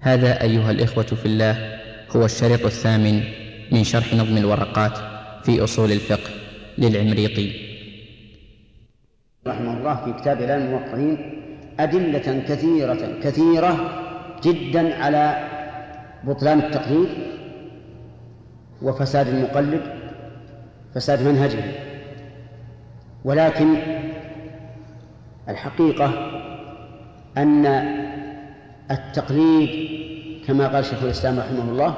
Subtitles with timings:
[0.00, 1.80] هذا أيها الإخوة في الله
[2.16, 3.22] هو الشريط الثامن
[3.72, 4.98] من شرح نظم الورقات
[5.44, 6.30] في أصول الفقه
[6.78, 7.52] للعمريطي
[9.46, 11.42] رحمه الله في كتاب إعلام الموقعين
[11.80, 14.00] أدلة كثيرة كثيرة
[14.44, 15.48] جدا على
[16.24, 17.08] بطلان التقليد
[18.82, 19.82] وفساد المقلد
[20.94, 21.64] فساد منهجه.
[23.24, 23.76] ولكن
[25.48, 26.12] الحقيقة
[27.38, 27.66] أن
[28.90, 29.90] التقليد
[30.46, 31.94] كما قال شيخ الإسلام رحمه الله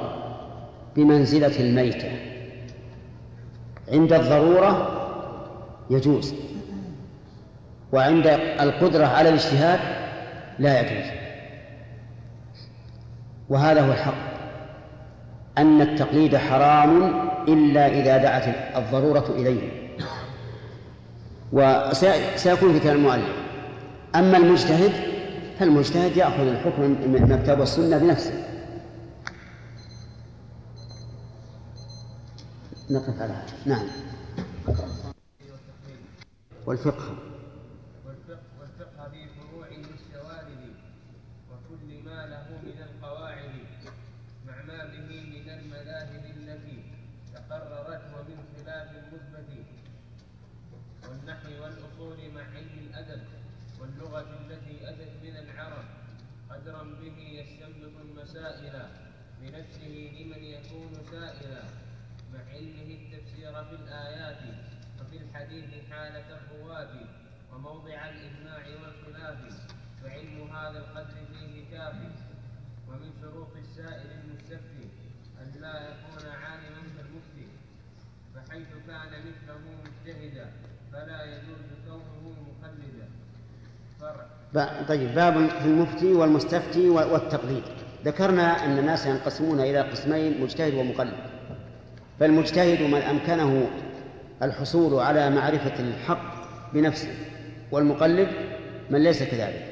[0.95, 2.11] بمنزلة الميتة.
[3.91, 4.91] عند الضرورة
[5.89, 6.33] يجوز
[7.91, 8.27] وعند
[8.59, 9.79] القدرة على الاجتهاد
[10.59, 11.11] لا يجوز.
[13.49, 14.33] وهذا هو الحق
[15.57, 17.13] أن التقليد حرام
[17.47, 19.69] إلا إذا دعت الضرورة إليه.
[21.51, 23.29] وسيكون في كلام المؤلف
[24.15, 25.12] أما المجتهد
[25.59, 28.43] فالمجتهد يأخذ الحكم من الكتاب والسنة بنفسه.
[32.89, 33.53] نقف على هذا.
[33.65, 33.87] نعم.
[36.65, 37.17] والفقه
[38.05, 40.63] والفقه في فروع الشوارد
[41.51, 43.51] وكل ما له من القواعد
[44.47, 46.83] مع ما به من المذاهب التي
[47.33, 49.65] تقررت ومن خلاف المثبت
[51.09, 53.21] والنحو والأصول مع علم الأدب
[53.81, 55.85] واللغة التي أتت من العرب
[56.49, 58.87] قدرا به يستنبط المسائل
[59.41, 61.63] بنفسه لمن يكون سائلا
[62.33, 64.41] مع علمه التفسير في الآيات
[65.01, 66.93] وفي الحديث حالة الرواة
[67.53, 69.37] وموضع الإجماع والخلاف
[70.03, 72.09] فعلم هذا القدر فيه كافي
[72.87, 74.87] ومن شروط السائل المستفتي
[75.41, 77.47] أن لا يكون عالما كالمفتي
[78.35, 80.51] فحيث كان مثله مجتهدا
[80.93, 83.07] فلا يجوز كونه مقلدا.
[84.87, 87.63] طيب باب في المفتي والمستفتي والتقليد.
[88.05, 91.13] ذكرنا أن الناس ينقسمون إلى قسمين مجتهد ومقلد.
[92.19, 93.67] فالمجتهد من أمكنه
[94.43, 96.33] الحصول على معرفة الحق
[96.73, 97.09] بنفسه
[97.71, 98.27] والمقلد
[98.89, 99.65] من ليس كذلك.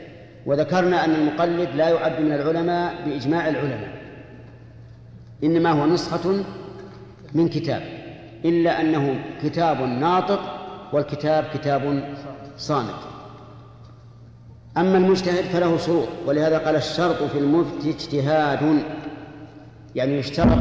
[0.46, 4.02] وذكرنا أن المقلد لا يعد من العلماء بإجماع العلماء
[5.44, 6.44] إنما هو نسخة
[7.34, 7.82] من كتاب
[8.46, 10.42] إلا أنه كتاب ناطق
[10.94, 12.14] والكتاب كتاب
[12.58, 13.11] صامت.
[14.78, 18.84] أما المجتهد فله شروط ولهذا قال الشرط في المفتي اجتهاد
[19.96, 20.58] يعني يشترط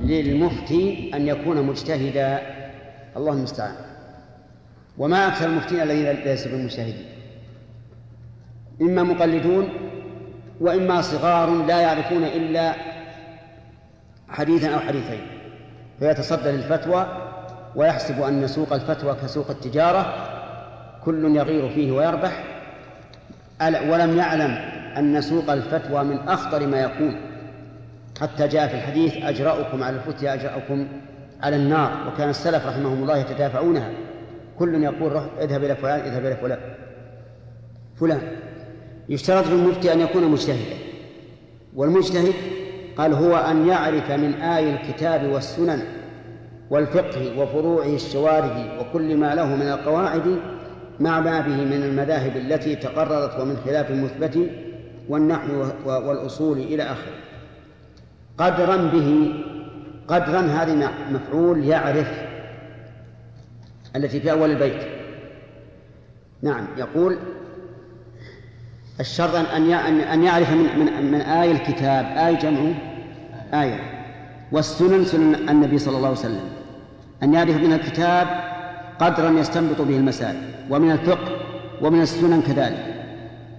[0.00, 2.40] للمفتي أن يكون مجتهدا.
[3.16, 3.74] الله المستعان.
[4.98, 7.04] وما أكثر المفتين الذين ليسوا بالمجتهدين
[8.82, 9.68] إما مقلدون
[10.60, 12.74] وإما صغار لا يعرفون إلا
[14.28, 15.20] حديثا أو حديثين.
[15.98, 17.06] فيتصدى للفتوى
[17.76, 20.14] ويحسب أن سوق الفتوى كسوق التجارة
[21.04, 22.49] كل يغير فيه ويربح
[23.62, 24.58] ولم يعلم
[24.98, 27.20] أن سوق الفتوى من أخطر ما يكون.
[28.20, 30.88] حتى جاء في الحديث أجرأكم على الفتيا أجرأكم
[31.42, 33.90] على النار وكان السلف رحمهم الله يتدافعونها.
[34.58, 36.58] كل يقول روح اذهب إلى فلان اذهب إلى فلان.
[38.00, 38.20] فلان.
[39.08, 40.76] يشترط في المفتي أن يكون مجتهدا.
[41.76, 42.34] والمجتهد
[42.96, 45.82] قال هو أن يعرف من آي الكتاب والسنن
[46.70, 50.38] والفقه وفروعه الشوارد وكل ما له من القواعد
[51.00, 54.50] مع ما به من المذاهب التي تقررت ومن خلاف المثبت
[55.08, 57.14] والنحو والأصول إلى آخره.
[58.38, 59.34] قدرا به
[60.08, 62.08] قدرا هذه مفعول يعرف
[63.96, 64.82] التي في أول البيت.
[66.42, 67.18] نعم يقول
[69.00, 72.72] الشرط أن أن يعرف من من من آية الكتاب آية جمع
[73.62, 73.80] آية
[74.52, 76.50] والسنن سنن النبي صلى الله عليه وسلم.
[77.22, 78.49] أن يعرف من الكتاب
[79.00, 80.36] قدرا يستنبط به المسائل
[80.70, 81.40] ومن الفقه
[81.82, 83.06] ومن السنن كذلك.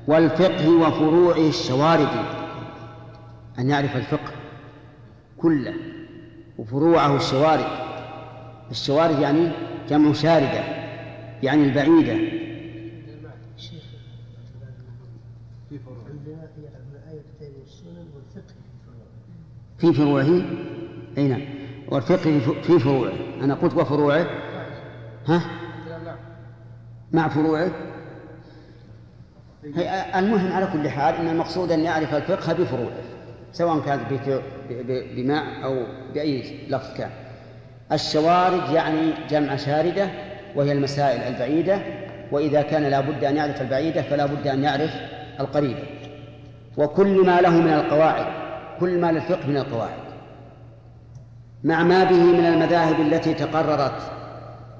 [0.08, 2.10] والفقه وفروعه الشوارد
[3.60, 4.32] أن يعرف الفقه
[5.38, 5.74] كله
[6.58, 7.66] وفروعه الشوارد.
[8.72, 9.52] الشوارد يعني
[9.90, 10.64] جمع شاردة
[11.44, 12.42] يعني البعيدة.
[19.78, 20.42] في فروعه؟
[21.18, 21.42] أي نعم.
[21.88, 23.14] والفقه في فروعه.
[23.42, 24.51] أنا قلت وفروعه.
[25.32, 25.42] ها؟
[27.12, 27.72] مع فروعه
[30.16, 33.02] المهم على كل حال أن المقصود أن يعرف الفقه بفروعه
[33.52, 34.02] سواء كانت
[35.16, 37.10] بماء أو بأي لفظ كان.
[37.92, 40.10] الشوارد يعني جمع شاردة
[40.56, 41.80] وهي المسائل البعيدة
[42.32, 44.92] وإذا كان لا بد أن يعرف البعيدة فلا بد أن يعرف
[45.40, 45.84] القريبة.
[46.78, 48.26] وكل ما له من القواعد
[48.80, 50.00] كل ما للفقه من القواعد.
[51.64, 54.21] مع ما به من المذاهب التي تقررت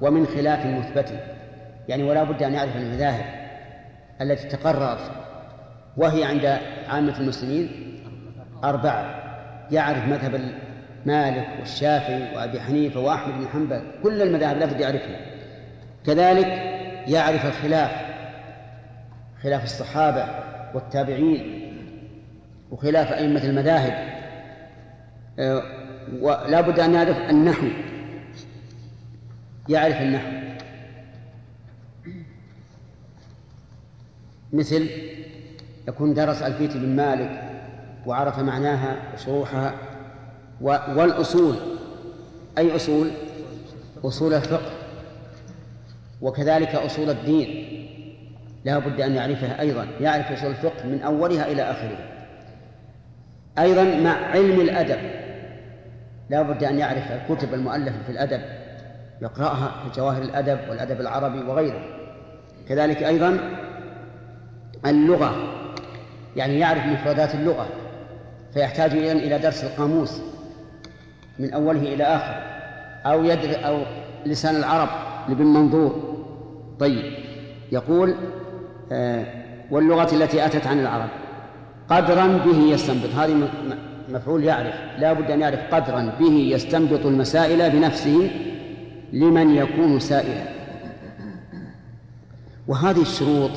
[0.02, 1.12] ومن خلاف مثبت
[1.88, 3.24] يعني ولا بد أن يعرف المذاهب
[4.20, 5.10] التي تقررت
[5.96, 6.58] وهي عند
[6.88, 7.68] عامة المسلمين
[8.64, 9.22] أربعة.
[9.70, 10.40] يعرف مذهب
[11.06, 15.20] مالك والشافعي وأبي حنيفة وأحمد بن حنبل كل المذاهب لابد يعرفها.
[16.06, 16.46] كذلك
[17.06, 17.90] يعرف الخلاف
[19.42, 20.26] خلاف الصحابة
[20.74, 21.62] والتابعين
[22.70, 23.92] وخلاف أئمة المذاهب.
[25.38, 25.62] آه،
[26.20, 27.66] ولا بد أن يعرف النحو.
[29.68, 30.42] يعرف النحو
[34.52, 34.90] مثل
[35.88, 37.50] يكون درس ألفية بن مالك
[38.06, 39.74] وعرف معناها وشروحها
[40.60, 41.56] والأصول.
[42.58, 43.10] أي أصول؟
[44.04, 44.72] أصول الفقه.
[46.22, 47.68] وكذلك أصول الدين.
[48.64, 49.86] لا بد أن يعرفها أيضا.
[50.00, 52.26] يعرف أصول الفقه من أولها إلى آخرها.
[53.58, 54.98] أيضا مع علم الأدب.
[56.30, 58.61] لا بد أن يعرف الكتب المؤلفة في الأدب.
[59.22, 61.84] يقرأها في جواهر الأدب والأدب العربي وغيره.
[62.68, 63.38] كذلك أيضا
[64.86, 65.32] اللغة
[66.36, 67.66] يعني يعرف مفردات اللغة
[68.54, 70.20] فيحتاج إلى درس القاموس
[71.38, 72.42] من أوله إلى آخره
[73.12, 73.78] أو يدر أو
[74.26, 74.88] لسان العرب
[75.28, 76.14] لابن منظور.
[76.80, 77.12] طيب
[77.72, 78.14] يقول
[78.92, 79.24] آه
[79.70, 81.08] واللغة التي أتت عن العرب.
[81.88, 83.14] قدرا به يستنبط.
[83.16, 83.48] هذه
[84.08, 84.74] مفعول يعرف.
[84.98, 88.30] لا بد أن يعرف قدرا به يستنبط المسائل بنفسه
[89.12, 90.44] لمن يكون سائلا.
[92.68, 93.50] وهذه الشروط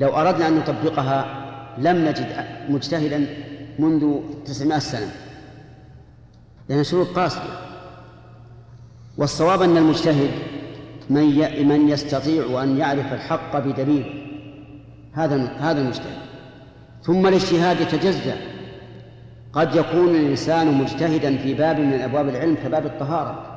[0.00, 1.46] لو أردنا أن نطبقها
[1.78, 3.26] لم نجد مجتهدا
[3.78, 4.14] منذ
[4.44, 5.12] تسعمائة سنة.
[6.68, 7.40] لأنها شروط قاسية.
[9.18, 10.30] والصواب أن المجتهد
[11.10, 14.22] من من يستطيع أن يعرف الحق بدليل.
[15.12, 16.16] هذا هذا المجتهد.
[17.02, 18.36] ثم الاجتهاد يتجزأ
[19.52, 23.55] قد يكون الإنسان مجتهدا في باب من أبواب العلم كباب الطهارة.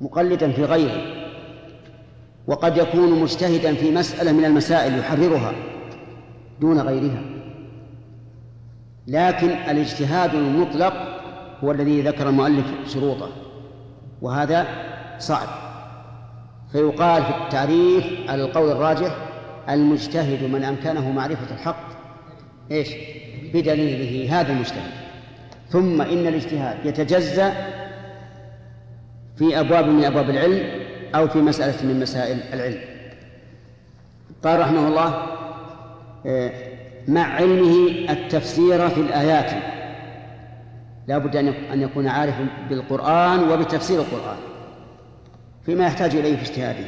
[0.00, 1.20] مقلدا في غيره
[2.46, 5.52] وقد يكون مجتهدا في مسألة من المسائل يحررها
[6.60, 7.22] دون غيرها.
[9.06, 10.92] لكن الاجتهاد المطلق
[11.64, 13.28] هو الذي ذكر المؤلف شروطه
[14.22, 14.66] وهذا
[15.18, 15.48] صعب.
[16.72, 19.16] فيقال في التعريف على القول الراجح
[19.68, 21.88] المجتهد من أمكنه معرفة الحق
[22.70, 22.88] إيش؟
[23.54, 24.90] بدليله هذا المجتهد
[25.68, 27.52] ثم إن الاجتهاد يتجزأ
[29.40, 30.68] في أبواب من أبواب العلم
[31.14, 32.80] أو في مسألة من مسائل العلم.
[34.44, 35.26] قال رحمه الله
[36.26, 36.52] آه،
[37.08, 39.50] مع علمه التفسير في الآيات.
[41.08, 41.36] لا بد
[41.72, 44.36] أن يكون عارفا بالقرآن وبتفسير القرآن
[45.66, 46.84] فيما يحتاج إليه في اجتهاده.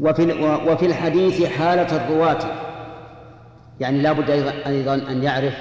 [0.00, 0.22] وفي
[0.68, 2.38] وفي الحديث حالة الرواة
[3.80, 4.30] يعني لا بد
[4.66, 5.54] أيضا أن يعرف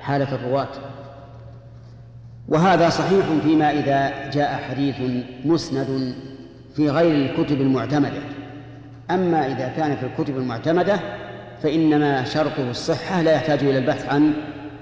[0.00, 0.68] حالة الرواة.
[2.48, 4.96] وهذا صحيح فيما إذا جاء حديث
[5.44, 6.14] مسند
[6.76, 8.20] في غير الكتب المعتمدة.
[9.10, 11.00] أما إذا كان في الكتب المعتمدة
[11.62, 14.32] فإنما شرطه الصحة لا يحتاج إلى البحث عن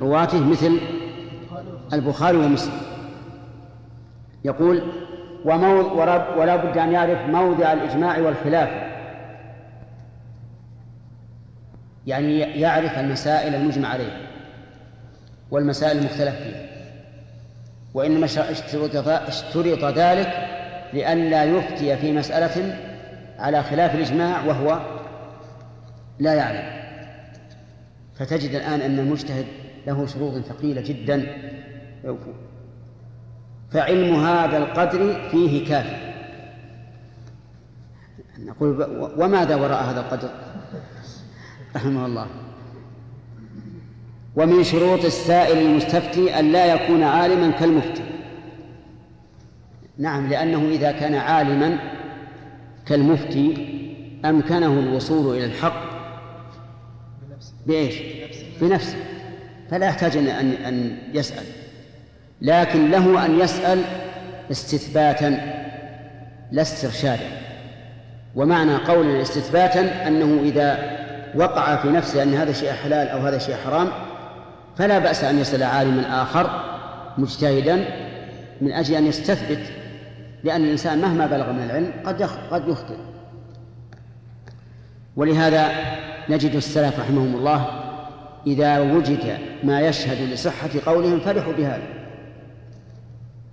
[0.00, 0.80] رواته مثل
[1.92, 2.80] البخاري ومسلم.
[4.44, 4.82] يقول
[5.44, 8.68] ولا بد أن يعرف موضع الإجماع والخلاف.
[12.06, 14.20] يعني يعرف المسائل المجمع عليها
[15.50, 16.73] والمسائل المختلف فيها.
[17.94, 18.24] وإنما
[19.28, 20.48] اشترط ذلك
[20.92, 22.78] لئلا يفتي في مسألة
[23.38, 24.80] على خلاف الإجماع وهو
[26.18, 26.84] لا يعلم.
[28.14, 29.46] فتجد الآن أن المجتهد
[29.86, 31.26] له شروط ثقيلة جدا.
[33.70, 36.14] فعلم هذا القدر فيه كافي
[38.38, 38.86] نقول
[39.18, 40.30] وماذا وراء هذا القدر؟
[41.76, 42.26] رحمه الله.
[44.36, 48.02] ومن شروط السائل المستفتي أن لا يكون عالما كالمفتي.
[49.98, 51.78] نعم لأنه إذا كان عالما
[52.86, 53.68] كالمفتي
[54.24, 55.84] أمكنه الوصول إلى الحق.
[57.66, 57.94] بإيش؟
[58.60, 58.96] بنفسه.
[59.70, 61.44] فلا يحتاج أن أن يسأل.
[62.42, 63.82] لكن له أن يسأل
[64.50, 65.28] استثباتا
[66.52, 67.28] لا استرشادا.
[68.34, 70.94] ومعنى قول استثباتا أنه إذا
[71.34, 73.88] وقع في نفسه أن هذا شيء حلال أو هذا شيء حرام
[74.76, 76.50] فلا بأس أن يسأل عالما آخر
[77.18, 77.84] مجتهدا
[78.60, 79.60] من أجل أن يستثبت
[80.44, 82.96] لأن الإنسان مهما بلغ من العلم قد قد يخطئ.
[85.16, 85.70] ولهذا
[86.28, 87.66] نجد السلف رحمهم الله
[88.46, 91.82] إذا وجد ما يشهد لصحة قولهم فرحوا بهذا.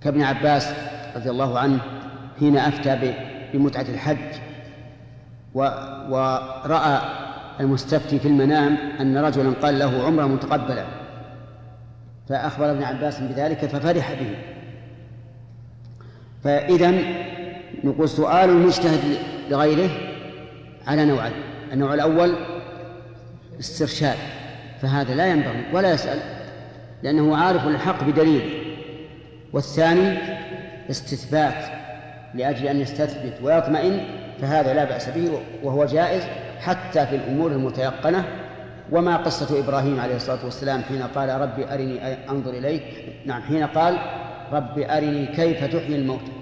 [0.02, 0.72] كابن عباس
[1.16, 1.80] رضي الله عنه
[2.38, 3.14] حين أفتى
[3.52, 4.18] بمتعة الحج
[5.54, 6.98] ورأى
[7.60, 11.01] المستفتي في المنام أن رجلا قال له عمرة متقبلا
[12.28, 14.36] فأخبر ابن عباس بذلك ففرح به.
[16.44, 16.94] فإذا
[17.84, 19.18] نقول سؤال المجتهد
[19.50, 19.90] لغيره
[20.86, 21.32] على نوعين.
[21.72, 22.36] النوع الأول
[23.60, 24.16] استرشاد
[24.82, 26.18] فهذا لا ينبغي ولا يسأل
[27.02, 28.42] لأنه عارف الحق بدليل.
[29.52, 30.18] والثاني
[30.90, 31.64] استثبات
[32.34, 34.00] لأجل أن يستثبت ويطمئن
[34.40, 36.22] فهذا لا بأس به وهو جائز
[36.60, 38.24] حتى في الأمور المتيقنة.
[38.92, 42.82] وما قصة إبراهيم عليه الصلاة والسلام حين قال ربي أرني أنظر إليك.
[43.26, 43.98] نعم حين قال
[44.52, 46.32] ربي أرني كيف تحيي الموتى.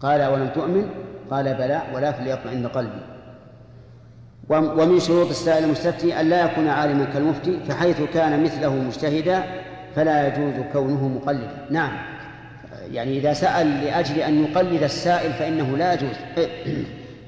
[0.00, 0.86] قال ولم تؤمن؟
[1.30, 3.02] قال بلى ولكن ليطمئن قلبي.
[4.48, 9.42] ومن شروط السائل المستفتي أن لا يكون عالما كالمفتي فحيث كان مثله مجتهدا
[9.96, 11.66] فلا يجوز كونه مقلدا.
[11.70, 11.92] نعم.
[12.92, 16.16] يعني إذا سأل لأجل أن يقلد السائل فإنه لا يجوز.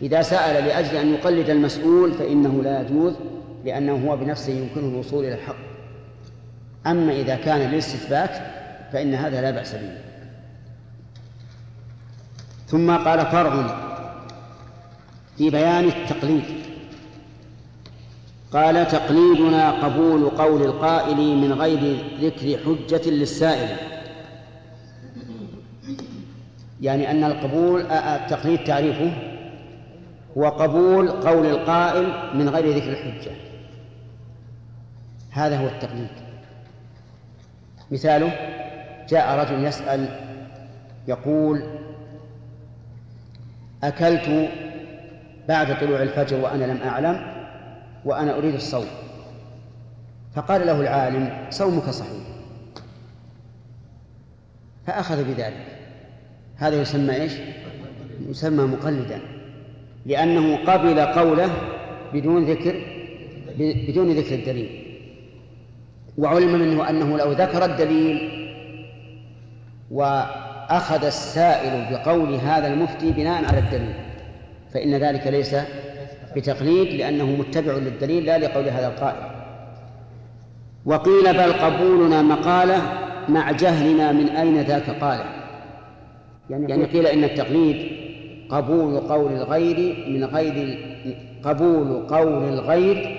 [0.02, 3.14] إذا سأل لأجل أن يقلد المسؤول فإنه لا يجوز.
[3.64, 5.56] لأنه هو بنفسه يمكنه الوصول إلى الحق.
[6.87, 8.30] أما إذا كان للاستثبات
[8.92, 9.99] فإن هذا لا بأس به.
[12.66, 13.66] ثم قال فرع
[15.38, 16.44] في بيان التقليد.
[18.52, 23.76] قال تقليدنا قبول قول القائل من غير ذكر حجة للسائل.
[26.80, 29.12] يعني أن القبول التقليد تعريفه
[30.38, 33.30] هو قبول قول القائل من غير ذكر الحجة.
[35.35, 36.09] هذا هو التقليد.
[37.91, 38.33] مثاله
[39.09, 40.09] جاء رجل يسأل
[41.09, 41.62] يقول
[43.85, 44.50] أكلت
[45.49, 47.26] بعد طلوع الفجر وأنا لم أعلم
[48.05, 48.87] وأنا أريد الصوم.
[50.35, 52.25] فقال له العالم صومك صحيح.
[54.87, 55.67] فأخذ بذلك.
[56.57, 57.33] هذا يسمى إيش؟
[58.29, 59.21] يسمى مقلدا
[60.07, 61.50] لأنه قبل قوله
[62.12, 62.87] بدون ذكر
[63.59, 64.84] بدون ذكر الدليل.
[66.18, 68.44] وعلم منه أنه لو ذكر الدليل
[69.90, 73.94] وأخذ السائل بقول هذا المفتي بناء على الدليل
[74.75, 75.56] فإن ذلك ليس
[76.37, 79.30] بتقليد لأنه متبع للدليل لا لقول هذا القائل.
[80.87, 82.83] وقيل بل قبولنا مقالة
[83.28, 85.25] مع جهلنا من أين ذاك قالة؟
[86.50, 87.92] يعني, يعني قيل إن التقليد
[88.49, 90.78] قبول قول الغير من غير
[91.44, 93.16] قبول قول الغير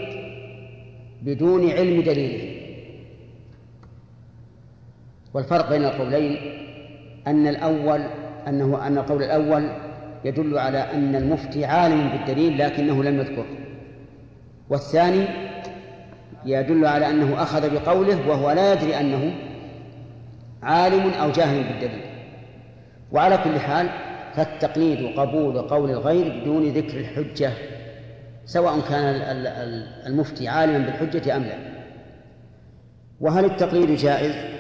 [1.22, 2.55] بدون علم دليله.
[5.36, 6.38] والفرق بين القولين
[7.27, 8.01] أن الأول
[8.48, 9.70] أنه أن القول الأول
[10.25, 13.46] يدل على أن المفتي عالم بالدليل لكنه لم يذكره
[14.70, 15.25] والثاني
[16.46, 19.34] يدل على أنه أخذ بقوله وهو لا يدري أنه
[20.63, 22.01] عالم أو جاهل بالدليل.
[23.12, 23.89] وعلى كل حال
[24.36, 27.51] فالتقليد قبول قول الغير بدون ذكر الحجة
[28.46, 29.15] سواء كان
[30.08, 31.58] المفتي عالما بالحجة أم لا.
[33.22, 34.55] وهل التقليد جائز؟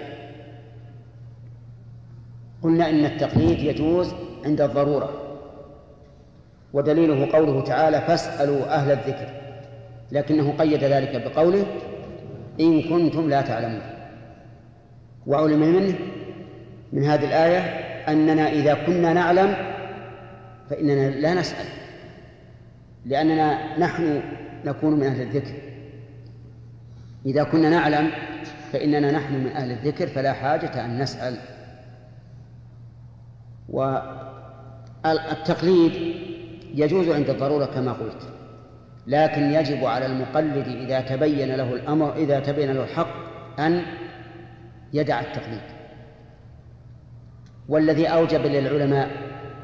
[2.63, 4.13] قلنا إن التقليد يجوز
[4.45, 5.21] عند الضرورة.
[6.73, 9.27] ودليله قوله تعالى فاسألوا أهل الذكر
[10.11, 11.65] لكنه قيد ذلك بقوله
[12.59, 13.81] إن كنتم لا تعلمون
[15.27, 15.95] وعلم منه
[16.93, 17.59] من هذه الآية
[18.11, 19.55] أننا إذا كنا نعلم
[20.69, 21.65] فإننا لا نسأل
[23.05, 24.21] لأننا نحن
[24.65, 25.53] نكون من أهل الذكر.
[27.25, 28.11] إذا كنا نعلم
[28.71, 31.37] فإننا نحن من أهل الذكر فلا حاجة أن نسأل.
[35.03, 35.93] والتقليد
[36.75, 38.21] يجوز عند الضرورة كما قلت
[39.07, 43.15] لكن يجب على المقلد إذا تبين له الأمر إذا تبين له الحق
[43.59, 43.81] أن
[44.93, 45.61] يدع التقليد.
[47.69, 49.09] والذي أوجب للعلماء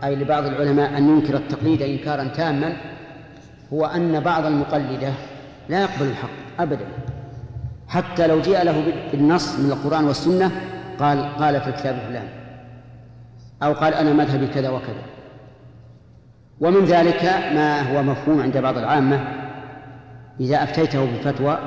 [0.04, 2.78] أي لبعض العلماء أن ينكر التقليد إنكارا تاما
[3.74, 5.14] هو أن بعض المقلدة
[5.70, 6.30] لا يقبل الحق
[6.60, 6.86] أبدا.
[7.88, 10.52] حتى لو جاء له بالنص من القرآن والسنة
[11.00, 12.41] قال قال في الكتاب فلان
[13.64, 15.04] أو قال أنا مذهبي كذا وكذا.
[16.60, 19.20] ومن ذلك ما هو مفهوم عند بعض العامة.
[20.40, 21.60] إذا أفتيته بفتوى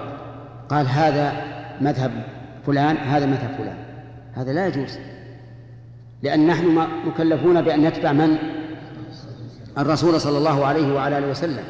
[0.68, 1.32] قال هذا
[1.80, 2.10] مذهب
[2.66, 3.76] فلان هذا مذهب فلان.
[4.34, 4.98] هذا لا يجوز.
[6.22, 8.38] لأن نحن مكلفون بأن نتبع من؟
[9.78, 11.64] الرسول صلى الله عليه وعلى آله وسلم.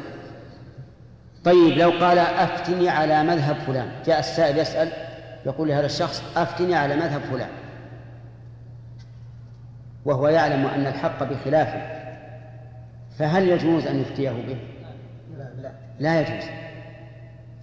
[1.43, 4.89] طيب لو قال أفتني على مذهب فلان جاء السائل يسأل
[5.45, 7.49] يقول لهذا الشخص أفتني على مذهب فلان.
[10.05, 11.81] وهو يعلم أن الحق بخلافه
[13.19, 14.57] فهل يجوز أن يفتيه به؟
[15.99, 16.49] لا, يجوز.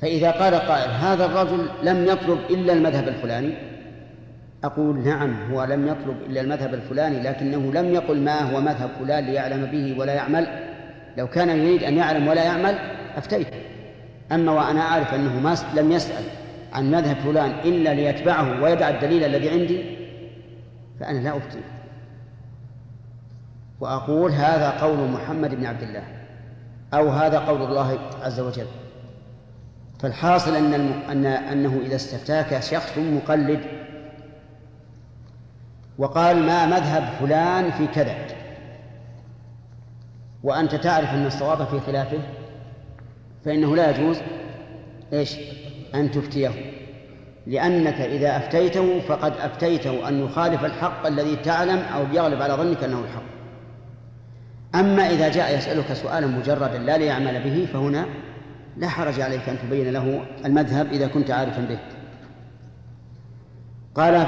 [0.01, 3.55] فإذا قال قائل هذا الرجل لم يطلب إلا المذهب الفلاني؟
[4.65, 9.25] أقول نعم هو لم يطلب إلا المذهب الفلاني لكنه لم يقل ما هو مذهب فلان
[9.25, 10.47] ليعلم به ولا يعمل.
[11.19, 12.79] لو كان يريد أن يعلم ولا يعمل
[13.17, 13.47] أفتيت
[14.33, 16.25] أما وأنا أعرف أنه ما لم يسأل
[16.73, 19.85] عن مذهب فلان إلا ليتبعه ويدع الدليل الذي عندي
[21.01, 21.59] فأنا لا أفتي
[23.83, 26.03] وأقول هذا قول محمد بن عبد الله
[26.95, 28.67] أو هذا قول الله عز وجل
[30.01, 30.75] فالحاصل أن
[31.11, 33.61] أن أنه إذا استفتاك شخص مقلد
[35.99, 38.15] وقال ما مذهب فلان في كذا
[40.43, 42.19] وأنت تعرف أن الصواب في خلافه
[43.45, 44.19] فإنه لا يجوز
[45.13, 45.37] إيش؟
[45.95, 46.51] أن تفتيه
[47.47, 52.99] لأنك إذا أفتيته فقد أفتيته أن يخالف الحق الذي تعلم أو يغلب على ظنك أنه
[52.99, 53.32] الحق
[54.75, 58.07] أما إذا جاء يسألك سؤالا مجردا لا ليعمل به فهنا
[58.77, 61.79] لا حرج عليك أن تبين له المذهب إذا كنت عارفا به.
[63.95, 64.27] قال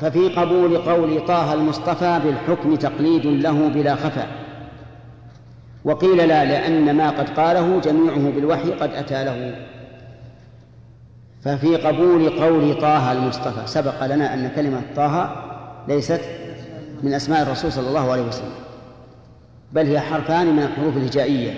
[0.00, 4.26] ففي قبول قول طه المصطفى بالحكم تقليد له بلا خفا
[5.84, 9.54] وقيل لا لأن ما قد قاله جميعه بالوحي قد أتى له.
[11.44, 15.36] ففي قبول قول طه المصطفى سبق لنا أن كلمة طه
[15.88, 16.20] ليست
[17.02, 18.59] من أسماء الرسول صلى الله عليه وسلم.
[19.72, 21.52] بل هي حرفان من الحروف الهجائية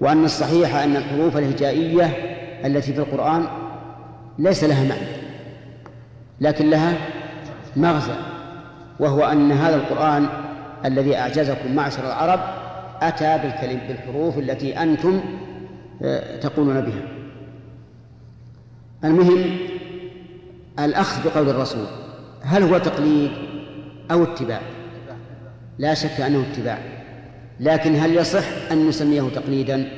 [0.00, 2.04] وأن الصحيح أن الحروف الهجائية
[2.64, 3.46] التي في القرآن
[4.38, 5.22] ليس لها معنى
[6.40, 6.98] لكن لها
[7.76, 8.14] مغزى
[9.00, 10.26] وهو أن هذا القرآن
[10.84, 12.40] الذي أعجزكم معشر العرب
[13.02, 15.20] أتى بالكلم بالحروف التي أنتم
[16.02, 17.02] آه، تقولون بها.
[19.04, 19.56] المهم
[20.78, 21.86] الأخذ بقول الرسول
[22.42, 23.30] هل هو تقليد
[24.10, 24.60] أو اتباع؟
[25.78, 26.78] لا شك أنه اتباع.
[27.62, 29.88] لكن هل يصح أن نسميه تقليدا؟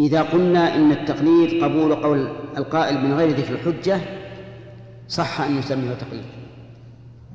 [0.00, 4.00] إذا قلنا إن التقليد قبول قول القائل من غير ذكر الحجة
[5.08, 6.24] صح أن نسميه تقليد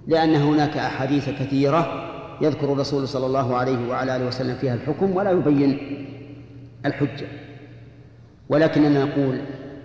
[0.07, 2.07] لأن هناك أحاديث كثيرة
[2.41, 5.77] يذكر الرسول صلى الله عليه وعلى آله وسلم فيها الحكم ولا يبين
[6.85, 7.27] الحجة.
[8.49, 9.41] ولكننا نقول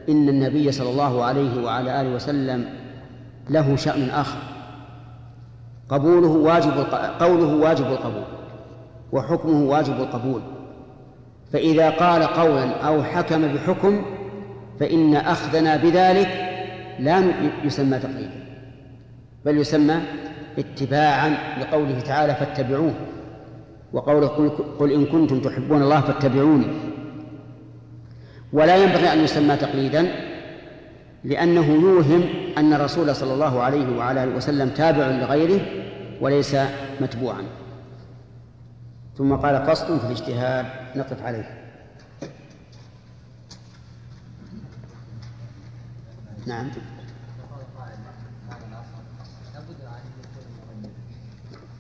[0.08, 2.64] إن النبي صلى الله عليه وعلى آله وسلم
[3.50, 4.38] له شأن آخر.
[5.88, 6.86] قبوله واجب
[7.20, 8.35] قوله واجب القبول.
[9.16, 10.40] وحكمه واجب القبول
[11.52, 14.04] فإذا قال قولا أو حكم بحكم
[14.80, 16.28] فإن أخذنا بذلك
[16.98, 17.22] لا
[17.64, 18.46] يسمى تقليدا
[19.44, 20.00] بل يسمى
[20.58, 22.94] اتباعا لقوله تعالى فاتبعوه.
[23.92, 24.26] وقوله
[24.78, 26.66] قل, إن كنتم تحبون الله فاتبعوني.
[28.52, 30.08] ولا ينبغي أن يسمى تقليدا
[31.24, 32.24] لأنه يوهم
[32.58, 35.60] أن الرسول صلى الله عليه وعلى وسلم تابع لغيره
[36.20, 36.56] وليس
[37.00, 37.42] متبوعا.
[39.18, 40.66] ثم قال فصل في الاجتهاد
[40.98, 41.66] نقف عليه.
[46.46, 46.70] نعم.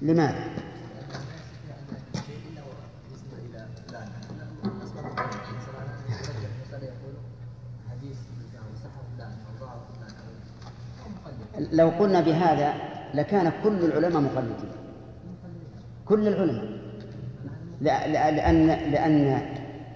[0.02, 0.66] لماذا؟
[11.72, 12.74] لو قلنا بهذا
[13.14, 14.70] لكان كل العلماء مقلدين.
[16.04, 16.75] كل العلماء.
[17.80, 19.42] لأن لأن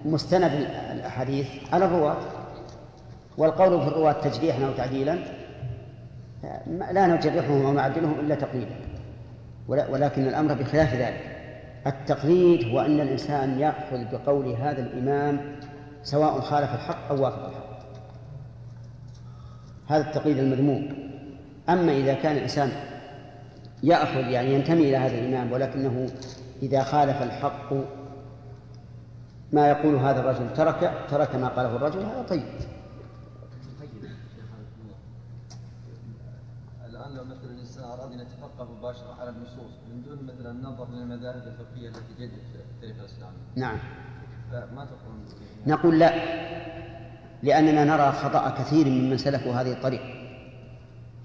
[0.05, 0.51] مستند
[0.91, 2.17] الأحاديث على الرواة
[3.37, 5.17] والقول في الرواة تجريحا أو تعديلا
[6.91, 8.75] لا نجرحهم أو نعدلهم إلا تقليدا
[9.67, 11.37] ولكن الأمر بخلاف ذلك.
[11.87, 15.39] التقليد هو أن الإنسان يأخذ بقول هذا الإمام
[16.03, 17.79] سواء خالف الحق أو وافق الحق.
[19.87, 20.89] هذا التقليد المذموم.
[21.69, 22.71] أما إذا كان الإنسان
[23.83, 26.07] يأخذ يعني ينتمي إلى هذا الإمام ولكنه
[26.61, 27.73] إذا خالف الحق
[29.53, 32.43] ما يقول هذا الرجل ترك ترك ما قاله الرجل هذا طيب.
[36.85, 41.35] الآن لو مثلا الإنسان أراد أن يتفقه مباشرة على النصوص من دون مثلا النظر للمذاهب
[41.35, 43.37] الفقهية التي جدت في التاريخ الإسلامي.
[43.55, 43.77] نعم.
[44.51, 45.13] فما تقول
[45.67, 46.13] نقول لا
[47.43, 50.01] لأننا نرى خطأ كثير ممن سلكوا هذه الطريق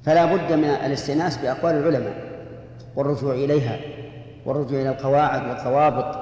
[0.03, 2.27] فلا بد من الاستئناس بأقوال العلماء
[2.97, 3.96] والرجوع إليها.
[4.47, 6.19] والرجوع إلى القواعد والضوابط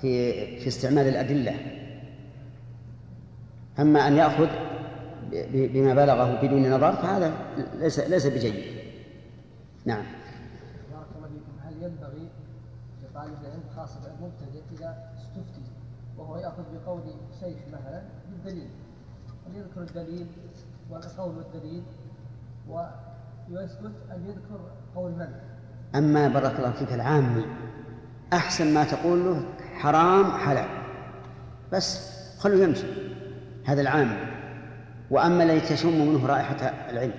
[0.00, 1.54] في في استعمال الأدلة.
[3.78, 4.48] أما أن يأخذ
[5.52, 7.32] بما بلغه بدون نظر فهذا
[7.78, 8.64] ليس ليس بجيد.
[9.84, 10.04] نعم.
[11.64, 12.28] هل ينبغي
[13.02, 15.62] لطالب العلم خاصة المبتدئ إذا استفتي
[16.18, 17.00] وهو يأخذ بقول
[17.40, 18.68] شيخ مثلا بالدليل؟
[19.46, 20.26] أن يذكر الدليل
[20.90, 21.82] والقول والدليل
[22.68, 24.60] ويسكت أن يذكر
[24.94, 25.55] قول من؟
[25.96, 27.44] أما بارك الله فيك العامي
[28.32, 30.68] أحسن ما تقول له حرام حلال.
[31.72, 32.86] بس خلوا يمشي
[33.64, 34.16] هذا العام.
[35.10, 36.56] وأما الذي تشم منه رائحة
[36.90, 37.14] العلم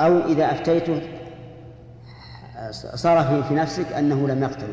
[0.00, 1.02] أو إذا أفتيته
[2.70, 4.72] صار في, نفسك أنه لم يقتل.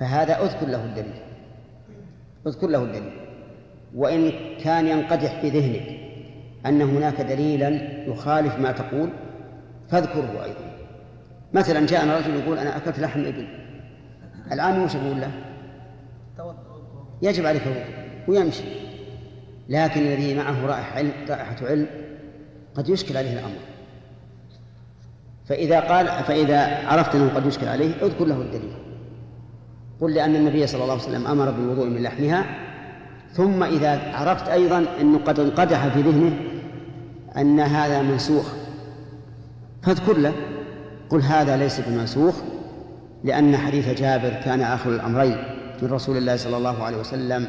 [0.00, 1.22] فهذا أذكر له الدليل.
[2.46, 3.12] أذكر له الدليل.
[3.94, 4.32] وإن
[4.64, 6.00] كان ينقدح في ذهنك
[6.66, 7.68] أن هناك دليلا
[8.06, 9.10] يخالف ما تقول
[9.88, 10.69] فاذكره أيضا.
[11.54, 13.48] مثلا جاءنا رجل يقول أنا أكلت لحم إبل.
[14.52, 15.30] الآن وش يقول له؟
[17.22, 17.84] يجب عليك الوضوء
[18.28, 18.64] ويمشي.
[19.68, 21.86] لكن الذي معه رائحة علم رائحة علم
[22.74, 23.58] قد يشكل عليه الأمر.
[25.46, 28.72] فإذا قال فإذا عرفت أنه قد يشكل عليه اذكر له الدليل.
[30.00, 32.44] قل لأن النبي صلى الله عليه وسلم أمر بالوضوء من لحمها
[33.32, 36.32] ثم إذا عرفت أيضا أنه قد انقدح في ذهنه
[37.36, 38.52] أن هذا منسوخ
[39.82, 40.32] فاذكر له.
[41.10, 42.34] قل هذا ليس بمنسوخ
[43.24, 45.36] لأن حديث جابر كان آخر الأمرين
[45.82, 47.48] من رسول الله صلى الله عليه وسلم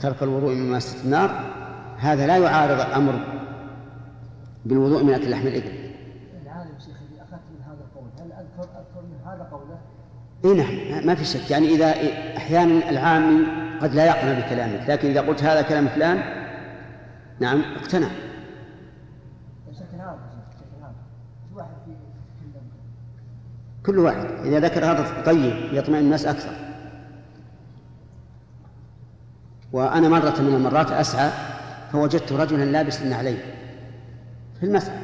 [0.00, 1.44] ترك الوضوء من ماسة النار
[1.98, 3.24] هذا لا يعارض الأمر
[4.64, 5.72] بالوضوء من أكل لحم الإبل
[6.42, 9.78] العالم شيخ اللي أخذت من هذا القول هل أذكر أذكر من هذا قوله؟
[10.44, 11.94] نعم ما في شك يعني إذا
[12.36, 13.46] أحيانا العامي
[13.80, 16.22] قد لا يقنع بكلامك لكن إذا قلت هذا كلام فلان
[17.40, 18.08] نعم اقتنع
[19.68, 20.18] بشكل عام
[20.50, 20.94] بشكل عام
[21.48, 21.90] في واحد في
[22.40, 22.58] كل
[23.86, 24.26] كل واحد.
[24.44, 26.52] إذا ذكر هذا طيب يطمئن الناس أكثر.
[29.72, 31.30] وأنا مرة من المرات أسعى
[31.92, 33.38] فوجدت رجلا لابس النعلين
[34.60, 34.98] في المسعى.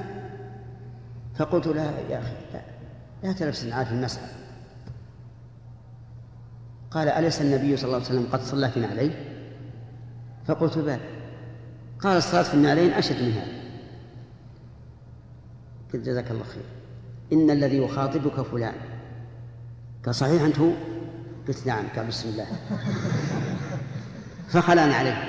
[1.37, 2.60] فقلت له يا أخي لا,
[3.22, 4.28] لا تلبس النعال في المسعى.
[6.90, 9.14] قال أليس النبي صلى الله عليه وسلم قد صلى في نعلين
[10.46, 11.00] فقلت بلى.
[12.00, 13.54] قال الصلاة في النعلين أشد من هذا.
[15.94, 16.62] جزاك الله خير.
[17.32, 18.74] إن الذي يخاطبك فلان.
[20.06, 20.70] قال صحيح أنت؟ هو
[21.48, 21.84] قلت نعم.
[21.96, 22.46] قال بسم الله.
[24.48, 25.22] فخلعنا عليه.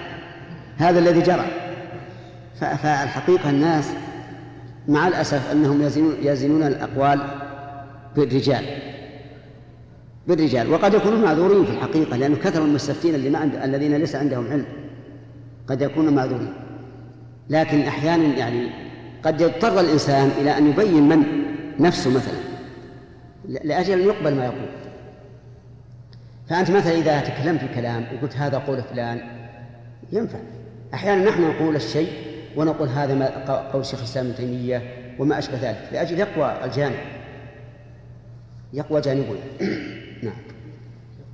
[0.77, 1.45] هذا الذي جرى.
[2.59, 3.89] فالحقيقة الناس
[4.87, 7.21] مع الأسف أنهم يزنون, يزنون الأقوال
[8.15, 8.65] بالرجال.
[10.27, 10.71] بالرجال.
[10.71, 13.55] وقد يكونون معذورين في الحقيقة لأنه كثر المستفتين اللي ما عند...
[13.55, 14.65] الذين ليس عندهم علم.
[15.67, 16.53] قد يكونوا معذورين.
[17.49, 18.69] لكن أحيانا يعني
[19.23, 21.44] قد يضطر الإنسان إلى أن يبين من
[21.79, 22.37] نفسه مثلا.
[23.45, 24.69] لأجل أن يقبل ما يقول.
[26.49, 29.21] فأنت مثلا إذا تكلمت في كلام وقلت هذا قول فلان
[30.11, 30.39] ينفع.
[30.93, 32.11] أحيانا نحن نقول الشيء
[32.55, 34.81] ونقول هذا ما قول شيخ الإسلام ابن تيمية
[35.19, 36.99] وما أشبه ذلك لأجل يقوى الجانب.
[38.73, 39.39] يقوى جانبنا.
[40.23, 40.37] نعم.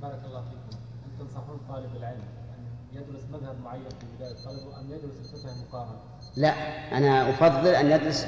[0.02, 0.78] بارك الله فيكم.
[1.04, 2.22] هل تنصحون طالب العلم
[2.58, 5.96] أن يدرس مذهب معين في بداية طلبه أم يدرس الفقه المقارن؟
[6.36, 6.52] لا
[6.98, 8.26] أنا أفضل أن يدرس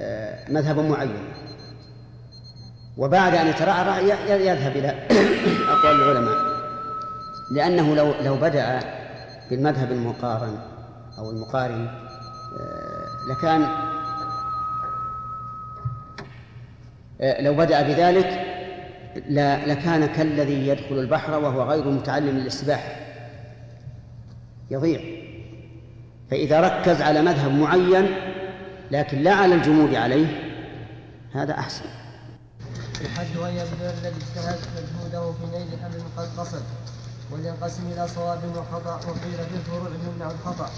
[0.00, 1.16] آه، مذهبا معين.
[2.96, 4.88] وبعد أن يترعرع يذهب إلى
[5.72, 6.54] أقوال العلماء.
[7.50, 8.80] لأنه لو لو بدأ
[9.50, 10.58] بالمذهب المقارن
[11.18, 11.88] أو المقارن
[12.60, 13.66] آه، لكان
[17.20, 18.54] آه، لو بدأ بذلك
[19.66, 22.96] لكان كالذي يدخل البحر وهو غير متعلم للسباحة.
[24.70, 25.00] يضيع.
[26.30, 28.06] فإذا ركز على مذهب معين
[28.90, 30.26] لكن لا على الجمود عليه
[31.32, 32.03] هذا أحسن.
[33.00, 36.62] الحد أن يبذل الذي اجتهد مجهوده في نيل أمر قد قصد
[37.30, 40.70] ولينقسم إلى صواب وخطأ وقيل في الفروع يمنع الخطأ.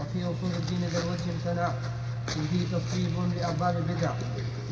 [0.00, 1.70] وفي أصول الدين ذا الوجه امتنع
[2.26, 4.10] فيه تصويب لأرباب البدع.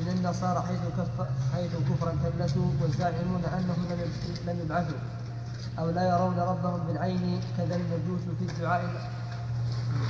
[0.01, 3.87] من النصارى حيث كف حيث كفرا كلسوا والزاعمون أنهم
[4.47, 4.99] لم يبعثوا
[5.79, 9.11] أو لا يرون ربهم بالعين كذا المجوس في الدعاء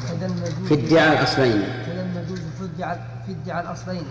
[0.08, 1.62] كذا المجوس في ادعاء الأصلين.
[1.86, 4.06] كذا المجوس في ادعاء في ادعاء الأصلين.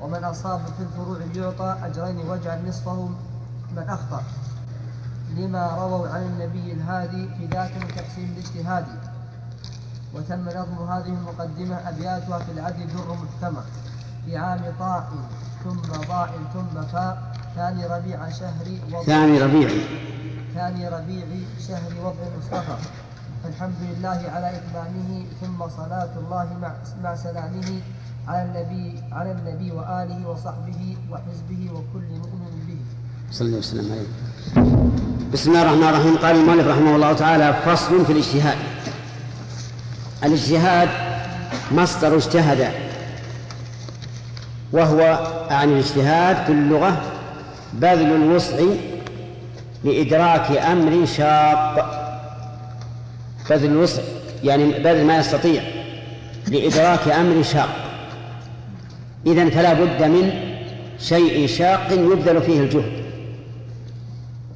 [0.00, 3.08] ومن أصاب في الفروع يعطى أجرين واجعل نصفه
[3.76, 4.22] من أخطأ.
[5.36, 8.86] لما رووا عن النبي الهادي في ذاك تقسيم الاجتهاد.
[10.14, 13.62] وتم نظم هذه المقدمة أبياتها في العدل در محكمة
[14.24, 15.08] في عام طاء
[15.64, 17.32] ثم ضاء ثم فاء.
[17.54, 19.70] ثاني ربيع شهر وضع ثاني ربيع.
[20.54, 21.26] ثاني ربيع
[21.68, 22.76] شهر وضع المصطفى
[23.44, 27.80] فالحمد لله على إتمامه ثم صلاة الله مع مع سلامه
[28.28, 32.76] على النبي على النبي وآله وصحبه وحزبه وكل مؤمن به.
[33.32, 34.06] صلى الله وسلم عليه.
[35.32, 38.56] بسم الله الرحمن الرحيم قال المؤلف رحمه الله تعالى فصل في الاجتهاد.
[40.24, 40.88] الاجتهاد
[41.72, 42.72] مصدر اجتهد
[44.72, 45.00] وهو
[45.50, 47.02] عن الاجتهاد في اللغة
[47.72, 48.56] بذل الوسع
[49.84, 51.74] لإدراك أمر شاق
[53.50, 54.02] بذل الوسع
[54.44, 55.62] يعني بذل ما يستطيع
[56.48, 57.87] لإدراك أمر شاق
[59.26, 60.32] إذن فلا بد من
[61.00, 62.92] شيء شاق يبذل فيه الجهد.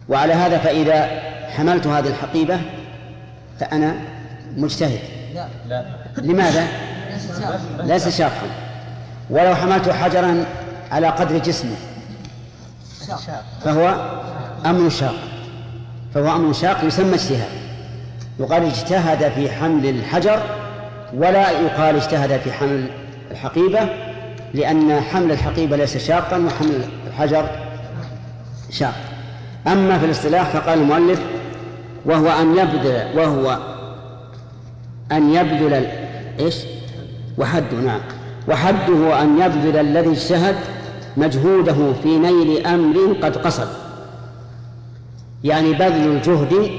[0.08, 2.60] وعلى هذا فإذا حملت هذه الحقيبة
[3.60, 3.94] فأنا
[4.56, 5.00] مجتهد.
[5.34, 5.46] لا.
[5.68, 5.84] لا.
[6.16, 6.66] لماذا؟
[7.84, 8.46] ليس شاقا.
[9.30, 10.44] ولو حملت حجرا
[10.90, 11.76] على قدر جسمه
[13.64, 14.10] فهو
[14.66, 15.14] أمر شاق.
[16.14, 17.62] فهو أمر شاق يسمى اجتهاد.
[18.40, 20.42] يقال اجتهد في حمل الحجر
[21.14, 22.86] ولا يقال اجتهد في حمل
[23.30, 23.88] الحقيبة
[24.54, 27.46] لأن حمل الحقيبة ليس شاقا وحمل الحجر
[28.70, 28.94] شاق.
[29.66, 31.20] أما في الاصطلاح فقال المؤلف
[32.04, 33.58] وهو أن يبذل وهو
[35.12, 35.86] أن يبذل
[36.40, 36.56] إيش؟
[37.38, 38.00] وحده نعم.
[38.48, 40.56] وحده أن يبذل الذي اجتهد
[41.16, 43.68] مجهوده في نيل أمر قد قصد.
[45.44, 46.70] يعني بذل الجهد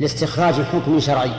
[0.00, 1.30] لاستخراج حكم شرعي.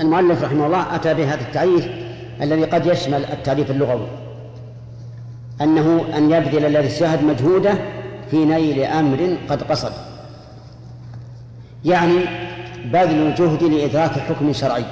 [0.00, 2.07] المؤلف رحمه الله أتى بهذا التعريف
[2.42, 4.06] الذي قد يشمل التعريف اللغوي
[5.60, 7.74] أنه أن يبذل الذي اجتهد مجهودة
[8.30, 9.92] في نيل أمر قد قصد.
[11.84, 12.18] يعني
[12.84, 14.84] بذل الجهد لإدراك حكم شرعي.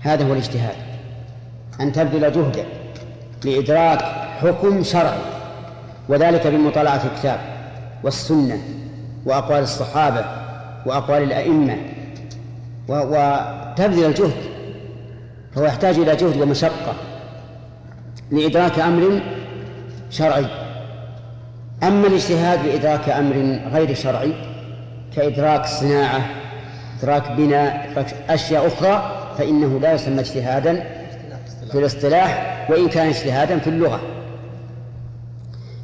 [0.00, 0.76] هذا هو الاجتهاد.
[1.80, 2.66] أن تبذل جهدك
[3.44, 4.02] لإدراك
[4.42, 5.20] حكم شرعي
[6.08, 7.40] وذلك بمطالعة الكتاب
[8.04, 8.58] والسنة
[9.26, 10.24] وأقوال الصحابة
[10.86, 11.76] وأقوال الأئمة.
[12.88, 14.57] وتبذل الجهد
[15.58, 16.94] فهو يحتاج إلى جهد ومشقة
[18.30, 19.20] لإدراك أمر
[20.10, 20.46] شرعي.
[21.82, 24.32] أما الاجتهاد لإدراك أمر غير شرعي
[25.16, 26.20] كإدراك صناعة
[27.02, 30.84] إدراك بناء إدراك أشياء أخرى فإنه لا يسمى اجتهادا
[31.72, 34.00] في الاصطلاح وإن كان اجتهادا في اللغة.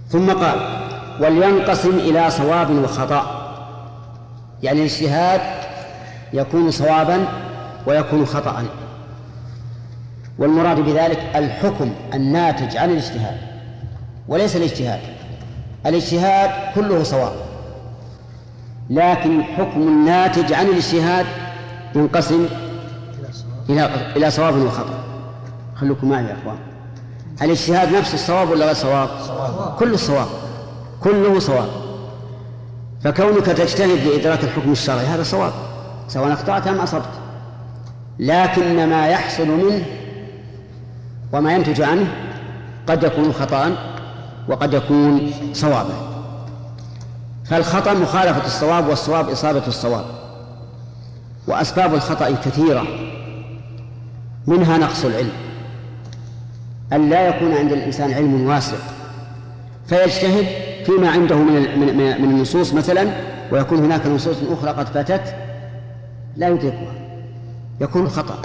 [0.08, 0.58] ثم قال
[1.20, 3.40] ولينقسم إلى صواب وخطأ.
[4.62, 5.40] يعني الاجتهاد
[6.32, 7.24] يكون صوابا
[7.87, 8.64] ويكون خطأ
[10.38, 13.36] والمراد بذلك الحكم الناتج عن الاجتهاد
[14.28, 15.00] وليس الاجتهاد.
[15.86, 17.32] الاجتهاد كله صواب
[18.90, 21.26] لكن الحكم الناتج عن الاجتهاد
[21.94, 22.46] ينقسم
[23.70, 25.04] إلى إلى صواب وخطأ.
[25.76, 26.56] خلوكم معي يا أخوان.
[27.42, 29.08] الاجتهاد نفس الصواب ولا غير صواب؟
[29.78, 30.28] كله صواب.
[31.02, 31.68] كله صواب.
[33.04, 35.52] فكونك تجتهد لإدراك الحكم الشرعي هذا صواب
[36.08, 37.08] سواء أخطأت أم أصبت.
[38.18, 39.82] لكن ما يحصل منه
[41.34, 42.06] وما ينتج عنه
[42.86, 43.76] قد يكون خطأ
[44.48, 45.94] وقد يكون صوابا.
[47.44, 50.04] فالخطأ مخالفة الصواب والصواب إصابة الصواب
[51.46, 52.84] وأسباب الخطأ كثيرة
[54.46, 55.32] منها نقص العلم.
[56.92, 58.76] أن لا يكون عند الإنسان علم واسع
[59.86, 60.46] فيجتهد
[60.86, 61.78] فيما عنده من
[62.22, 63.10] من النصوص مثلا
[63.52, 65.34] ويكون هناك نصوص أخرى قد فاتت
[66.36, 66.92] لا يدركها
[67.80, 68.38] يكون خطأ.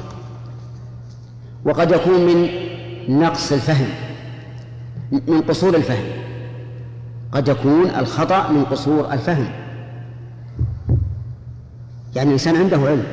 [1.66, 2.69] وقد يكون من
[3.10, 3.88] نقص الفهم
[5.12, 6.04] من قصور الفهم.
[7.32, 9.48] قد يكون الخطأ من قصور الفهم.
[12.16, 13.04] يعني الإنسان عنده علم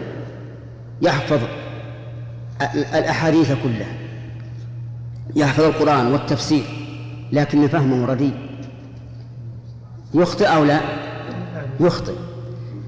[1.03, 1.39] يحفظ
[2.95, 3.93] الأحاديث كلها
[5.37, 6.65] يحفظ القرآن والتفسير
[7.33, 8.35] لكن فهمه رديء.
[10.15, 10.81] يخطئ أو لا؟
[11.81, 12.15] يخطئ.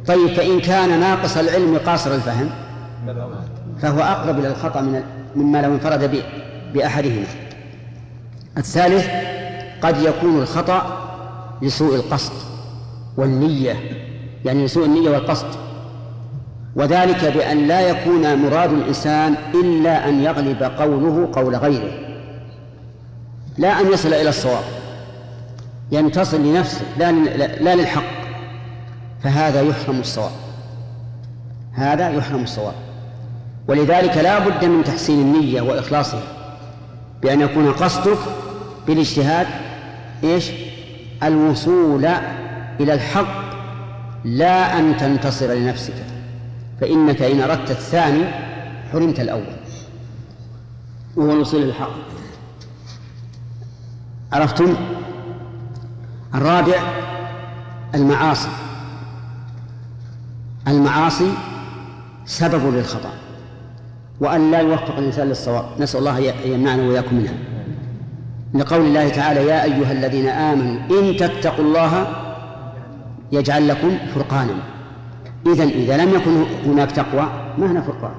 [0.07, 2.51] طيب فإن كان ناقص العلم قاصر الفهم
[3.79, 5.03] فهو أقرب إلى الخطأ من
[5.37, 7.27] مما لو انفرد ب- بأحدهما.
[8.59, 9.07] الثالث
[9.83, 11.09] قد يكون الخطأ
[11.63, 12.33] لسوء القصد
[13.17, 13.77] والنية
[14.45, 15.47] يعني لسوء النية والقصد.
[16.77, 21.91] وذلك بأن لا يكون مراد الإنسان إلا أن يغلب قوله قول غيره.
[23.59, 24.65] لا أن يصل إلى الصواب.
[25.93, 27.13] ينتصر لنفسه لا,
[27.47, 28.03] لا للحق.
[29.23, 30.33] فهذا يحرم الصواب.
[31.73, 32.75] هذا يحرم الصواب.
[33.69, 36.38] ولذلك لا بد من تحسين النية وإخلاصها.
[37.23, 38.19] بأن يكون قصدك
[38.87, 39.47] بالاجتهاد
[40.25, 40.51] إيش؟
[41.23, 42.05] الوصول
[42.81, 43.49] إلى الحق
[44.25, 45.95] لا أن تنتصر لنفسك.
[46.81, 48.25] فإنك إن أردت الثاني
[48.93, 49.57] حرمت الأول.
[51.17, 51.91] وهو الوصول إلى الحق.
[54.33, 54.77] عرفتم؟
[56.35, 56.83] الرابع
[57.95, 58.49] المعاصي.
[60.69, 61.33] المعاصي
[62.27, 63.28] سبب للخطأ.
[64.21, 65.65] وأن لا يوفق الإنسان للصواب.
[65.81, 67.35] نسأل الله أن يمنعنا وإياكم منها.
[68.55, 72.07] لقول الله تعالى يا أيها الذين آمنوا إن تتقوا الله
[73.33, 74.55] يجعل لكم فرقانا.
[75.47, 77.29] إذا إذا لم يكن هناك تقوى
[77.59, 78.15] ما هنا فرقان؟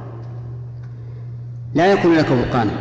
[1.76, 2.72] لا يكون لك فرقانا.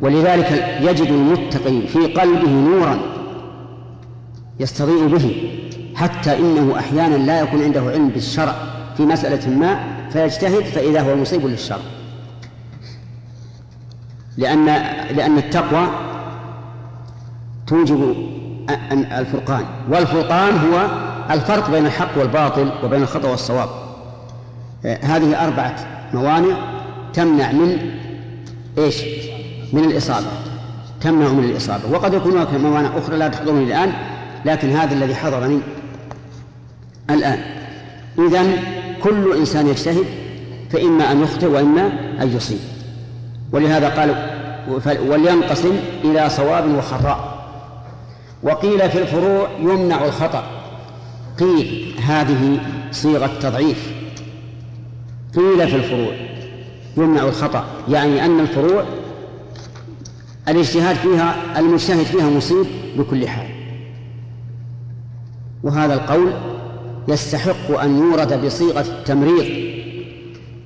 [0.00, 2.98] ولذلك يجد المتقي في قلبه نورا
[4.60, 5.50] يستضيء به
[5.94, 8.54] حتى إنه أحيانا لا يكون عنده علم بالشرع
[8.96, 9.80] في مسألة ما
[10.10, 11.78] فيجتهد فإذا هو مصيب للشرع.
[14.36, 14.66] لأن
[15.16, 15.86] لأن التقوى
[17.66, 18.16] توجب
[18.90, 20.88] الفرقان والفرقان هو
[21.30, 23.68] الفرق بين الحق والباطل وبين الخطأ والصواب.
[24.84, 25.76] هذه أربعة
[26.14, 26.56] موانع
[27.12, 27.90] تمنع من
[28.78, 29.04] إيش؟
[29.72, 30.26] من الإصابة.
[31.00, 31.90] تمنع من الإصابة.
[31.92, 33.92] وقد يكون هناك موانع أخرى لا تحضرني الآن
[34.44, 35.60] لكن هذا الذي حضرني
[37.10, 37.38] الآن.
[38.18, 38.44] إذا
[39.02, 40.04] كل إنسان يجتهد
[40.70, 41.86] فإما أن يخطئ وإما
[42.22, 42.73] أن يصيب.
[43.54, 44.14] ولهذا قال
[45.08, 47.40] ولينقسم إلى صواب وخطأ.
[48.42, 50.44] وقيل في الفروع يمنع الخطأ.
[51.40, 52.60] قيل هذه
[52.92, 53.92] صيغة تضعيف.
[55.36, 56.12] قيل في الفروع
[56.96, 58.84] يمنع الخطأ يعني أن الفروع
[60.48, 63.48] الاجتهاد فيها المجتهد فيها مصيب بكل حال.
[65.62, 66.32] وهذا القول
[67.08, 69.74] يستحق أن يورد بصيغة التمريض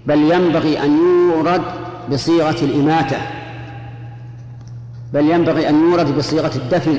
[0.06, 1.62] بل ينبغي أن يورد
[2.10, 3.16] بصيغة الإماتة
[5.12, 6.98] بل ينبغي أن يورد بصيغة الدفن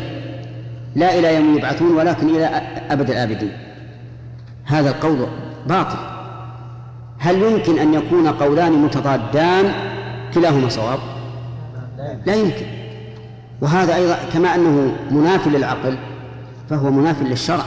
[0.96, 2.46] لا إلى يوم يبعثون ولكن إلى
[2.90, 3.52] أبد الآبدين.
[4.66, 5.28] هذا القول
[5.68, 5.98] باطل.
[7.20, 9.72] هل يمكن أن يكون قولان متضادان؟
[10.34, 11.00] كلاهما صواب.
[12.26, 12.66] لا يمكن.
[13.62, 15.98] وهذا أيضا كما أنه مناف للعقل
[16.70, 17.66] فهو مناف للشرع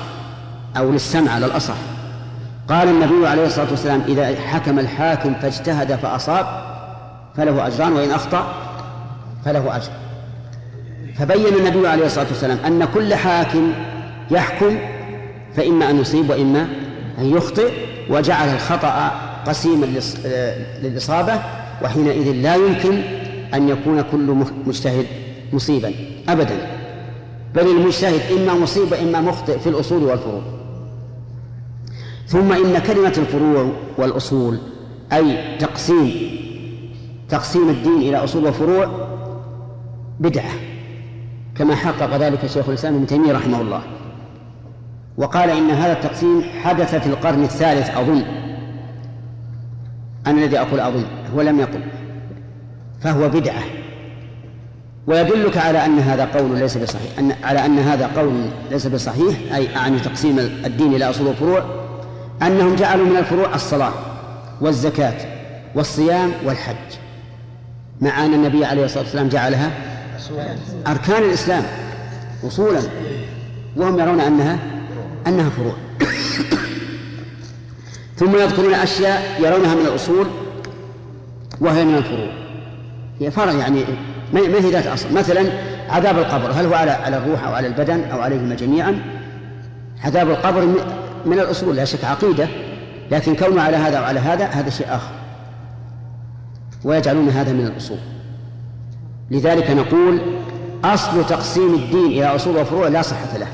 [0.76, 1.76] أو للسمع على الأصح.
[2.68, 6.71] قال النبي عليه الصلاة والسلام إذا حكم الحاكم فاجتهد فأصاب
[7.36, 8.54] فله أجران وإن أخطأ
[9.44, 9.90] فله أجر.
[11.14, 13.72] فبين النبي عليه الصلاة والسلام أن كل حاكم
[14.30, 14.78] يحكم
[15.56, 16.68] فإما أن يصيب وإما
[17.18, 17.72] أن يخطئ
[18.10, 19.10] وجعل الخطأ
[19.46, 19.86] قسيما
[20.82, 21.32] للإصابة
[21.82, 23.02] وحينئذ لا يمكن
[23.54, 25.06] أن يكون كل مجتهد
[25.52, 25.94] مصيبا
[26.28, 26.56] أبدا.
[27.54, 30.42] بل المجتهد إما مصيب وإما مخطئ في الأصول والفروع.
[32.26, 34.58] ثم إن كلمة الفروع والأصول
[35.12, 36.41] أي تقسيم
[37.32, 39.08] تقسيم الدين إلى أصول وفروع
[40.20, 40.50] بدعة
[41.58, 43.82] كما حقق ذلك شيخ الإسلام ابن تيمية رحمه الله.
[45.16, 48.22] وقال إن هذا التقسيم حدث في القرن الثالث أظن.
[50.26, 51.80] أنا الذي أقول أظن هو لم يقل
[53.00, 53.62] فهو بدعة.
[55.06, 58.32] ويدلك على أن هذا قول ليس بصحيح أن على أن هذا قول
[58.70, 61.64] ليس بصحيح أي أعني تقسيم الدين إلى أصول وفروع
[62.42, 63.92] أنهم جعلوا من الفروع الصلاة
[64.60, 65.16] والزكاة
[65.74, 67.02] والصيام والحج.
[68.02, 69.70] مع أن النبي عليه الصلاة والسلام جعلها
[70.86, 71.62] أركان الإسلام
[72.46, 72.80] أصولا
[73.76, 74.58] وهم يرون أنها
[75.26, 75.74] أنها فروع.
[78.18, 80.26] ثم يذكرون أشياء يرونها من الأصول
[81.60, 82.30] وهي من الفروع.
[83.20, 83.84] هي فرع يعني
[84.32, 85.14] ما هي ذات أصل.
[85.14, 85.44] مثلا
[85.88, 89.02] عذاب القبر هل هو على على الروح أو على البدن أو عليهما جميعا؟
[90.04, 90.64] عذاب القبر
[91.26, 92.48] من الأصول لا شك عقيدة
[93.10, 95.21] لكن كونه على هذا وعلى هذا هذا شيء آخر.
[96.84, 97.98] ويجعلون هذا من الأصول.
[99.30, 100.20] لذلك نقول
[100.84, 103.46] أصل تقسيم الدين إلى أصول وفروع لا صحة له.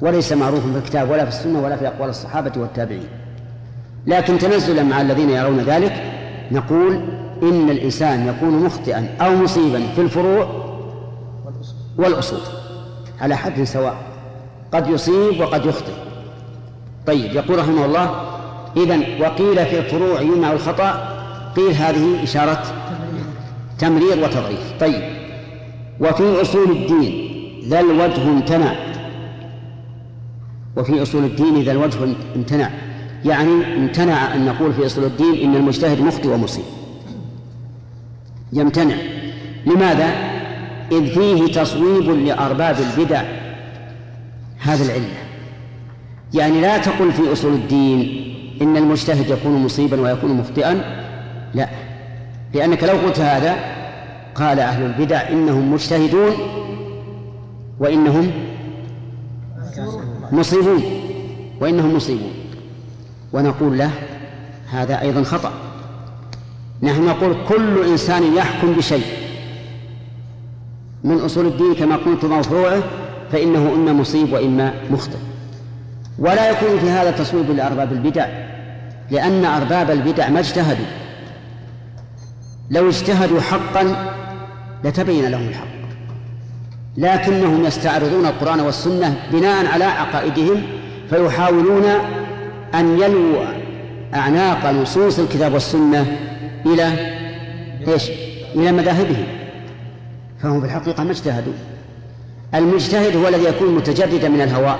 [0.00, 3.08] وليس معروفا في الكتاب ولا في السنة ولا في أقوال الصحابة والتابعين.
[4.06, 5.92] لكن تنزلا مع الذين يرون ذلك
[6.52, 6.94] نقول
[7.42, 10.48] إن الإنسان يكون مخطئا أو مصيبا في الفروع
[11.98, 12.40] والأصول.
[13.20, 13.96] على حد سواء.
[14.72, 15.92] قد يصيب وقد يخطئ.
[17.06, 18.10] طيب يقول رحمه الله
[18.76, 21.17] إذا وقيل في الفروع يمنع الخطأ
[21.56, 22.62] قيل هذه إشارة
[23.78, 24.72] تمرير وتضعيف.
[24.80, 25.02] طيب
[26.00, 27.28] وفي أصول الدين
[27.68, 28.74] ذا الوجه امتنع.
[30.76, 31.98] وفي أصول الدين ذا الوجه
[32.36, 32.70] امتنع.
[33.24, 36.64] يعني امتنع أن نقول في أصول الدين إن المجتهد مخطئ ومصيب.
[38.52, 38.96] يمتنع.
[39.66, 40.08] لماذا؟
[40.92, 43.22] إذ فيه تصويب لأرباب البدع.
[44.58, 45.18] هذا العلة.
[46.34, 48.24] يعني لا تقل في أصول الدين
[48.62, 50.97] إن المجتهد يكون مصيبا ويكون مخطئا
[51.54, 51.68] لا.
[52.54, 53.56] لأنك لو قلت هذا
[54.34, 56.32] قال أهل البدع إنهم مجتهدون
[57.78, 58.32] وإنهم
[60.32, 60.82] مصيبون
[61.60, 62.32] وإنهم مصيبون.
[63.32, 63.90] ونقول له
[64.70, 65.52] هذا أيضا خطأ.
[66.82, 69.04] نحن نقول كل إنسان يحكم بشيء.
[71.04, 72.82] من أصول الدين كما قلت موضوعه
[73.32, 75.18] فإنه إما مصيب وإما مخطئ.
[76.18, 78.26] ولا يكون في هذا تصويب لأرباب البدع
[79.10, 81.07] لأن أرباب البدع ما اجتهدوا.
[82.70, 84.12] لو اجتهدوا حقا
[84.84, 85.78] لتبين لهم الحق.
[86.96, 90.62] لكنهم يستعرضون القرآن والسنة بناء على عقائدهم
[91.10, 91.84] فيحاولون
[92.74, 93.44] أن يلووا
[94.14, 96.16] أعناق نصوص الكتاب والسنة
[96.66, 96.92] إلى
[97.88, 98.10] إيش؟
[98.54, 99.26] إلى مذاهبهم.
[100.42, 101.52] فهم في الحقيقة ما اجتهدوا.
[102.54, 104.78] المجتهد هو الذي يكون متجردا من الهواء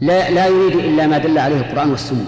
[0.00, 2.26] لا لا يريد إلا ما دل عليه القرآن والسنة.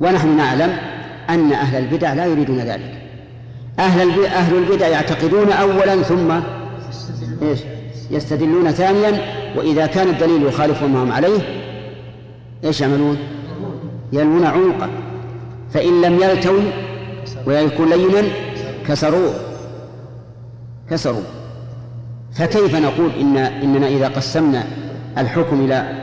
[0.00, 0.91] ونحن نعلم
[1.30, 3.02] أن أهل البدع لا يريدون ذلك.
[3.78, 6.30] أهل أهل البدع يعتقدون أولا ثم
[7.42, 7.58] إيش؟
[8.10, 9.20] يستدلون ثانيا
[9.56, 11.40] وإذا كان الدليل يخالف ما هم عليه
[12.64, 13.18] إيش يعملون؟
[14.12, 14.88] يلوون عنقه.
[15.74, 16.62] فإن لم يلتوي
[17.46, 18.28] ويكون لينا
[18.88, 19.34] كسروه.
[20.90, 21.22] كسروا
[22.34, 24.64] فكيف نقول إن إننا إذا قسمنا
[25.18, 26.02] الحكم إلى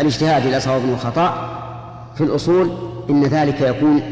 [0.00, 1.54] الاجتهاد إلى صواب وخطأ؟
[2.14, 2.70] في الأصول
[3.10, 4.02] إن ذلك يكون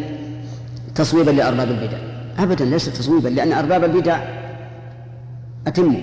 [0.95, 1.99] تصويبا لأرباب البدع.
[2.39, 4.19] أبدا ليس تصويبا لأن أرباب البدع
[5.67, 6.01] أتموا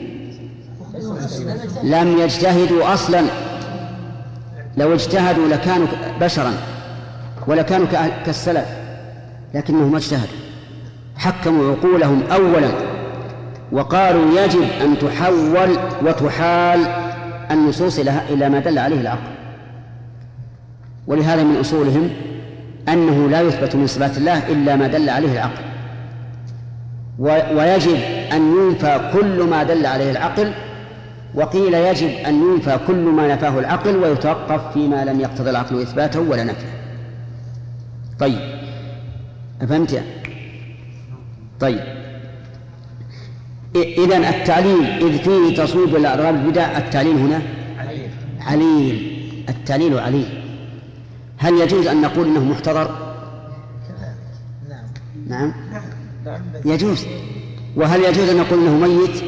[1.84, 3.22] لم يجتهدوا أصلا.
[4.78, 5.88] لو اجتهدوا لكانوا
[6.22, 6.54] بشرا
[7.48, 8.66] ولا كانوا كأهل- كالسلف
[9.54, 10.38] لكنهم ما اجتهدوا.
[11.16, 12.70] حكموا عقولهم أولا
[13.72, 16.80] وقالوا يجب أن تحول وتحال
[17.52, 19.34] النصوص إلى ما دل عليه العقل.
[21.08, 22.10] ولهذا من أصولهم
[22.90, 25.64] أنه لا يثبت من صفات الله إلا ما دل عليه العقل.
[27.58, 27.98] ويجب
[28.34, 30.52] أن ينفى كل ما دل عليه العقل
[31.36, 36.44] وقيل يجب أن ينفى كل ما نفاه العقل ويتوقف فيما لم يقتضي العقل إثباته ولا
[36.44, 36.74] نفيه.
[38.20, 38.40] طيب.
[39.62, 40.04] أفهمت يا؟
[41.60, 41.80] طيب.
[43.76, 47.42] إذا التعليل إذ فيه تصويب الأرباب البدع التعليل هنا؟
[48.40, 49.20] عليل.
[49.50, 50.43] التعليل عليل.
[51.44, 52.92] هل يجوز أن نقول إنه محتضر؟
[55.28, 55.54] نعم.
[56.66, 57.06] يجوز.
[57.76, 59.24] وهل يجوز أن نقول إنه ميت؟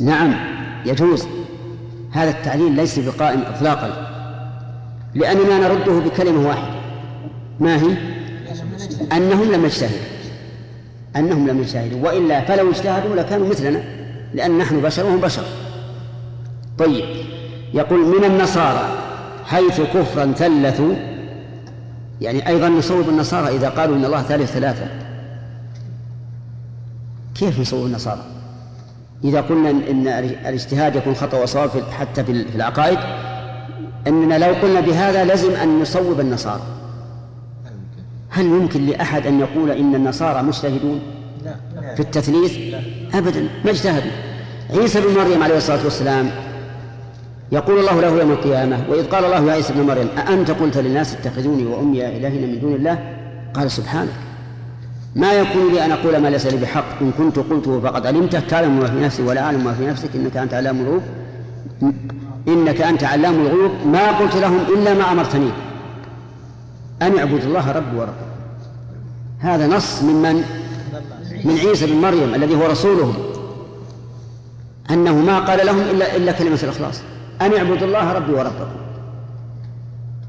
[0.00, 0.34] نعم
[0.86, 1.26] يجوز.
[2.12, 4.10] هذا التعليل ليس بقائم إطلاقا
[5.14, 6.74] لأننا نرده بكلمة واحدة.
[7.60, 7.96] ما هي؟
[9.12, 10.06] أنهم لم يجتهدوا.
[11.16, 12.08] أنهم لم يجتهدوا.
[12.08, 13.82] وإلا فلو اجتهدوا لكانوا مثلنا
[14.34, 15.44] لأن نحن بشر وهم بشر.
[16.78, 17.04] طيب
[17.74, 19.03] يقول من النصارى؟
[19.46, 20.94] حيث كفرا ثلثوا
[22.20, 24.86] يعني أيضا نصوب النصارى إذا قالوا إن الله ثالث ثلاثة.
[27.34, 28.22] كيف نصوب النصارى؟
[29.24, 30.08] إذا قلنا إن
[30.46, 32.98] الاجتهاد يكون خطأ وصواب حتى في في العقائد
[34.06, 36.62] أننا لو قلنا بهذا لازم أن نصوب النصارى.
[38.30, 41.00] هل يمكن لأحد أن يقول إن النصارى مجتهدون؟
[41.96, 42.74] في التثليث؟
[43.14, 44.10] أبدا ما اجتهدوا.
[44.70, 46.30] عيسى بن مريم عليه الصلاة والسلام
[47.52, 51.14] يقول الله له يوم القيامة وإذ قال الله يا عيسى بن مريم أأنت قلت للناس
[51.14, 52.98] اتخذوني وأمي إلهين من دون الله؟
[53.54, 54.10] قال سبحانك.
[55.16, 58.40] ما يكون لي أن أقول ما ليس لي بحق إن كنت قلته فقد علمته.
[58.40, 61.02] تعلم ما في نفسي ولا أعلم ما في نفسك إنك أنت علام الغيوب.
[62.48, 63.72] إنك أنت علام الغيوب.
[63.86, 65.50] ما قلت لهم إلا ما أمرتني.
[67.02, 68.14] أن اعبدوا الله ربي وربكم
[69.38, 70.44] هذا نص من من؟
[71.44, 73.14] من عيسى بن مريم الذي هو رسولهم
[74.90, 77.00] أنه ما قال لهم إلا إلا كلمة الإخلاص.
[77.40, 78.66] أن اعبدوا الله ربي وربكم.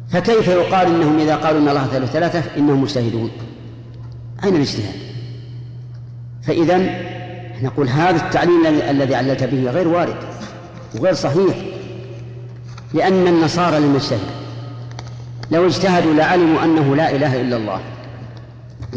[0.09, 3.31] فكيف يقال إنهم إذا قالوا إن الله ثالث ثلاثة إنهم مجتهدون؟
[4.43, 4.95] أين الاجتهاد؟
[6.43, 6.89] فإذا
[7.61, 10.15] نقول هذا التعليل الذي- عللت به غير وارد
[10.95, 11.55] وغير صحيح
[12.93, 14.25] لأن النصارى لم يجتهدوا
[15.51, 17.79] لو اجتهدوا لعلموا أنه لا إله إلا الله.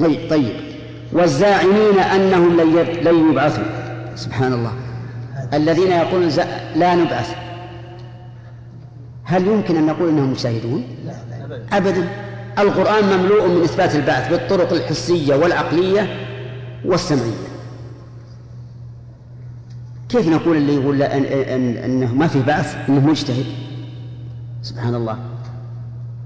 [0.00, 0.52] طيب, طيب.
[1.12, 3.64] والزاعمين أنهم لن يب- لن يبعثوا.
[4.16, 4.72] سبحان الله.
[5.54, 6.28] الذين يقولون
[6.76, 7.34] لا نبعث.
[9.28, 10.84] هل يمكن أن نقول أنهم مجتهدون
[11.72, 12.08] أبدا.
[12.58, 16.16] القرآن مملوء من إثبات البعث بالطرق الحسية والعقلية
[16.84, 17.48] والسمعية.
[20.08, 23.46] كيف نقول اللي يقول إن إن أنه ما في بعث أنه مجتهد
[24.62, 25.18] سبحان الله.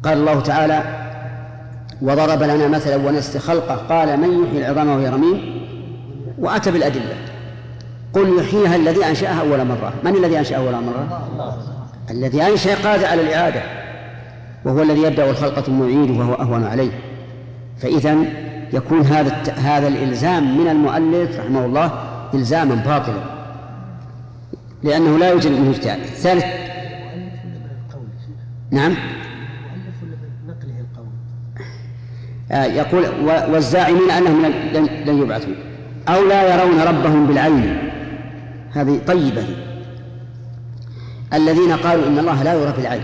[0.04, 0.82] قال الله تعالى
[2.02, 5.66] وضرب لنا مثلا ونسي خلقه قال من يحيي العظام وهي رميم
[6.38, 7.16] وأتى بالأدلة.
[8.12, 9.92] قل يحييها الذي أنشأها أول مرة.
[10.04, 11.28] من الذي أنشأها أول مرة؟
[12.12, 13.62] الذي أنشأ قادر على الإعادة
[14.64, 16.90] وهو الذي يبدأ الخلق ثم يعيده وهو أهون عليه.
[17.78, 18.16] فإذا
[18.72, 19.52] يكون هذا.
[19.52, 21.92] هذا الإلزام من المؤلف رحمه الله
[22.34, 23.22] إلزاما باطلا
[24.82, 26.00] لأنه لا يوجد منه اجتهاد.
[26.00, 26.44] الثالث
[28.70, 28.94] نعم.
[32.52, 33.04] آه، يقول
[33.52, 34.46] والزاعمين أنهم
[35.06, 35.54] لن, يبعثوا
[36.08, 37.78] أو لا يرون ربهم بالعين.
[38.72, 39.71] هذه طيبة.
[41.34, 43.02] الذين قالوا إن الله لا يرى بالعين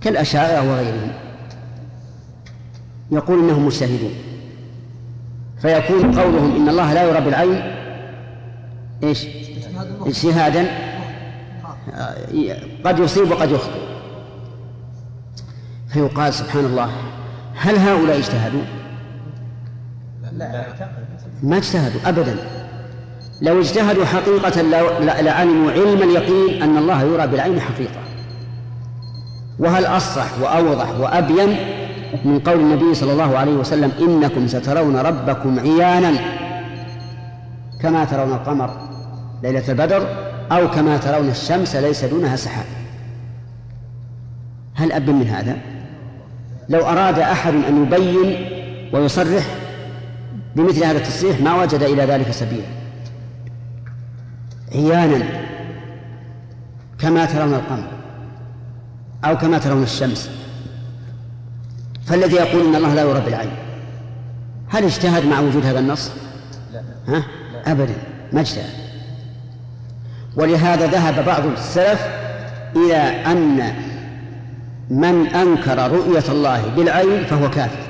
[0.00, 1.12] كالأشاعرة وغيرهم.
[3.10, 4.12] يقول إنهم مجتهدون.
[5.62, 7.72] فيكون قولهم إن الله لا يرى بالعين
[9.02, 10.66] المخ اجتهادا.
[12.84, 13.80] قد يصيب وقد يخطئ.
[15.88, 16.90] فيقال سبحان الله
[17.56, 18.62] هل هؤلاء اجتهدوا؟
[21.42, 22.36] ما اجتهدوا أبدا.
[23.42, 24.62] لو اجتهدوا حقيقة
[25.20, 28.00] لعلموا علم اليقين أن الله يرى بالعين حقيقة.
[29.58, 31.56] وهل أصرح وأوضح وأبين
[32.24, 36.12] من قول النبي صلى الله عليه وسلم إنكم سترون ربكم عيانا
[37.82, 38.70] كما ترون القمر
[39.42, 40.08] ليلة البدر
[40.52, 42.66] أو كما ترون الشمس ليس دونها سحاب.
[44.74, 45.56] هل أبين من هذا؟
[46.68, 48.48] لو أراد أحد أن يبين
[48.92, 49.44] ويصرح
[50.56, 52.75] بمثل هذا التصريح ما وجد إلى ذلك سبيلا.
[54.72, 55.24] عيانا
[56.98, 57.88] كما ترون القمر
[59.24, 60.30] أو كما ترون الشمس
[62.06, 63.50] فالذي يقول إن الله لا يرى بالعين
[64.68, 66.10] هل اجتهد مع وجود هذا النص؟
[67.08, 67.22] ها؟
[67.66, 67.94] أبدا
[68.32, 68.70] ما اجتهد
[70.36, 72.06] ولهذا ذهب بعض السلف
[72.76, 72.96] إلى
[73.26, 73.72] أن
[74.90, 77.86] من أنكر رؤية الله بالعين فهو كافر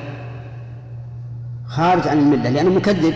[1.66, 3.14] خارج عن الملة لأنه مكذب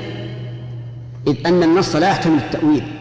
[1.26, 2.99] إذ أن النص لا يحتمل التأويل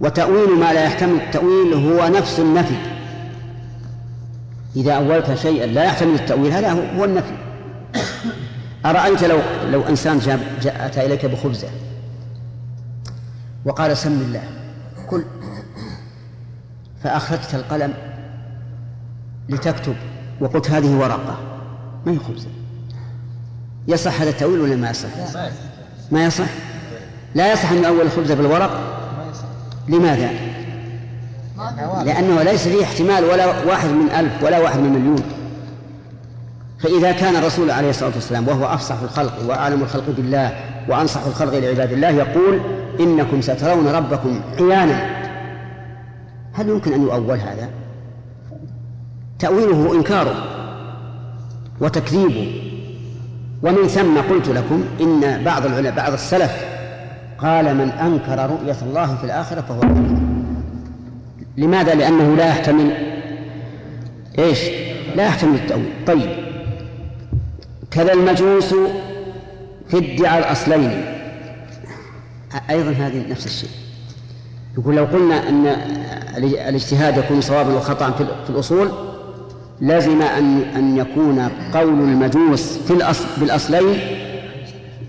[0.00, 2.76] وتأويل ما لا يحتمل التأويل هو نفس النفي.
[4.76, 7.34] إذا أولت شيئا لا يحتمل التأويل هذا هو النفي.
[8.86, 9.38] أرأيت لو
[9.70, 11.68] لو إنسان جاء, جاء أتى إليك بخبزة
[13.64, 14.42] وقال سم الله
[15.10, 15.24] كل
[17.02, 17.94] فأخرجت القلم
[19.48, 19.94] لتكتب
[20.40, 21.38] وقلت هذه ورقة
[22.06, 22.48] ما هي خبزة؟
[23.88, 25.08] يصح هذا التأويل ولا ما يصح؟
[26.10, 26.48] ما يصح؟
[27.34, 28.93] لا يصح أن يؤول الخبزة بالورق
[29.88, 30.30] لماذا؟
[32.04, 35.22] لأنه ليس فيه احتمال ولا واحد من ألف ولا واحد من مليون
[36.78, 40.52] فإذا كان الرسول عليه الصلاة والسلام وهو أفصح الخلق وأعلم الخلق بالله
[40.88, 42.60] وأنصح الخلق لعباد الله يقول
[43.00, 45.24] إنكم سترون ربكم عيانا
[46.52, 47.68] هل يمكن أن يؤول هذا؟
[49.38, 50.44] تأويله إنكاره
[51.80, 52.60] وتكذيبه
[53.62, 56.73] ومن ثم قلت لكم إن بعض العلماء بعض السلف
[57.38, 60.16] قال من أنكر رؤية الله في الآخرة فهو كافر
[61.56, 62.92] لماذا؟ لأنه لا يحتمل.
[64.38, 64.58] إيش؟
[65.16, 65.92] لا يحتمل التأويل.
[66.06, 66.30] طيب.
[67.90, 68.74] كذا المجوس
[69.88, 71.04] في ادعاء الأصلين.
[72.70, 73.70] أيضا هذه نفس الشيء.
[74.78, 75.66] يقول لو قلنا أن
[76.36, 78.10] الاجتهاد يكون صوابا وخطأ
[78.44, 78.90] في الأصول
[79.80, 83.98] لزم أن أن يكون قول المجوس في الأصل بالأصلين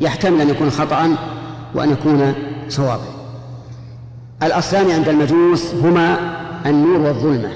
[0.01, 1.15] يحتمل أن يكون خطأ
[1.73, 2.33] وأن يكون
[2.69, 3.15] صوابا
[4.43, 6.17] الأصلان عند المجوس هما
[6.65, 7.51] النور والظلمة.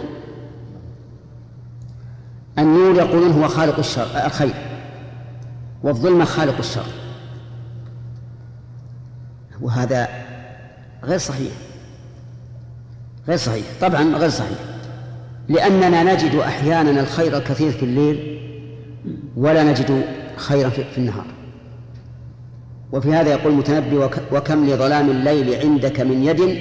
[2.60, 4.54] النور يقولون هو خالق الشر الخير.
[5.84, 6.86] والظلمة خالق الشر.
[9.62, 10.08] وهذا
[11.04, 11.52] غير صحيح.
[13.28, 13.66] غير صحيح.
[13.82, 14.60] طبعا غير صحيح.
[15.50, 18.40] لأننا نجد أحيانا الخير الكثير في الليل
[19.38, 20.04] ولا نجد
[20.36, 21.26] خيرا في النهار.
[22.92, 23.98] وفي هذا يقول المتنبي
[24.32, 26.58] وكم لظلام الليل عندك من يد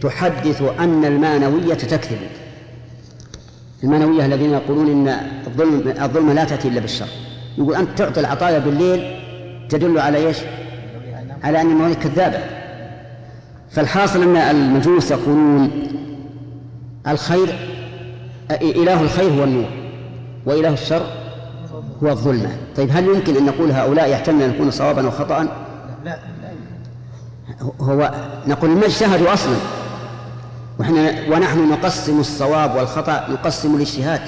[0.00, 2.18] تحدث أن المانوية تكذب.
[3.84, 5.08] المانوية الذين يقولون إن
[5.46, 7.06] الظلم الظلمة لا تأتي إلا بالشر.
[7.58, 9.16] يقول أنت تعطي العطايا بالليل
[9.68, 10.36] تدل على إيش؟
[11.42, 12.38] على أن المانوية كذابة.
[13.70, 15.70] فالحاصل أن المجوس يقولون
[17.08, 17.48] الخير
[18.50, 19.70] إله الخير هو النور
[20.46, 21.21] وإله الشر
[22.02, 25.48] هو الظلمة طيب هل يمكن أن نقول هؤلاء يحتمل أن يكون صوابا وخطأ
[26.04, 26.18] لا
[27.80, 28.14] هو
[28.46, 29.56] نقول ما اجتهدوا أصلا؟
[30.78, 34.20] وإحنا ونحن نقسم الصواب والخطأ نقسم الاجتهاد.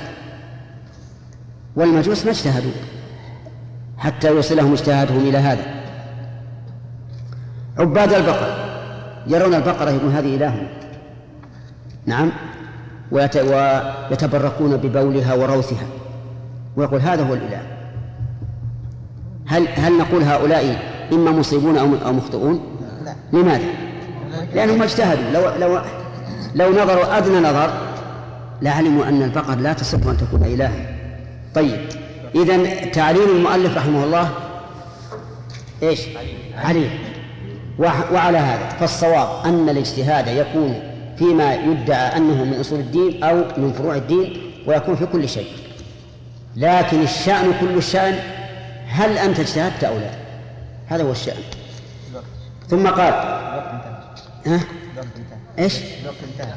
[1.76, 2.70] والمجوس ما اجتهدوا
[3.98, 5.84] حتى يوصلهم اجتهادهم إلى هذا.
[7.78, 8.54] عباد البقر
[9.26, 10.68] يرون البقرة يقول هذه إله.
[12.06, 12.32] نعم
[13.12, 15.86] ويتبركون ببولها وروثها.
[16.76, 17.62] ويقول هذا هو الإله
[19.46, 20.78] هل هل نقول هؤلاء
[21.12, 22.60] إما مصيبون أو أو مخطئون؟
[23.04, 23.64] لا لماذا؟
[24.54, 25.80] لأنهم اجتهدوا لو لو
[26.54, 27.70] لو نظروا أدنى نظر
[28.62, 30.96] لعلموا أن البقر لا تصح أن تكون إلها
[31.54, 31.80] طيب
[32.34, 34.30] إذا تعليم المؤلف رحمه الله
[35.82, 36.00] إيش؟
[36.56, 36.98] عليه
[38.12, 40.74] وعلى هذا فالصواب أن الاجتهاد يكون
[41.18, 45.46] فيما يدعى أنه من أصول الدين أو من فروع الدين ويكون في كل شيء
[46.56, 48.18] لكن الشأن كل الشأن
[48.88, 50.10] هل أنت اجتهدت أو لا؟
[50.86, 51.42] هذا هو الشأن.
[52.68, 53.12] ثم قال
[54.46, 54.60] ها؟
[55.58, 56.54] إيش؟ الوقت انتهى.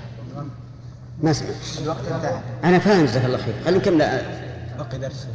[1.24, 2.39] ما سمعت الوقت انتهى.
[2.64, 3.54] أنا فاهم جزاك الله خير.
[3.66, 4.22] خلينا نكمل.
[4.78, 5.28] بقي درس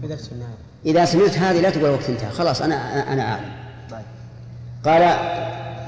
[0.00, 0.54] في درس النهاية.
[0.86, 2.30] إذا سمعت هذه لا تقول الوقت انتهى.
[2.30, 3.52] خلاص أنا أنا اعلم
[4.84, 5.02] قال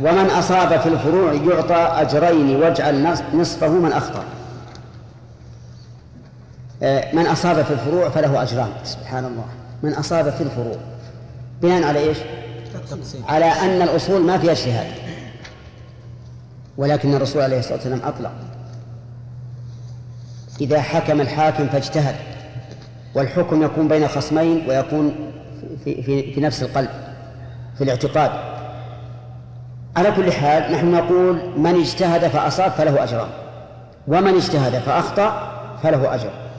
[0.00, 4.24] ومن أصاب في الفروع يعطى أجرين واجعل نصفه من أخطأ.
[7.12, 8.70] من أصاب في الفروع فله أجران.
[8.84, 9.44] سبحان الله.
[9.82, 10.76] من أصاب في الفروع.
[11.62, 12.18] بناء على إيش؟
[13.28, 14.86] على أن الأصول ما فيها اجتهاد.
[16.76, 18.32] ولكن الرسول عليه الصلاة والسلام أطلق.
[20.60, 22.14] إذا حكم الحاكم فاجتهد.
[23.14, 25.32] والحكم يكون بين خصمين ويكون
[25.84, 26.90] في, في, في نفس القلب.
[27.78, 28.30] في الاعتقاد.
[29.96, 33.28] على كل حال نحن نقول من اجتهد فأصاب فله أجران.
[34.08, 35.50] ومن اجتهد فأخطأ
[35.82, 36.49] فله أجر.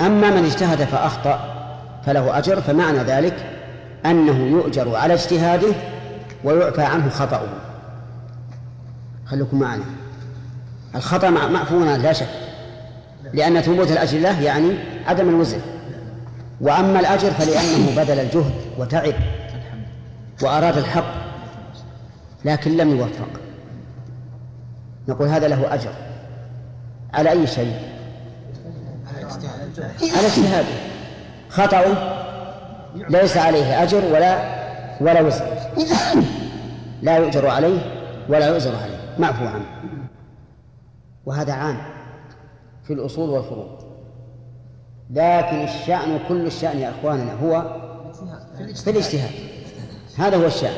[0.00, 1.56] أما من اجتهد فأخطأ
[2.06, 3.46] فله أجر فمعنى ذلك
[4.06, 5.74] أنه يؤجر على اجتهاده
[6.44, 7.48] ويعفى عنه خطأه.
[9.26, 9.84] خليكم معنا.
[10.94, 12.28] الخطأ معفو لا شك.
[13.32, 14.70] لأن ثبوت الأجر له يعني
[15.06, 15.60] عدم الوزن.
[16.60, 19.14] وأما الأجر فلأنه بذل الجهد وتعب
[20.42, 21.14] وأراد الحق
[22.44, 23.28] لكن لم يوفق.
[25.08, 25.92] نقول هذا له أجر.
[27.14, 27.95] على أي شيء؟
[29.86, 30.68] على اجتهاده
[31.48, 32.16] خطأه
[32.94, 34.56] ليس عليه أجر ولا
[35.00, 35.46] ولا وزر.
[37.02, 37.78] لا يؤجر عليه
[38.28, 38.96] ولا يؤجر عليه.
[39.18, 39.64] معفو عنه
[41.26, 41.78] وهذا عام
[42.84, 43.78] في الأصول والفروع
[45.10, 47.76] لكن الشأن كل الشأن يا إخواننا هو
[48.84, 49.30] في الاجتهاد.
[50.18, 50.74] هذا هو الشأن.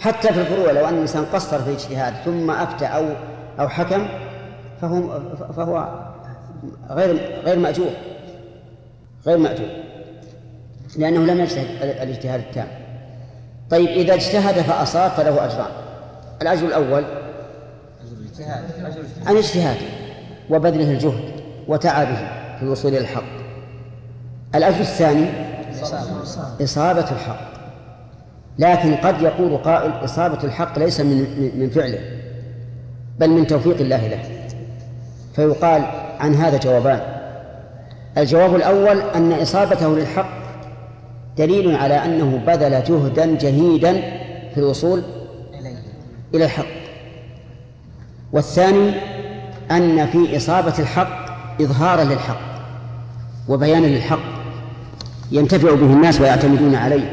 [0.00, 3.04] حتى في الفروع لو أن الإنسان قصر في الاجتهاد ثم أفتى أو
[3.60, 4.08] أو حكم
[4.80, 5.20] فهو
[5.56, 6.02] فهو
[6.90, 7.90] غير غير مأجور.
[9.26, 9.68] غير مأجور.
[10.96, 12.68] لأنه لم يجتهد الاجتهاد التام.
[13.70, 15.70] طيب إذا اجتهد فأصاب فله أجران.
[16.42, 17.04] الأجر الأول
[19.26, 19.86] عن اجتهاده
[20.50, 21.30] وبذله الجهد
[21.68, 22.16] وتعبه
[22.56, 23.36] في الوصول إلى الحق.
[24.54, 25.26] الأجر الثاني
[26.62, 27.56] إصابة الحق.
[28.58, 32.00] لكن قد يقول قائل إصابة الحق ليس من من فعله
[33.18, 34.22] بل من توفيق الله له.
[35.36, 35.82] فيقال
[36.20, 37.15] عن هذا جوابان.
[38.18, 40.28] الجواب الأول أن إصابته للحق
[41.38, 43.92] دليل على أنه بذل جهدا جهيدا
[44.54, 45.02] في الوصول
[46.34, 46.66] إلى الحق.
[48.32, 48.94] والثاني
[49.70, 51.26] أن في إصابة الحق
[51.60, 52.40] إظهارا للحق
[53.48, 54.18] وبيانا للحق
[55.32, 57.12] ينتفع به الناس ويعتمدون عليه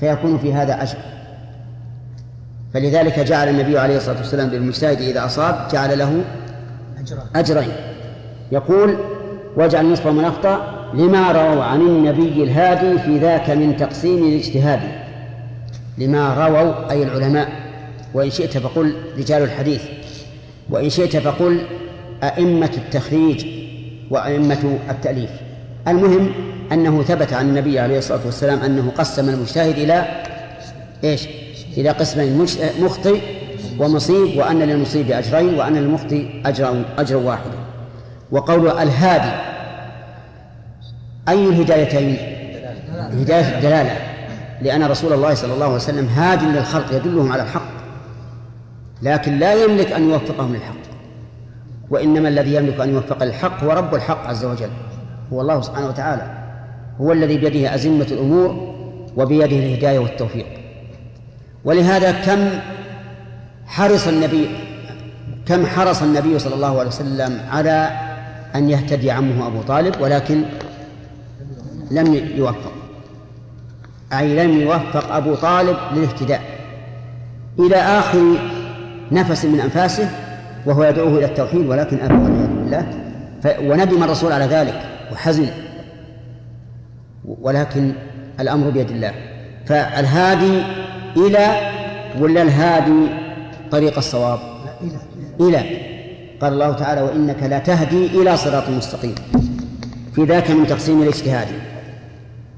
[0.00, 0.98] فيكون في هذا أجر.
[2.74, 6.24] فلذلك جعل النبي عليه الصلاة والسلام للمجتهد إذا أصاب جعل له
[7.36, 7.72] أجرين.
[8.52, 8.96] يقول
[9.56, 14.80] واجعل نصف من أخطأ لما رووا عن النبي الهادي في ذاك من تقسيم الاجتهاد.
[15.98, 17.48] لما رووا أي العلماء.
[18.14, 19.82] وإن شئت فقل رجال الحديث.
[20.70, 21.60] وإن شئت فقل
[22.22, 23.46] أئمة التخريج
[24.10, 25.30] وأئمة التأليف.
[25.88, 26.32] المهم
[26.72, 30.22] أنه ثبت عن النبي عليه الصلاة والسلام أنه قسم المجتهد إلى
[31.04, 31.28] إيش؟
[31.76, 32.46] إلى قسمين
[32.80, 33.20] مخطئ
[33.78, 37.63] ومصيب وأن للمصيب أجرين وأن للمخطئ أجر أجر واحد.
[38.34, 39.32] وقول الهادي.
[41.28, 42.16] أي الهدايتين؟
[42.92, 43.96] هداية الدلالة.
[44.62, 47.68] لأن رسول الله صلى الله عليه وسلم هاد للخلق يدلهم على الحق.
[49.02, 50.74] لكن لا يملك أن يوفقهم للحق.
[51.90, 54.70] وإنما الذي يملك أن يوفق للحق هو رب الحق عز وجل.
[55.32, 56.44] هو الله سبحانه وتعالى.
[57.00, 58.74] هو الذي بيده أزمة الأمور
[59.16, 60.46] وبيده الهداية والتوفيق.
[61.64, 62.50] ولهذا كم
[63.66, 64.48] حرص النبي
[65.46, 67.90] كم حرص النبي صلى الله عليه وسلم على
[68.54, 70.42] أن يهتدي عمه أبو طالب ولكن
[71.90, 72.72] لم يوفق.
[74.12, 76.40] أي لم يوفق أبو طالب للاهتداء.
[77.58, 78.38] إلى آخر
[79.12, 80.10] نفس من أنفاسه
[80.66, 82.86] وهو يدعوه إلى التوحيد ولكن أبى والعياذ بالله
[83.60, 84.82] وندم الرسول على ذلك
[85.12, 85.46] وحزن.
[87.24, 87.92] ولكن
[88.40, 89.14] الأمر بيد الله.
[89.66, 90.62] فالهادي
[91.16, 91.70] إلى
[92.20, 93.08] ولا الهادي
[93.70, 94.38] طريق الصواب؟
[95.40, 95.93] إلى.
[96.44, 99.14] قال الله تعالى وإنك لا تهدي إلى صراط مستقيم.
[100.14, 101.48] في ذاك من تقسيم الاجتهاد.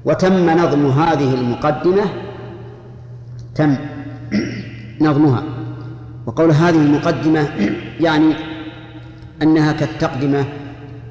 [0.05, 2.01] وتم نظم هذه المقدمة.
[3.55, 3.75] تم
[5.07, 5.43] نظمها.
[6.25, 7.47] وقول هذه المقدمة
[8.05, 8.35] يعني
[9.41, 10.45] أنها كالتقدمة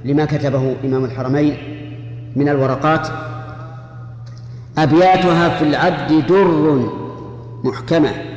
[0.04, 1.56] لما كتبه إمام الحرمين
[2.36, 3.08] من الورقات.
[4.78, 6.90] أبياتها في العبد در
[7.64, 8.35] محكمة.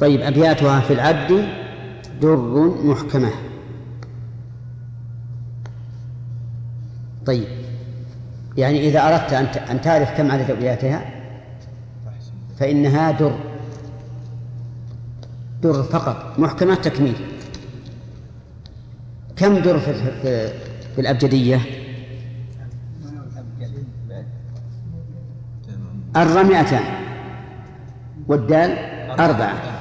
[0.00, 1.48] طيب أبياتها في العبد
[2.20, 2.36] در
[2.84, 3.30] محكمة.
[7.26, 7.48] طيب
[8.56, 9.32] يعني إذا أردت
[9.70, 11.04] أن تعرف كم عدد أبياتها
[12.58, 13.32] فإنها در.
[15.62, 17.16] در فقط محكمة تكميل.
[19.36, 19.94] كم در في,
[20.94, 21.60] في الأبجدية؟
[26.16, 26.84] الر مئتان
[28.28, 28.70] والدال؟
[29.20, 29.75] أربعة.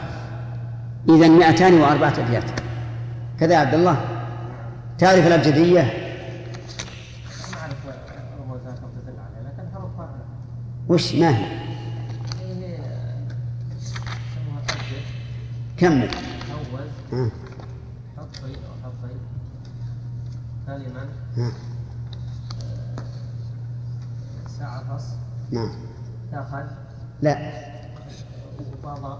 [1.10, 2.44] إذا مئتان وأربعة أبيات.
[3.40, 3.98] كذا يا عبد الله.
[4.98, 6.06] تعرف الأبجدية؟
[10.90, 11.66] وش ما هي؟
[15.78, 16.10] كمل.
[17.12, 17.30] أول.
[18.18, 19.16] حطي أو حطي
[20.68, 21.52] كلمة آه.
[24.60, 25.06] سعفص
[25.52, 25.72] نعم
[26.32, 26.66] تأخذ
[27.22, 27.52] لا.
[28.60, 29.20] وفضى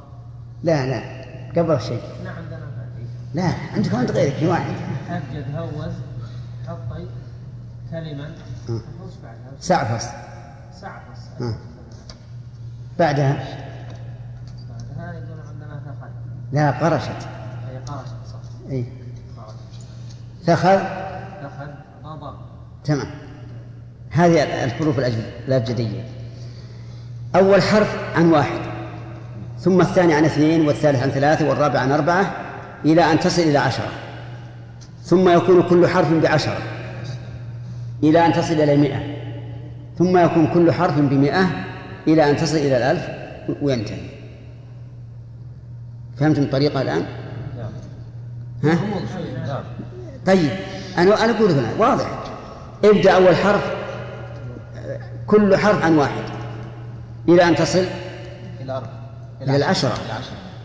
[0.64, 1.25] لا لا.
[1.58, 2.02] قبل شيء.
[2.20, 3.08] إحنا عندنا هذه.
[3.34, 4.76] لا عندكم عند غيرك في واحد.
[5.10, 5.94] أبجد هوز
[6.68, 7.08] حطي
[7.92, 8.30] كلمة؟
[9.60, 10.06] سعفص
[10.82, 11.20] سعفص.
[13.00, 13.34] بعدها.
[14.70, 16.10] بعدها؟ يقول عندنا ثقل.
[16.52, 17.28] لا قرشت.
[17.70, 18.70] هي قرشت صح.
[18.72, 18.86] أي.
[20.46, 20.78] ثخر
[21.44, 22.36] ثقل؟ غضب
[22.84, 23.08] تمام.
[24.10, 25.00] هذه الحروف
[25.48, 26.04] الأبجدية.
[27.36, 28.65] أول حرف عن واحد.
[29.66, 32.32] ثم الثاني عن اثنين والثالث عن ثلاثة والرابع عن أربعة
[32.86, 33.90] إلى أن تصل إلى عشرة.
[35.04, 36.58] ثم يكون كل حرف بعشرة
[38.04, 39.00] إلى أن تصل إلى مئة.
[39.98, 41.48] ثم يكون كل حرف بمئة
[42.08, 43.08] إلى أن تصل إلى الألف
[43.62, 44.10] وينتهي.
[46.18, 47.06] فهمتم الطريقة الآن؟
[48.64, 48.80] ها؟
[50.26, 50.52] طيب
[50.98, 52.24] أنا أنا أقول هنا واضح.
[52.84, 53.74] ابدأ أول حرف
[55.28, 56.24] كل حرف عن واحد.
[57.30, 57.86] إلى أن تصل؟
[58.62, 59.05] إلى أربعة.
[59.48, 59.94] إلى العشرة.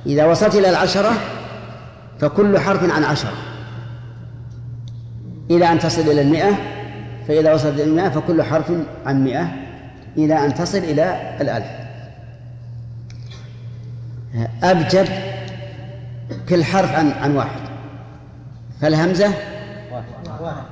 [0.07, 1.13] إذا وصلت إلى العشرة
[2.21, 3.33] فكل حرف عن عشرة
[5.51, 6.51] إلى أن تصل إلى المئة
[7.29, 8.73] فإذا وصلت إلى المئة فكل حرف
[9.07, 9.49] عن مئة.
[10.17, 11.67] إلى أن تصل إلى الألف.
[14.63, 15.09] أبجد
[16.49, 17.61] كل حرف عن عن واحد.
[18.81, 19.35] فالهمزة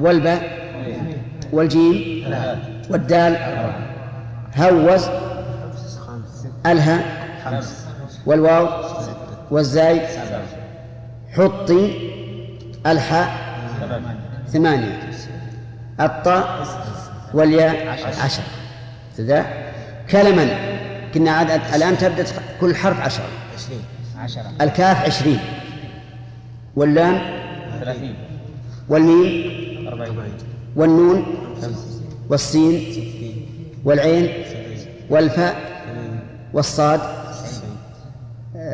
[0.00, 0.58] والباء
[1.52, 2.34] والجيم
[2.90, 3.36] والدال
[4.56, 5.04] هوز
[6.66, 7.04] ألها
[8.28, 8.68] والواو
[9.50, 10.00] والزاي
[11.32, 12.10] حطي
[12.86, 13.28] الحاء
[14.48, 15.00] ثمانية.
[16.00, 16.66] الطاء
[17.34, 17.88] والياء
[18.24, 18.42] عشر.
[19.20, 19.46] ذا
[20.10, 20.46] كلما
[21.14, 22.24] كنا عدد الآن تبدأ
[22.60, 23.28] كل حرف عشرة.
[24.60, 25.40] الكاف عشرين.
[26.76, 27.20] واللام
[27.80, 28.14] ثلاثين.
[28.88, 29.88] والميم
[30.76, 31.26] والنون
[32.30, 32.74] والسين
[33.84, 34.44] والعين
[35.10, 35.56] والفاء
[36.52, 37.00] والصاد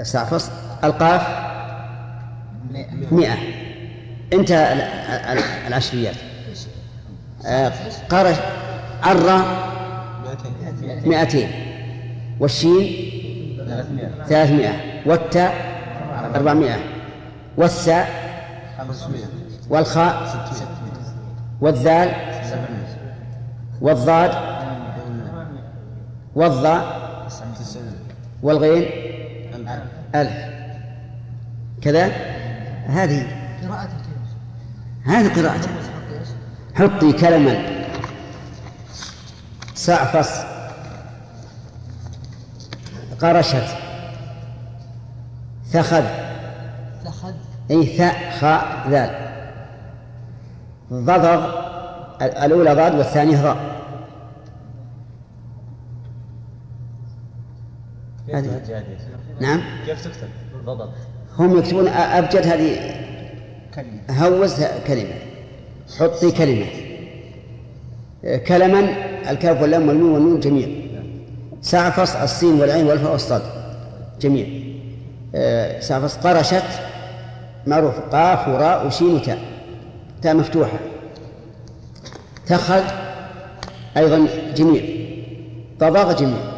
[0.05, 0.41] ساعة
[0.85, 1.23] القاف
[3.11, 3.35] مئة.
[4.73, 6.15] ال- العشريات.
[7.47, 7.73] آه،
[8.09, 8.37] قرش
[9.03, 9.47] عرة
[11.09, 11.49] مئتين.
[12.41, 12.87] والشين
[14.29, 14.73] ثلاثمائة.
[15.07, 15.55] والتاء
[16.35, 16.79] أربعمائة.
[17.57, 18.09] والساء
[19.71, 20.15] والخاء
[21.61, 22.09] والذال
[23.81, 24.31] والضاد
[26.35, 26.85] والضاء
[28.43, 28.85] والغين
[30.15, 30.55] ألف.
[31.83, 32.07] كذا؟
[32.87, 33.27] هذه.
[33.69, 33.89] قراءة؟
[35.07, 35.29] هذه
[36.19, 36.29] إيش؟
[36.75, 37.85] حطي كلما.
[39.75, 40.31] سعفص
[43.21, 43.67] قرشت.
[45.73, 46.05] ثخذ.
[47.05, 47.33] ثخذ
[47.71, 49.11] أي ثاء خاء ذال
[50.93, 51.45] ضضغ
[52.23, 53.74] ال- الأولى ضاد والثانية ضاء
[58.35, 58.85] هذه.
[59.41, 59.61] نعم.
[59.87, 60.29] كيف تكتب؟
[60.65, 60.89] ضبط
[61.39, 62.95] هم يكتبون أبجد هذه
[64.11, 65.15] هوز كلمة.
[65.99, 66.67] حطي كلمة.
[68.39, 68.81] كلما
[69.31, 70.69] الكاف واللام والميم والنون جميع.
[71.63, 73.43] سعفص السين والعين والفاء والصاد.
[74.21, 74.47] جميع.
[75.35, 76.63] آه، سعفص قرشت.
[77.67, 77.95] معروف.
[77.99, 79.39] قاف وراء وشين وتاء.
[80.23, 80.79] تاء مفتوحة.
[82.47, 82.83] تخذ
[83.97, 84.27] أيضا
[84.57, 84.83] جميع.
[85.79, 86.54] ضباغ جميع.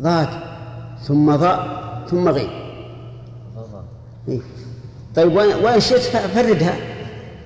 [0.00, 0.28] ضاد
[1.02, 2.50] ثم ضاء ثم غين
[4.28, 4.40] إيه.
[5.16, 6.74] طيب وين شئت فردها.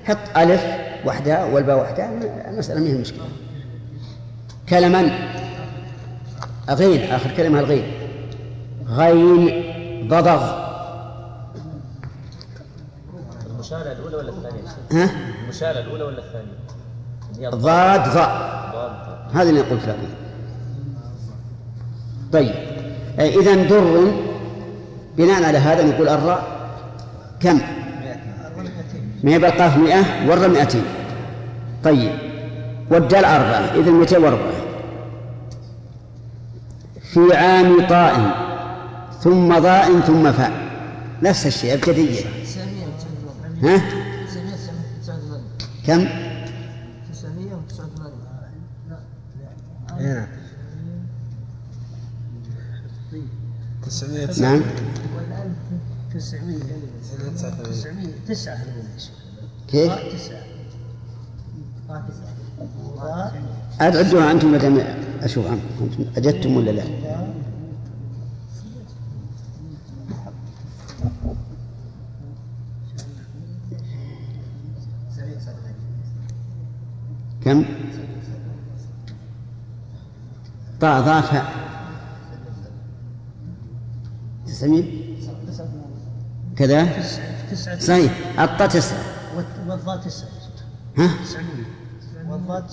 [0.05, 0.64] حط ألف
[1.07, 2.11] وحدها والباء وحدها
[2.51, 3.24] المسألة ما هي مشكلة
[4.68, 5.11] كلما.
[6.70, 7.93] غين آخر كلمة الغين
[8.89, 10.66] غين ضضغ
[13.47, 15.11] المشالة الأولى ولا الثانية؟ ها؟
[15.45, 18.57] المشالة الأولى ولا الثانية؟ ضاد ضاء.
[19.34, 19.97] هذا اللي قلت لك
[22.33, 22.55] طيب.
[23.18, 24.12] إذا در
[25.16, 26.68] بناء على هذا نقول الراء
[27.41, 27.61] كم؟
[29.24, 30.85] ما يبقى القاف مئة والراء مئتين.
[31.85, 32.12] طيب.
[32.91, 33.81] والدال أربعة.
[33.81, 34.53] إذا مئتين وأربعة.
[37.12, 38.31] في عام طاء
[39.20, 40.53] ثم ضاء ثم فاء.
[41.22, 43.77] نفس الشيء 989 ها؟
[44.27, 45.43] 989
[45.87, 46.07] كم؟
[47.12, 48.16] 989
[50.01, 50.27] نعم
[53.87, 54.62] تسعمية نعم
[55.16, 55.55] والآن
[56.14, 56.59] 900
[57.37, 58.59] 900 تسعة
[59.68, 60.43] كيف؟ تسعة
[61.91, 63.32] آه، تسعة
[63.80, 64.78] عاد عدوها أنتم دام
[65.22, 66.84] أشوف أنتم أجدتم ولا لا؟
[77.45, 77.64] كم؟
[80.80, 81.03] طاء
[84.57, 85.17] السمين
[86.57, 86.89] كذا؟
[87.79, 88.41] صحيح.
[88.41, 88.99] الطا تسعة.
[89.69, 90.29] والضاء تسعة.
[90.99, 91.47] ها؟ 900
[92.31, 92.67] والضاء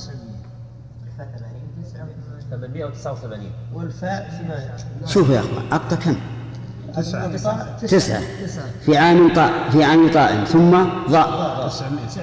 [1.18, 4.42] 889 والفاء
[5.06, 6.16] شوف يا أخوان الطا كم؟
[6.96, 7.78] تسعة.
[7.78, 8.22] تسعة.
[8.86, 10.72] في عام طاء في عام طاء ثم
[11.10, 11.70] ضاء.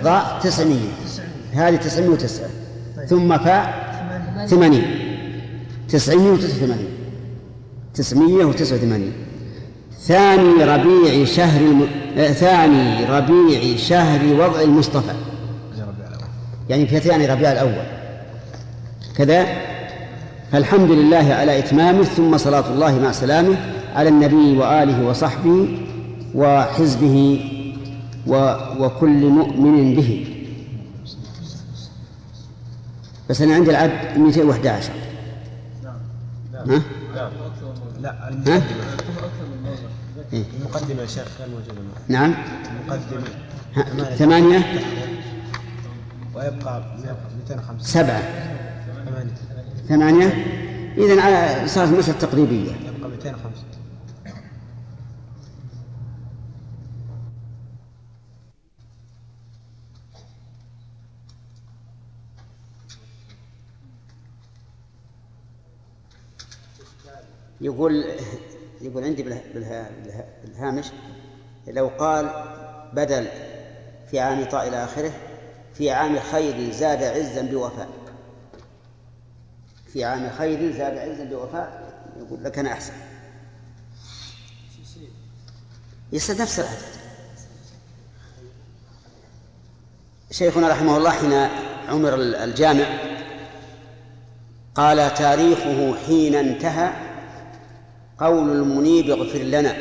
[0.02, 0.78] ضاء 900
[1.52, 2.48] هذه 909
[2.96, 3.06] طيب.
[3.06, 3.90] ثم فاء
[4.46, 4.82] 80
[5.88, 6.78] 989
[7.94, 9.12] 989
[10.02, 11.86] ثاني ربيع شهر الم...
[12.18, 15.14] آه، ثاني ربيع شهر وضع المصطفى.
[16.68, 17.84] يعني في ثاني ربيع الأول.
[19.16, 19.46] كذا.
[20.52, 23.56] فالحمد لله على إتمامه ثم صلاة الله مع سلامه
[23.94, 25.68] على النبي وآله وصحبه
[26.34, 27.40] وحزبه
[28.26, 28.54] و...
[28.78, 30.26] وكل مؤمن به.
[33.30, 34.92] بس أنا عندي العد 211
[36.54, 36.82] ها؟
[38.46, 38.62] لا.
[40.32, 41.74] المقدمة المقدمة يا شيخ غير موجودة
[42.08, 42.34] نعم.
[42.80, 43.24] المقدمة
[44.16, 44.58] ثمانية.
[46.34, 46.96] ويبقى
[47.48, 48.22] 205 سبعة.
[49.06, 49.34] ثمانية.
[49.88, 50.26] ثمانية؟
[50.96, 53.62] إذا صارت مسألة تقريبية يبقى 205
[67.60, 68.04] يقول
[68.80, 70.86] يقول عندي بالها بالها بالها بالهامش
[71.66, 72.30] لو قال
[72.92, 73.28] بدل
[74.10, 75.12] في عام طاء إلى آخره
[75.74, 77.88] في عام خير زاد عزا بوفاء.
[79.92, 82.92] في عام خير زاد عزا بوفاء يقول لكان أحسن.
[86.12, 86.76] يصير نفس العدد.
[90.30, 91.32] شيخنا رحمه الله حين
[91.88, 92.84] عمر الجامع
[94.74, 97.09] قال تاريخه حين انتهى
[98.20, 99.76] قول المنيب اغفر لنا.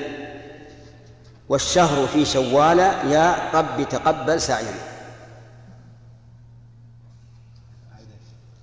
[1.50, 2.80] والشهر في شوال
[3.12, 4.80] يا رب تقبل سعينا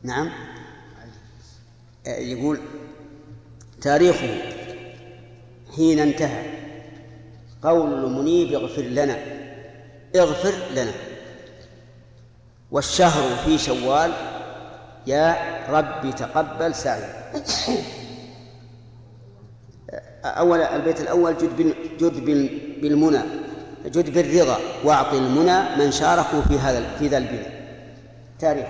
[0.03, 0.31] نعم.
[2.07, 2.61] يقول
[3.83, 4.43] تاريخه
[5.77, 6.47] حين انتهى.
[7.62, 9.18] قول المنيب اغفر لنا.
[10.16, 10.93] اغفر لنا.
[12.70, 14.12] والشهر في شوال
[15.07, 15.37] يا
[15.68, 17.33] رب تقبل سعينا
[20.27, 23.20] أول البيت الأول جد جد بال بالمنى
[23.87, 27.53] جد بالرضا واعطي المنى من شاركوا في هذا في ذا البناء
[28.39, 28.66] تاريخ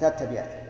[0.00, 0.62] ثلاث أبيات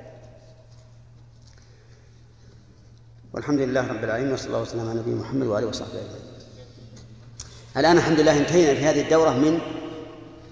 [3.33, 6.33] والحمد لله رب العالمين وصلى الله وسلم على نبينا محمد وآله وصحبه أجمعين.
[7.77, 9.59] الآن الحمد لله انتهينا في هذه الدورة من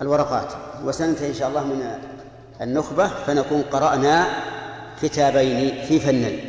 [0.03, 0.53] الورقات.
[0.85, 1.99] وسننتهي إن شاء الله من
[2.61, 4.26] النخبة فنكون قرأنا
[5.03, 6.41] كتابين في فنين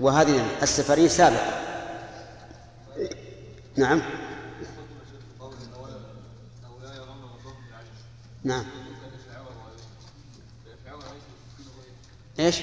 [0.00, 1.69] وهذه السفرية سابقة
[3.80, 4.02] نعم
[8.44, 8.64] نعم
[12.38, 12.60] إيش؟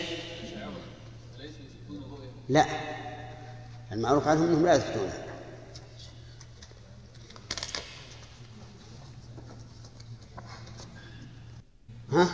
[2.49, 2.65] لا
[3.91, 5.25] المعروف عنهم إنهم لا يثبتونها
[12.11, 12.27] ها؟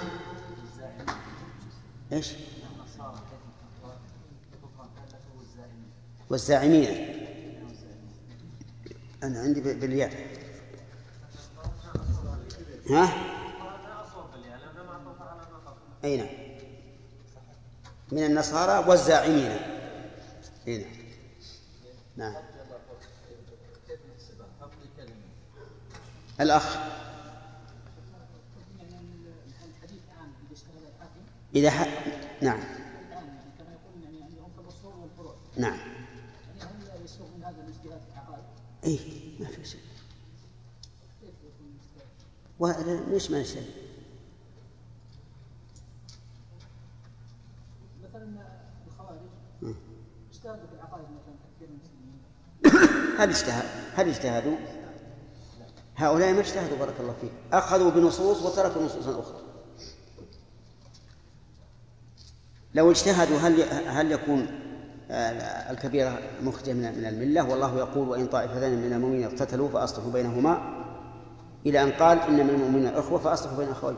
[2.12, 2.34] إيش؟
[6.30, 7.23] والزاعمين
[9.24, 10.12] أنا عندي بالياء
[12.90, 13.10] ها؟
[16.04, 16.28] أي نعم.
[18.12, 19.60] من النصارى والزاعمين.
[20.68, 20.86] أي
[22.16, 22.34] نعم.
[22.34, 22.44] نعم.
[26.42, 26.78] الأخ.
[31.56, 31.88] إذا ح...
[32.42, 32.60] نعم.
[35.58, 35.93] نعم.
[38.86, 39.00] اي
[39.40, 39.82] ما في شيء.
[43.08, 43.44] ليش ما؟
[48.04, 48.48] مثلا
[48.88, 49.20] الخوارج.
[50.32, 52.22] اجتهدوا في العقائد مثلا تكفير المسلمين.
[53.20, 53.66] هل اجتهد
[53.96, 54.58] هل اجتهدوا؟
[55.96, 57.32] هؤلاء ما اجتهدوا بارك الله فيك.
[57.54, 59.42] أخذوا بنصوص وتركوا نصوصا أخرى.
[62.74, 64.63] لو اجتهدوا هل هل يكون
[65.14, 70.84] الكبيرة مخرجة من الملة والله يقول وإن طائفتان من المؤمنين اقتتلوا فأصلحوا بينهما
[71.66, 73.96] إلى أن قال إن من المؤمنين إخوة فأصلحوا بين أخوين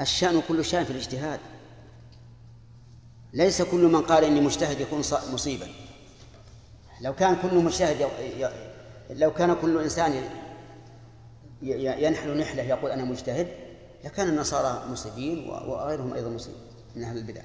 [0.00, 1.40] الشأن كل شأن في الاجتهاد.
[3.32, 4.98] ليس كل من قال إني مجتهد يكون
[5.32, 5.66] مصيبا.
[7.00, 8.44] لو كان كل مجتهد ي...
[8.44, 8.48] ي...
[9.10, 10.12] لو كان كل إنسان
[11.62, 12.04] ي...
[12.04, 13.48] ينحل نحلة يقول أنا مجتهد
[14.04, 16.54] لكان النصارى مصيبين وغيرهم أيضا مصيب
[16.96, 17.42] من أهل البدع.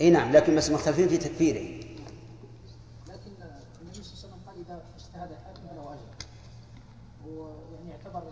[0.00, 1.86] إي نعم لكن بس مختلفين في تكفيره.
[3.08, 3.30] لكن
[3.82, 6.26] النبي صلى الله عليه وسلم قال إذا اجتهد حاكم فله أجر.
[7.26, 8.22] ويعني يعتبر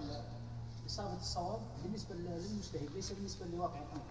[0.87, 4.05] إصابة الصواب بالنسبة للمجتهد ليس بالنسبة لواقع الأمر.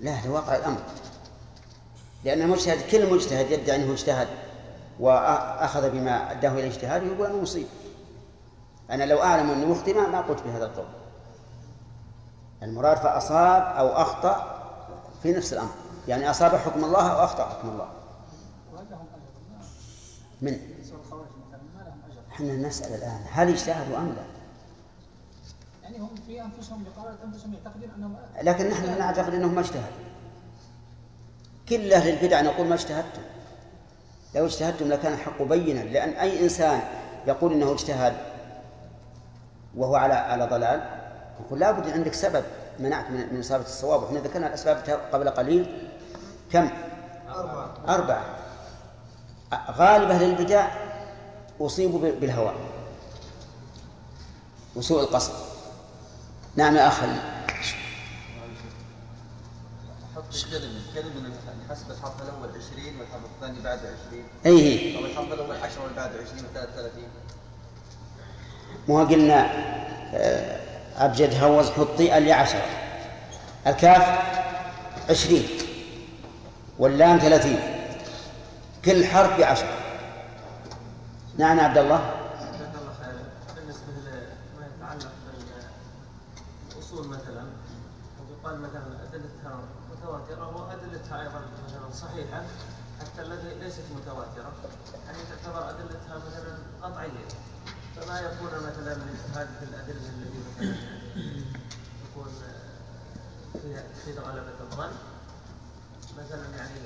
[0.00, 0.80] لا لواقع الأمر.
[2.24, 4.28] لأن المجتهد كل مجتهد يدعي أنه اجتهد
[5.00, 7.66] وأخذ بما أداه إلى اجتهاده يقول انه مصيب.
[8.90, 10.86] أنا لو أعلم أني مخطئ ما قلت بهذا القول.
[12.62, 14.60] المراد فأصاب أو أخطأ
[15.22, 15.74] في نفس الأمر.
[16.08, 17.88] يعني أصاب حكم الله أو أخطأ حكم الله.
[20.42, 20.58] من؟
[22.32, 24.24] إحنا نسأل الآن هل اجتهدوا أم لا؟
[25.82, 30.04] يعني هم في أنفسهم بقرارة أنفسهم يعتقدون أنهم لكن نحن نعتقد إنهم ما اجتهدوا.
[31.68, 33.22] كل أهل البدع نقول ما اجتهدتم.
[34.34, 36.80] لو اجتهدتم لكان الحق بينا لأن أي إنسان
[37.26, 38.14] يقول إنه اجتهد
[39.76, 40.90] وهو على على ضلال
[41.40, 42.44] نقول لابد عندك سبب
[42.78, 44.02] منعك من من إصابة الصواب.
[44.02, 44.76] وإحنا ذكرنا الأسباب
[45.12, 45.90] قبل قليل.
[46.54, 46.70] كم؟
[47.28, 47.74] أربعة.
[47.88, 48.24] أربعة
[49.70, 50.68] غالب أهل البدع
[51.60, 52.54] أصيبوا بالهوى
[54.76, 55.32] وسوء القصد.
[56.56, 57.00] نعم يا أخ
[60.16, 65.04] حط كلمة كلمة اللي حسب الحرف الأول 20 والحرف الثاني بعد 20 أي هي أو
[65.04, 67.02] الحرف الأول 10 واللي بعد 20 والثالث 30
[68.88, 69.50] مو قلنا
[70.14, 70.60] آه،
[70.96, 72.66] أبجد هوز حطي الي عشرة
[73.66, 74.18] الكاف
[75.10, 75.48] عشرين.
[76.78, 77.58] واللام ثلاثين
[78.84, 79.78] كل حرف بعشرة
[81.38, 82.14] نعم عبد الله
[83.56, 85.12] بالنسبة لما يتعلق
[86.70, 87.44] بالاصول مثلا
[88.20, 89.58] ويقال مثلا ادلتها
[89.92, 92.42] متواتره وادلتها أيضا مثلا صحيحه
[93.00, 93.24] حتى
[93.60, 94.52] ليست متواتره
[95.06, 97.28] يعني تعتبر ادلتها مثلا قطعيه
[97.96, 98.96] فما يكون مثلا
[99.34, 100.74] هذه الادله التي مثلا
[103.94, 104.92] تفيد غلبه الظن
[106.18, 106.80] مثلا يعني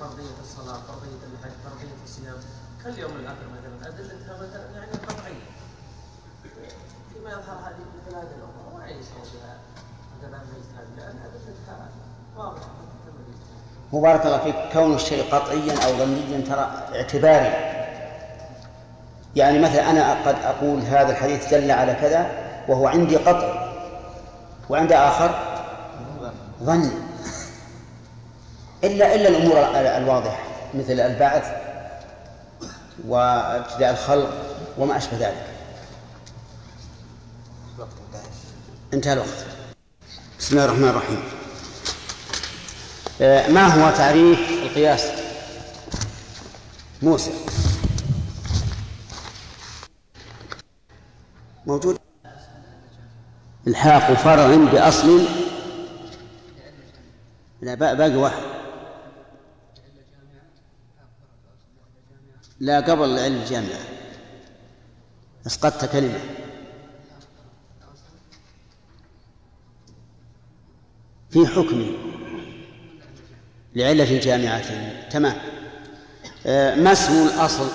[0.00, 2.36] فرضية الصلاة فرضية الحج فرضية الصيام.
[2.84, 5.46] كاليوم الآخر مثلا ادلتها مثلا يعني قطعيه
[7.14, 9.56] فيما يظهر هذه مثل هذه الأمور ما يشعر بها
[10.18, 11.88] مثلا الاجتهاد لأن ادلتها
[12.36, 12.64] واضحه
[13.06, 14.54] تم الاجتهاد مو بارك الله فيك.
[14.72, 17.74] كون الشيء قطعيا أو ظنيا ترى اعتباري.
[19.36, 22.30] يعني مثلا أنا قد أقول هذا الحديث دل على كذا
[22.68, 23.70] وهو عندي قطع
[24.70, 25.58] وعند آخر
[26.62, 26.90] ظني
[28.86, 30.42] الا إلا الأمور الواضحة
[30.74, 31.44] مثل البعث
[33.08, 34.30] وابتداء الخلق
[34.78, 35.46] وما أشبه ذلك.
[38.94, 39.46] انتهى الوقت.
[40.38, 41.22] بسم الله الرحمن الرحيم.
[43.20, 45.08] آه، ما هو تعريف القياس؟
[47.02, 47.30] موسى.
[51.66, 51.98] موجود.
[53.66, 55.24] إلحاق فرع بأصل.
[57.62, 58.53] لا با- باقي واحد.
[62.60, 63.80] لا قبل العلم الجامعة
[65.46, 66.20] أسقطت كلمة.
[71.30, 71.92] في حكمه
[73.74, 74.62] لعلة جامعة.
[75.08, 75.36] تمام.
[76.46, 77.68] آه، ما اسم الأصل؟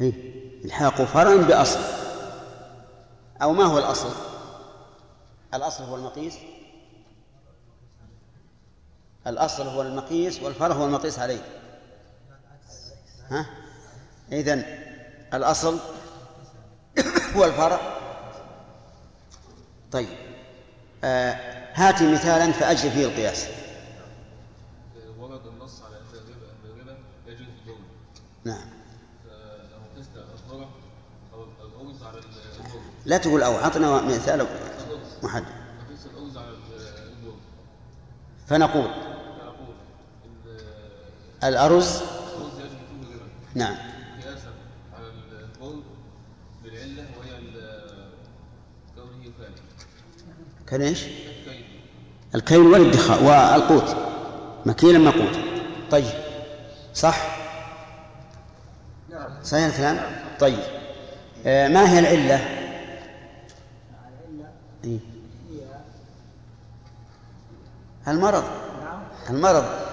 [0.00, 0.12] إيه؟
[0.64, 1.80] الحاق فرع بأصل.
[3.42, 4.10] أو ما هو الأصل؟
[5.54, 6.34] الأصل هو المقيس.
[9.26, 11.40] الأصل هو المقيس والفرع هو المقيس عليه.
[13.30, 13.46] ها؟
[14.32, 14.64] إذن
[15.34, 15.78] الأصل
[17.36, 17.80] هو الفرع.
[19.92, 20.08] طيب.
[21.04, 21.36] آه
[21.74, 23.46] هاتي مثالا فأجري فيه القياس.
[25.18, 26.96] ورد النص على ان الربا ان الربا
[27.26, 27.76] يجوز الجوز
[28.44, 28.68] نعم.
[29.24, 30.68] فلو قسنا الفرع
[31.34, 32.20] أو الأوز على
[33.06, 34.46] لا تقول أو أعطنا مثال
[35.22, 35.44] محدد.
[35.46, 36.84] فنقول ان الأرز الاوز يجب فيه
[37.18, 37.36] الربا
[38.58, 39.74] نعم قياسا على القول
[40.44, 41.33] بالعله وهي ال-
[48.94, 49.54] كونه فاني
[50.66, 51.04] كان إيش؟
[52.34, 53.96] الكيل والادخار والقوت
[54.66, 55.42] مكيلا مقوتا
[55.90, 56.04] طيب
[56.94, 57.16] صح؟
[59.42, 59.98] صحيح الكلام؟
[60.40, 60.58] طيب
[61.46, 62.40] آه ما هي العلة؟
[64.84, 64.98] إيه؟
[68.08, 68.44] المرض
[69.30, 69.83] المرض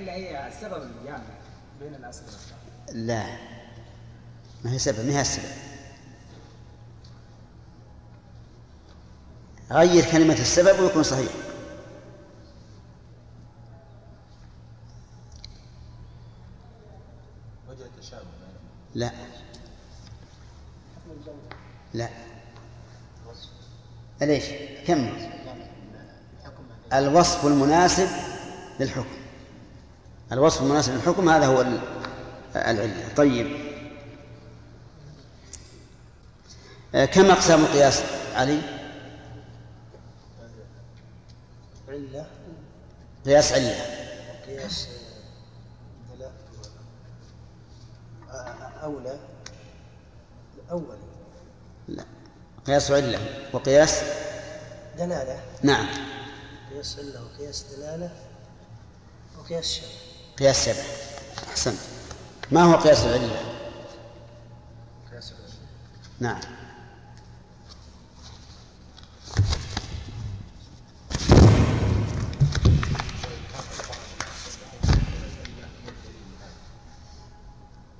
[0.00, 1.22] العله هي السبب الجامع
[1.80, 2.34] بين الاسباب
[2.92, 3.26] لا.
[4.64, 5.44] ما هي سبب؟ ما هي السبب؟
[9.70, 11.32] غير كلمة السبب ويكون صحيح.
[17.70, 18.24] وجه التشابه
[18.94, 19.10] لا.
[21.94, 22.08] لا.
[24.20, 24.44] ليش؟
[24.86, 25.10] كم؟
[26.92, 28.08] الوصف المناسب
[28.80, 29.19] للحكم.
[30.32, 31.80] الوصف المناسب للحكم هذا هو ال-
[32.56, 33.14] العلة.
[33.16, 33.70] طيب.
[36.94, 38.02] آه، كم أقسام القياس؟
[38.34, 38.60] علي؟
[41.88, 42.26] علة.
[43.26, 43.74] قياس علة.
[44.46, 44.88] قياس
[46.14, 46.32] دلالة
[48.82, 49.18] أولى.
[50.70, 50.98] أولي
[51.88, 52.04] لا.
[52.66, 53.18] قياس علة.
[53.52, 54.02] وقياس؟
[54.98, 55.40] دلالة.
[55.62, 55.86] نعم.
[56.72, 58.10] قياس علة وقياس دلالة
[59.38, 60.09] وقياس شبه
[60.40, 60.82] قياس شبه
[61.50, 61.78] أحسنت
[62.52, 63.40] ما هو قياس العلة؟
[65.12, 65.54] قياس العلة
[66.20, 66.40] نعم.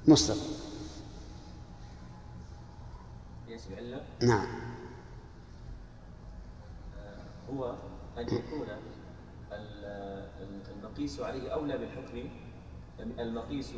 [0.09, 0.41] مصطفى
[3.49, 4.47] قياس العلة؟ نعم.
[7.51, 7.75] هو
[8.19, 8.69] أن يكون
[11.01, 12.29] المقيس عليه أولى بالحكم
[13.19, 13.73] المقيس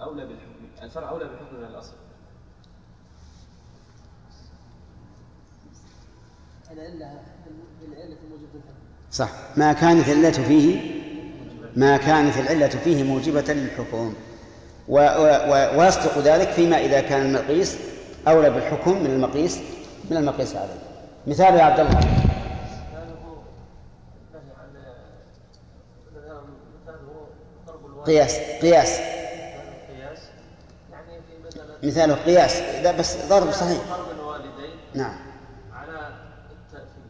[0.00, 1.92] أولى بالحكم الفرع أولى بالحكم من الأصل.
[6.70, 8.60] العلة الحكم.
[9.10, 9.30] صح.
[9.56, 11.00] ما كانت العلة فيه
[11.76, 14.14] ما كانت العلة فيه موجبة للحكم.
[14.88, 17.78] و و و ويصدق ذلك فيما إذا كان المقيس
[18.28, 19.60] أولى بالحكم من المقيس
[20.10, 20.78] من المقيس عليه.
[21.26, 23.42] مثال يا عبد الله مثاله
[24.32, 24.70] نهي عن
[26.16, 26.40] مثلا
[26.82, 27.26] مثاله
[27.66, 28.62] ضرب الوالد قياس قياس.
[28.62, 28.98] قياس؟
[30.92, 33.78] يعني في مثلا مثاله قياس لا بس ضرب صحيح.
[33.90, 35.16] ضرب الوالدين نعم.
[35.72, 35.92] على
[36.50, 37.04] التأثير.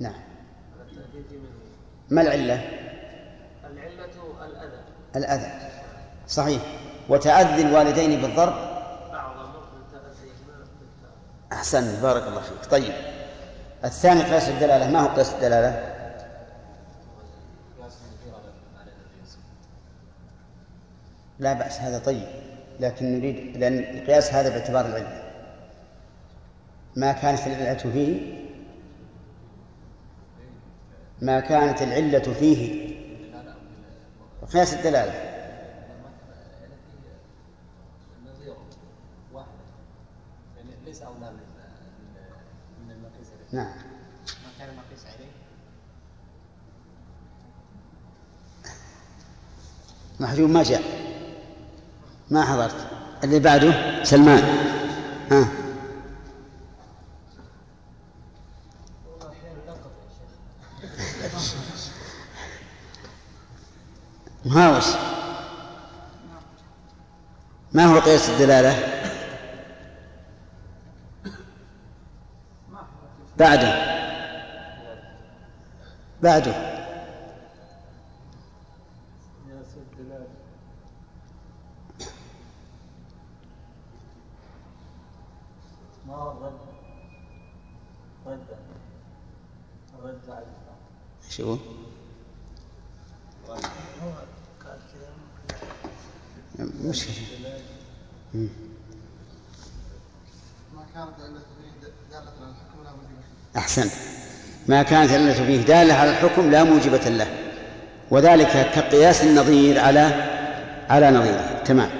[0.00, 0.12] نعم.
[0.12, 1.40] على التأثير
[2.10, 2.54] ما العلة؟
[3.64, 4.80] العلة الأذى.
[5.16, 5.52] الأذى.
[6.28, 6.62] صحيح.
[7.08, 8.54] وتأذي الوالدين بالضرب؟
[9.12, 9.58] أعظم من
[11.52, 12.70] أحسن بارك الله فيك.
[12.70, 12.94] طيب.
[13.84, 14.90] الثاني قياس الدلالة.
[14.90, 15.93] ما هو قياس الدلالة؟
[21.38, 22.26] لا بأس هذا طيب
[22.80, 25.24] لكن نريد لأن القياس هذا باعتبار العلة
[26.96, 28.44] ما كانت العلة فيه؟
[31.22, 32.94] ما كانت العلة فيه؟
[34.52, 35.34] قياس الدلالة.
[43.52, 43.66] نعم.
[43.66, 44.68] ما كان
[45.06, 45.30] عليه
[50.20, 51.03] محجوب ما جاء.
[52.30, 52.86] ما حضرت.
[53.24, 54.42] اللي بعده؟ سلمان.
[55.30, 55.48] ها.
[61.38, 61.92] شيخ
[64.44, 64.84] مهاوش
[67.72, 68.94] ما هو قياس الدلالة؟
[73.38, 73.94] بعده.
[76.22, 76.52] بعده
[79.46, 80.26] قياس الدلالة
[86.06, 86.58] ما هو الرد
[88.26, 88.46] رد
[89.98, 90.76] الرد على الإسلام
[91.36, 91.56] شو؟
[96.84, 97.14] مشكلة.
[100.74, 103.24] ما كانت فيه دالة على الحكم لا موجبة.
[103.56, 103.90] أحسن.
[104.68, 107.26] ما كانت العلة فيه دالة على الحكم لا موجبة له.
[108.10, 110.00] وذلك كقياس النظير على
[110.90, 111.62] على نظيره.
[111.64, 111.90] تمام.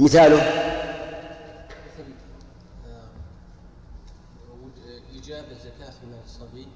[0.00, 2.04] مثاله مثل
[2.86, 3.08] آه،
[4.52, 6.66] وجود- إيجاب الزكاة في مال الصبي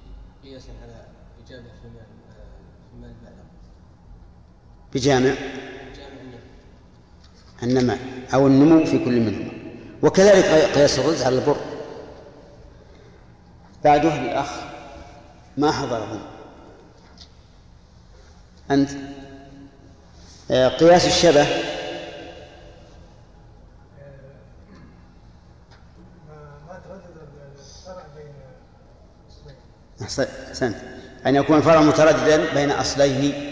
[0.43, 1.05] قياسا على
[1.39, 1.99] إيجابه في مال
[2.29, 2.45] آه،
[2.91, 3.43] في مال البالغ
[4.93, 5.33] بجامع
[7.63, 7.99] النماء
[8.33, 9.51] أو النمو في كل منهما.
[10.01, 11.57] وكذلك قياس الرز على البر.
[13.83, 14.49] بعده الأخ
[15.57, 16.21] ما حضره
[18.71, 18.89] أنت؟
[20.51, 21.47] آه، قياس الشبه.
[30.01, 30.75] أحسنت.
[31.25, 33.48] أن يكون الفرع مترددا بين أصلين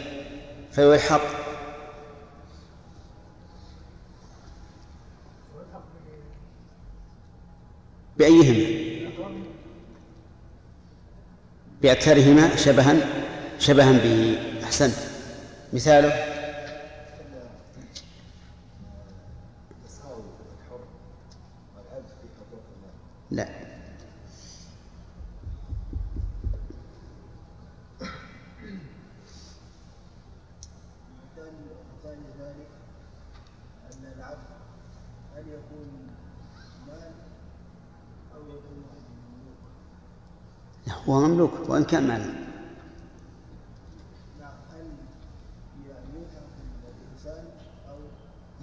[0.78, 1.22] فيلحق
[8.18, 8.88] بأيهما؟
[11.82, 12.95] بأكثرهما شبها
[13.60, 14.94] شبها به أحسنت.
[15.74, 16.37] مثاله؟
[41.88, 42.34] مكملا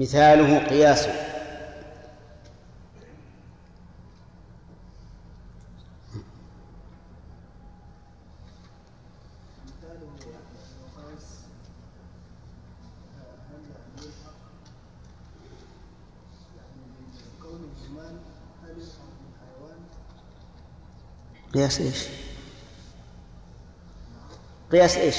[0.00, 1.12] مثاله قياسه
[21.54, 22.23] قياس إيش؟
[24.74, 25.16] قياس إيش؟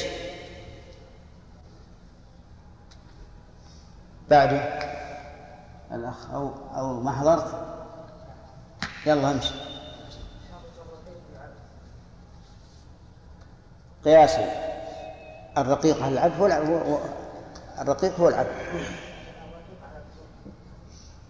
[4.29, 4.57] بعده.
[5.91, 7.65] الأخ أو أو ما حضرت؟
[9.05, 9.53] يلا امشي.
[14.05, 14.35] قياس
[15.57, 16.99] الرقيق على العبد؟ هو العبد هو
[17.81, 18.51] الرقيق هو العبد.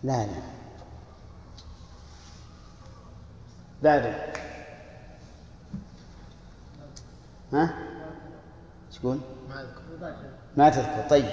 [0.03, 0.41] لا لا.
[3.83, 4.33] بعده.
[7.53, 7.84] ها؟
[9.05, 9.17] تقول؟
[10.57, 11.25] ما تذكر طيب.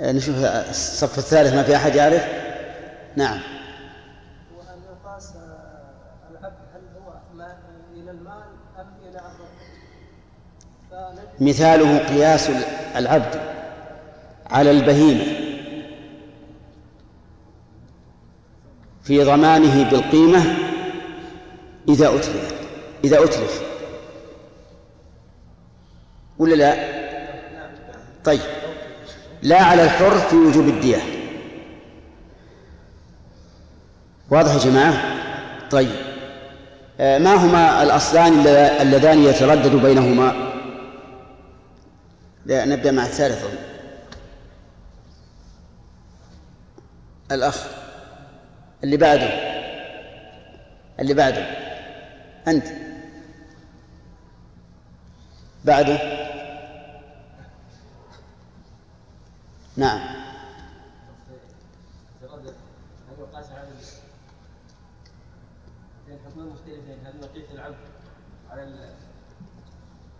[0.00, 2.24] آه، نشوف الصف الثالث ما في أحد يعرف؟
[3.16, 3.40] نعم.
[4.58, 5.32] وأن يقاس
[6.30, 7.56] العبد هل هو ما-
[7.94, 8.42] إلى المال
[8.78, 9.48] أم إلى الرب؟
[10.90, 12.50] فنجد مثاله قياس
[12.96, 13.40] العبد
[14.50, 15.24] على البهيمة.
[19.02, 20.42] في ضمانه بالقيمة
[21.88, 22.54] إذا أتلف
[23.04, 23.67] إذا أتلف.
[26.38, 26.98] ولا لا؟
[28.24, 28.40] طيب
[29.42, 30.96] لا على الحر في وجوب الدية
[34.30, 35.02] واضح يا جماعة؟
[35.70, 35.90] طيب
[37.00, 40.48] آه، ما هما الأصلان اللذا- اللذان يتردد بينهما؟
[42.46, 43.44] لا نبدأ مع الثالث.
[47.32, 47.64] الأخ
[48.84, 49.28] اللي بعده
[51.00, 51.46] اللي بعده
[52.48, 52.64] أنت
[55.64, 56.17] بعده
[59.78, 60.00] نعم.
[66.08, 67.20] الحكمين مختلفين هل
[67.54, 67.76] العبد
[68.50, 68.62] على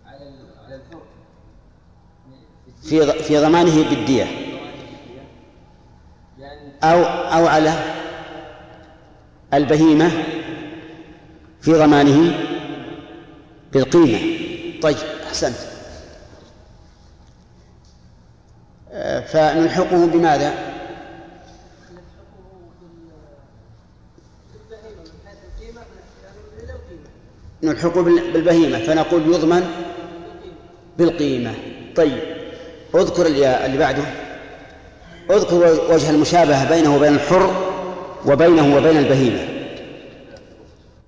[0.06, 0.32] على
[0.64, 0.80] على
[2.82, 4.26] في في ضمانه بالدية.
[6.82, 7.72] أو أو على
[9.54, 10.10] البهيمة
[11.60, 12.38] في ضمانه
[13.72, 14.18] بالقيمة.
[14.82, 15.77] طيب أحسنت.
[19.32, 20.54] فنلحقه بماذا؟
[27.62, 29.70] نلحقه بال- بالبهيمة فنقول يضمن
[30.98, 31.54] بالقيمة.
[31.96, 32.18] طيب
[32.94, 34.02] اذكر اللي بعده.
[35.30, 35.54] اذكر
[35.94, 37.54] وجه المشابهة بينه وبين الحر
[38.26, 39.48] وبينه وبين البهيمة.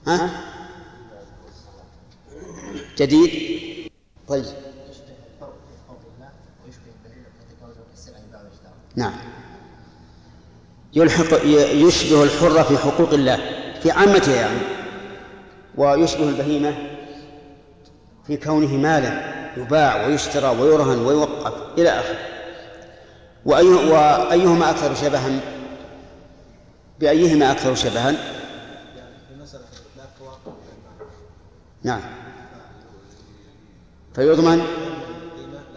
[0.06, 0.30] ها؟
[2.98, 3.30] جديد؟
[4.28, 4.44] طيب.
[9.00, 9.12] نعم.
[10.94, 13.38] يلحق يشبه الحر في حقوق الله
[13.82, 14.58] في عامتها يعني
[15.76, 16.74] ويشبه البهيمة
[18.26, 22.18] في كونه مالا يباع ويشترى ويرهن ويوقف إلى آخره.
[23.44, 25.40] وأي وأيهما أكثر شبها؟
[27.00, 28.14] بأيهما أكثر شبها؟
[31.82, 32.00] نعم.
[34.14, 34.66] فيضمن؟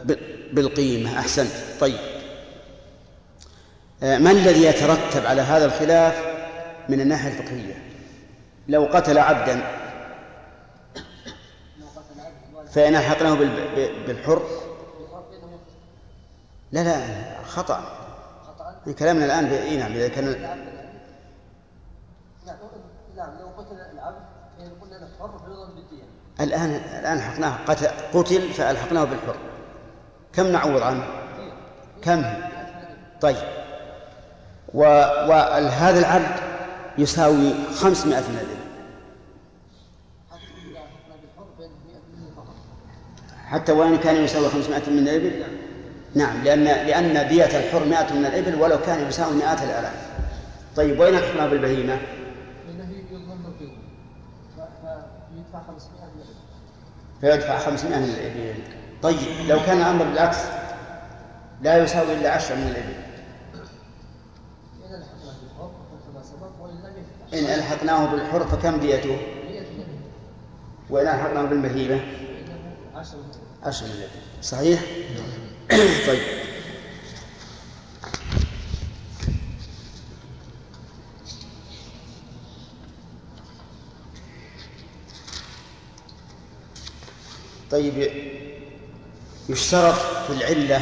[0.04, 1.52] بال- بالقيمة أحسنت.
[1.80, 2.13] طيب.
[4.04, 6.24] ما الذي يترتب على هذا الخلاف
[6.90, 7.74] من الناحية الفقهية
[8.68, 9.62] لو قتل عبدا
[12.72, 12.96] فإن
[13.76, 14.44] ب- بالحر
[16.72, 16.98] لا لا
[17.44, 17.84] خطأ
[19.00, 20.28] كلامنا الآن إي نعم إذا كان
[26.42, 29.36] الآن الآن ألحقناه قتل, قتل فألحقناه بالحر
[30.34, 31.04] كم نعوض عنه؟
[32.02, 32.24] كم؟
[33.22, 33.38] طيب.
[34.74, 36.36] وهذا العبد
[36.98, 38.64] يساوي خمسمائة من الإبل
[43.46, 45.44] حتى وإن كان يساوي خمسمائة من الإبل
[46.16, 49.94] نعم لأن لأن دية الحر مائة من الإبل ولو كان يساوي مئات الآلاف
[50.76, 51.98] طيب وين ألحقناه بالبهيمة؟
[57.22, 59.18] فيدفع 500 من الإبل 500 طيب
[59.48, 60.38] لو كان الأمر بالعكس
[61.62, 62.94] لا يساوي إلا عشرة من الإبل
[64.88, 65.72] إذا لحقنا بالحر
[66.12, 69.88] كما سبق وإن لم يدفع إن ألحقناه بالحر فكم ديته؟ 100 من الإبل
[70.90, 74.82] وإن ألحقناه بالبهيمة فإنه 10 من الإبل عشرة من الإبل صحيح؟
[76.08, 76.44] طيب
[87.72, 88.12] طيب
[89.50, 89.96] يشترط
[90.28, 90.82] في العلة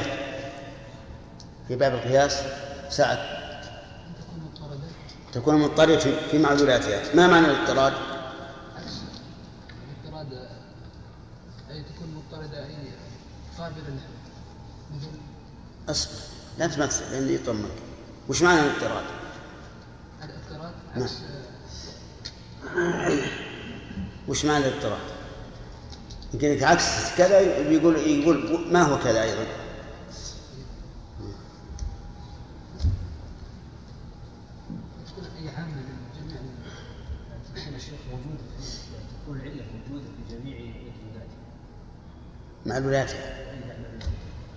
[1.68, 2.44] في باب القياس
[2.90, 3.41] سعد
[5.34, 5.98] تكون مضطردة
[6.32, 7.94] في- معلولاتها ما معنى الاضطراد؟
[10.04, 10.34] الاضطراد
[11.72, 12.76] أي تكون مضطردة أي
[13.58, 13.84] قابلة
[14.96, 15.08] مثل
[15.90, 16.12] أصبر
[16.60, 17.72] لا تمثل لأني يطمك
[18.30, 19.04] وش معنى الاضطراد؟
[20.24, 21.04] الاضطراد نعم.
[21.04, 21.14] عكس
[24.28, 25.00] وش معنى الاضطراد؟
[26.34, 27.40] يمكن عكس كذا
[27.72, 29.46] يقول يقول ما هو كذا أيضا
[35.40, 35.74] أي عامل
[36.20, 36.42] جميع
[37.56, 38.38] الحين الشيخ موجود
[39.24, 41.30] تكون العلة موجودة في جميع الولايات
[42.92, 43.32] معلولاتها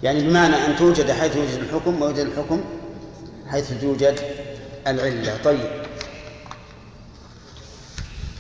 [0.03, 2.65] يعني بمعنى أن توجد حيث يوجد الحكم ويوجد الحكم
[3.49, 4.19] حيث توجد
[4.87, 5.37] العلة.
[5.45, 5.85] طيب.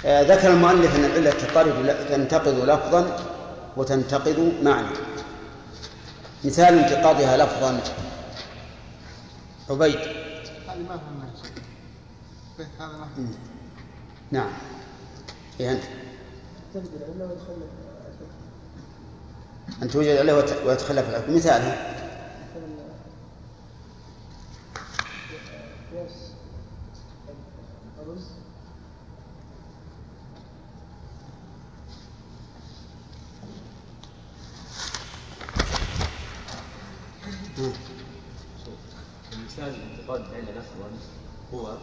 [0.07, 3.19] آه، ذكر المؤلف أن العلة تنتقد تنتقد لفظا
[3.77, 4.97] وتنتقد معنى.
[6.45, 7.81] مثال انتقادها لفظا.
[9.71, 9.99] عبيد.
[9.99, 10.95] هذه ما
[12.79, 13.09] هذا ما.
[14.31, 14.51] نعم.
[15.61, 15.83] إيه أنت؟
[19.82, 20.32] أن توجد عليه
[20.66, 21.36] ويتخلف الحكم.
[21.36, 21.95] مثالها
[25.93, 26.32] قياس
[28.03, 28.27] الرز
[39.47, 40.91] مثال انتقاد العلة لفظا
[41.55, 41.77] هو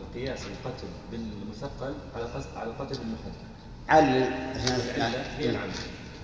[0.00, 3.48] القياس القتل بالمثقل على على القتل بالمحدد
[3.88, 4.32] علل
[5.38, 5.72] هي العمد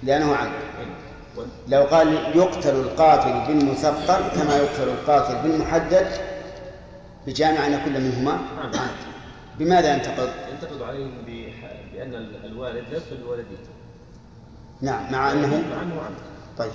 [0.04, 0.30] لأنه
[1.36, 6.06] وال- لو قال يقتل القاتل بالمثقل كما يقتل القاتل بالمحدد
[7.26, 8.32] بجامع أن كل منهما
[8.62, 8.76] عمد
[9.58, 11.10] بماذا ينتقد؟ ينتقد عليهم
[11.92, 13.58] بأن ال- الوالد لا يقتل الوالدين.
[14.82, 16.16] نعم مع أنه مع أنه عمد
[16.58, 16.72] طيب.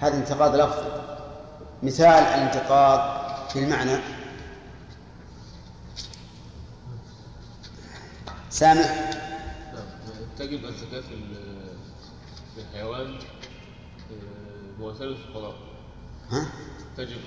[0.00, 0.88] هذا انتقاد لفظي
[1.82, 3.00] مثال الانتقاد
[3.48, 3.96] في المعنى.
[8.50, 9.10] سامح.
[9.74, 9.84] نعم
[10.38, 11.14] تجب الزكاة في
[12.54, 13.18] في الحيوان
[14.10, 15.54] آه، للفقراء
[16.30, 16.52] ها؟
[16.96, 17.18] تجب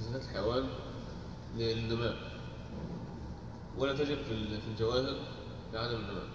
[0.00, 0.68] زكاة الحيوان
[1.56, 2.16] للنماء.
[3.78, 5.16] ولا تجب في ال- في الجواهر
[5.72, 6.26] لعدم النماء.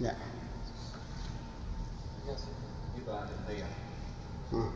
[0.00, 0.16] لا.
[2.98, 3.66] يبقى عن البيع.
[4.52, 4.70] ها.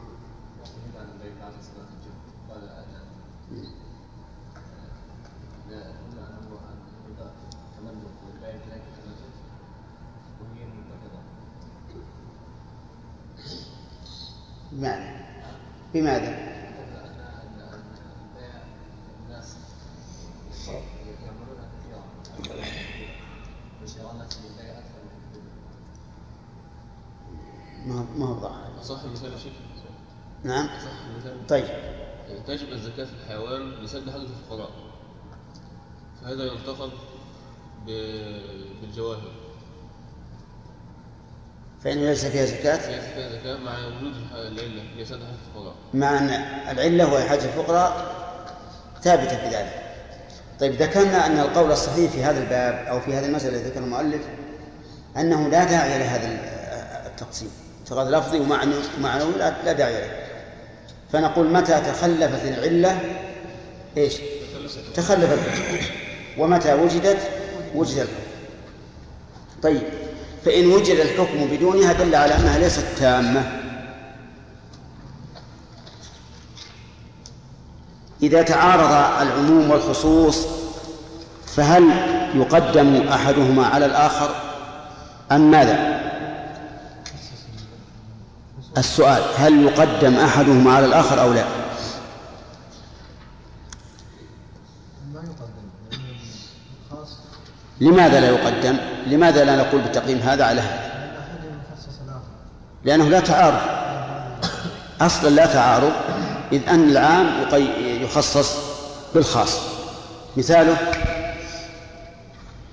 [0.89, 2.51] يبقى عن البيع بعد صلاة الجمعة.
[2.51, 3.01] قال أنا
[5.71, 7.31] لا قلنا أنه عن الربا
[7.77, 8.30] تملك والبيع كذلك تملك وهي مبتدأ بمعنى بماذا؟ البيع الناس يعملون
[15.95, 16.51] من الربا
[27.87, 29.53] ما هو ما هو صح المثال يا شيخ.
[30.45, 30.67] نعم.
[30.67, 31.47] صح المثال.
[31.47, 31.65] طيب.
[32.47, 34.71] تجب الزكاة في الحيوان لسد حاجة الفقراء.
[36.23, 36.91] فهذا ينتقد
[38.83, 39.33] بالجواهر.
[41.85, 45.75] فإنه ليس فيها زكاة؟ ليس فيها زكاة مع وجود العلة لسد حاجة الفقراء.
[45.95, 46.29] مع أن
[46.71, 48.15] العلة وهي حاجة الفقراء
[49.03, 49.83] ثابتة في ذلك.
[50.61, 54.23] طيب ذكرنا أن القول الصحيح في هذا الباب أو في هذه المسألة التي ذكر المؤلف
[55.17, 56.29] أنه لا داعي لهذا
[57.07, 57.51] التقسيم.
[57.81, 60.27] اعتقاد لفظي ومعنوي لا داعي له
[61.13, 63.01] فنقول متى تخلفت العلة؟
[63.97, 64.15] إيش؟
[64.95, 65.87] تخلف الحكم
[66.39, 67.19] ومتى وجدت؟
[67.75, 68.31] وجد الحكم
[69.63, 69.83] طيب
[70.45, 73.61] فإن وجد الحكم بدونها دل على أنها ليست تامة
[78.23, 80.47] إذا تعارض العموم والخصوص
[81.47, 81.85] فهل
[82.35, 84.35] يقدم أحدهما على الآخر
[85.33, 86.01] أم ماذا؟
[88.79, 91.45] السؤال هل يقدم أحدهما على الآخر أو لا؟
[95.15, 96.01] ما يقدم لأن
[96.93, 97.17] الخاص
[97.81, 98.77] لماذا لا يقدم؟
[99.07, 100.91] لماذا لا نقول بتقديم هذا على هذا؟
[102.85, 103.61] لأنه لا تعارض.
[105.01, 105.93] أصلا لا تعارض
[106.53, 107.27] إذ أن العام
[107.81, 108.57] يخصص
[109.15, 109.61] بالخاص.
[110.37, 110.77] مثاله؟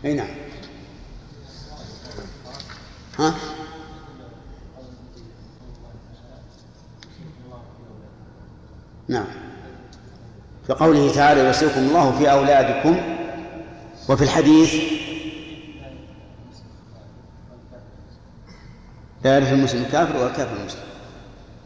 [0.06, 0.28] أي نعم.
[3.20, 3.34] ها؟
[9.08, 9.26] نعم.
[10.68, 13.17] في قوله تعالى يوصيكم الله في أولادكم
[14.10, 14.74] وفي الحديث
[19.26, 20.82] يعرف المسلم الكافر والكافر المسلم.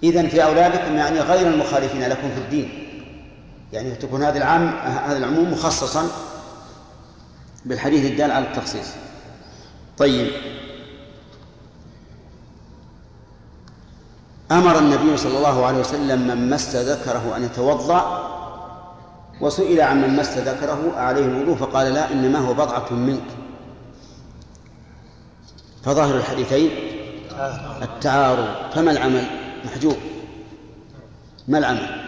[0.04, 2.88] إذن في أولادكم يعني غير المخالفين لكم في الدين.
[3.74, 4.68] يعني تكون هذا العام
[5.08, 6.08] هذا العموم مخصصا
[7.66, 8.88] بالحديث الدال على التخصيص.
[9.98, 10.28] طيب.
[14.52, 18.32] أمر النبي صلى الله عليه وسلم من مس ذكره أن يتوضأ
[19.42, 23.24] وسئل عن من مس ذكره أعليه الوضوء فقال لا إنما هو بضعة منك.
[25.84, 26.70] فظاهر الحديثين
[27.82, 29.26] التعارض فما العمل؟
[29.66, 29.96] محجوب.
[31.48, 32.02] ما العمل؟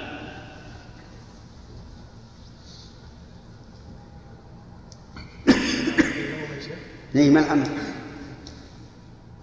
[7.13, 7.67] نعم، ما العمل؟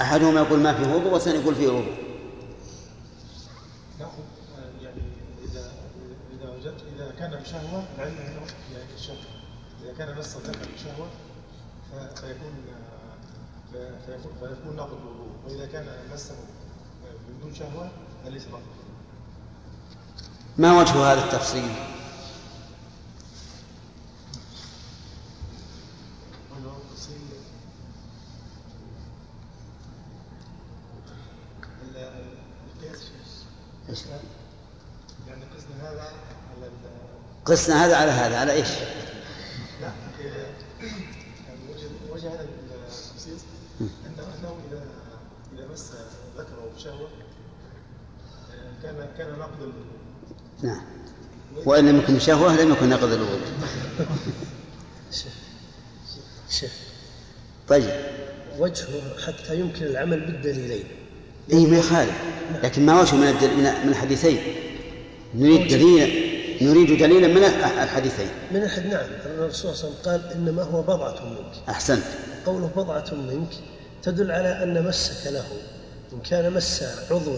[0.00, 2.09] أحدهما يقول ما في وضوء والثاني يقول فيه وضوء.
[7.50, 8.46] بشهوه العلم هنا
[8.78, 9.18] يعني الشهوه
[9.82, 11.08] إذا كان الذكر بشهوه
[11.92, 12.52] ف- فيكون
[13.72, 16.34] ف- فيكون فيكون ناقض الوضوء وإذا كان مسه
[17.28, 17.90] من دون شهوة
[18.24, 18.62] فليس ناقض
[20.58, 21.72] ما وجه هذا التفصيل
[26.52, 27.16] وأنه تصير
[31.82, 31.96] ال-
[32.76, 33.10] القياس
[33.88, 33.98] إيش؟
[35.28, 36.02] يعني قسنا هذا
[36.56, 37.10] على ال-
[37.50, 38.64] قسنا هذا على هذا على يعني
[42.10, 43.40] وجه هذا التخصيص
[43.80, 44.82] انه انه اذا
[45.54, 45.92] اذا مس
[46.38, 47.08] ذكره بشهوه
[48.82, 49.72] كان كان الوضوء
[50.62, 50.82] نعم.
[51.64, 53.40] وإن لم يكن شهوة لم يكن نقض الوضوء.
[56.50, 56.70] شيخ
[57.68, 57.90] طيب.
[58.58, 60.84] وجهه حتى يمكن العمل بالدليلين.
[61.52, 62.14] اي ما يخالف.
[62.62, 63.56] لكن ما وجه من الدل...
[63.56, 64.38] من من الحديثين.
[65.34, 66.29] نريد دليلا
[66.62, 67.44] نريد دليلا من
[67.82, 68.28] الحديثين.
[68.50, 69.06] من أحد نعم.
[69.26, 71.52] الرسول صلى الله عليه وسلم قال إنما هو بضعة منك.
[71.68, 72.02] أحسنت.
[72.46, 73.48] قوله بضعة منك
[74.02, 75.44] تدل على أن مسك له.
[76.12, 77.30] إن كان مس عضو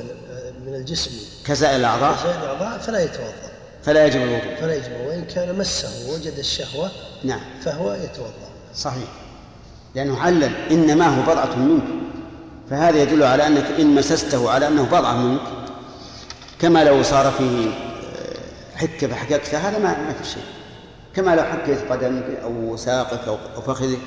[0.67, 1.11] من الجسم
[1.47, 2.15] كسائر الأعضاء.
[2.15, 3.33] كسائر الأعضاء فلا يتوضأ.
[3.83, 4.57] فلا يجب الوضوء.
[4.61, 6.91] فلا يجب وإن كان مسه ووجد الشهوة
[7.25, 7.41] نعم.
[7.65, 8.49] فهو يتوضأ.
[8.77, 9.09] صحيح.
[9.95, 11.83] لأنه علل إنما هو بضعة منك.
[12.71, 15.41] فهذا يدل على أنك إن مسسته على أنه بضعة منك.
[16.61, 17.92] كما لو صار فيه
[18.83, 20.43] آه، حكه فحككت هذا ما ما في شيء.
[21.17, 23.99] كما لو حكيت قدمك أو ساقك أو أو فخذك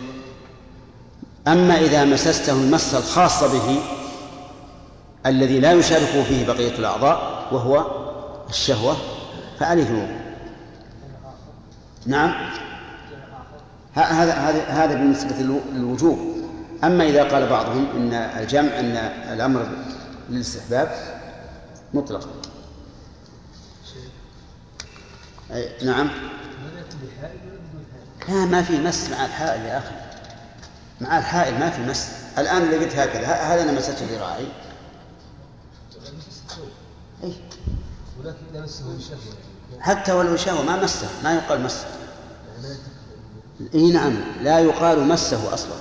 [1.48, 3.80] أما إذا مسسته المسه الخاصه به
[5.26, 7.86] الذي لا يشاركه فيه بقية الأعضاء وهو
[8.50, 8.96] الشهوة
[9.60, 10.22] فعليه
[12.06, 12.34] نعم.
[13.94, 16.20] هذا هذا هذا بالنسبة للو- للوجوب.
[16.84, 18.96] أما إذا قال بعضهم إن الجمع أن
[19.34, 19.68] الأمر
[20.30, 20.92] للاستحباب
[21.94, 22.30] مطلق.
[25.84, 26.10] نعم.
[28.30, 29.96] لا ما في مس مع الحائل يا أخي.
[31.02, 32.08] مع الحائل ما في مس.
[32.38, 34.48] الآن قلت هكذا هذا أنا مسست ذراعي
[37.24, 37.34] أي
[39.80, 41.86] حتى ولو شهوة ما مسه ما يقال مسه.
[43.74, 44.14] اي نعم.
[44.42, 45.76] لا يقال مسه أصلا.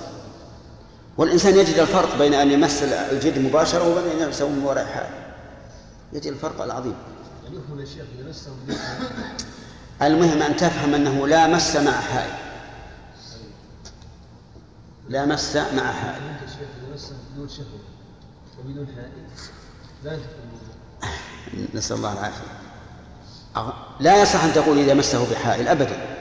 [1.17, 5.07] والإنسان يجد الفرق بين أن يمس الجلد مباشرة وبين أن يمسه من وراء حال
[6.13, 6.95] يجد الفرق العظيم.
[7.55, 7.87] يكمل
[10.01, 12.33] المهم أن تفهم أنه لا مس مع حائل.
[15.09, 16.21] لا مس مع حائل.
[18.59, 20.19] وبدون حائل.
[21.73, 22.43] نسأل الله العافية.
[23.55, 26.15] أه، لا يصح أن تقول إذا مسه بحائل ابدا.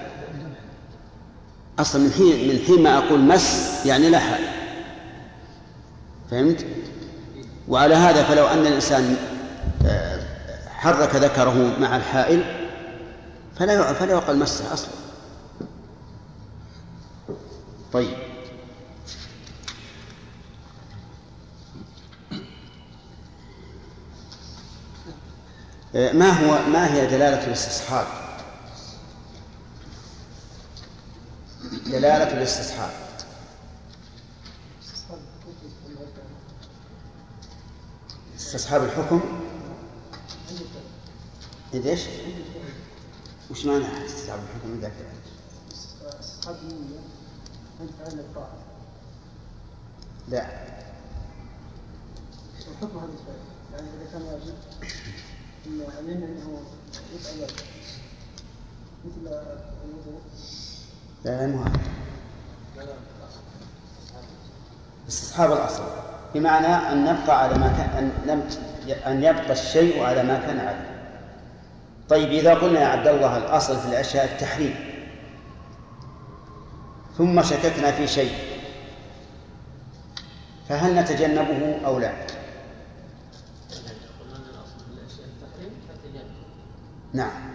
[1.79, 4.49] أصلا من حين من حين ما أقول مس يعني لا حائل.
[6.31, 6.67] فهمت؟
[7.69, 9.17] وعلى هذا فلو أن الإنسان
[9.87, 10.14] آه،
[10.85, 12.69] حرك ذكره مع الحائل
[13.59, 14.91] فلا فلا يقال مسه أصلا.
[17.93, 18.19] طيب.
[25.95, 28.07] ما هو ما هي دلالة الاستصحاب؟
[31.87, 32.91] دلالة الاستصحاب.
[38.37, 39.44] استصحاب الحكم؟
[41.75, 42.01] إذا إيش؟
[43.51, 45.07] وش معنى استصحاب الحكم إذا كان؟
[46.21, 46.99] أصحاب النية
[47.81, 48.57] أن فعل الطاعة
[50.29, 50.47] لا
[52.71, 53.11] الحكم هذا
[53.73, 54.55] يعني إذا كان واجب
[55.67, 56.63] أن ينوي أنه
[57.15, 57.51] يفعل
[59.05, 59.35] مثل
[59.85, 60.21] الوضوء
[61.25, 61.81] لا لا مو هذا.
[65.09, 65.85] استصحاب الأصل
[66.35, 68.49] بمعنى أن نبقى على ما كان أن,
[69.07, 70.94] أن يبقى الشيء على ما كان عليه
[72.09, 74.75] طيب إذا قلنا يا عبد الله الأصل في الأشياء التحريم
[77.19, 78.33] ثم شككنا في شيء
[80.69, 82.13] فهل نتجنبه أو لا؟
[87.13, 87.51] نعم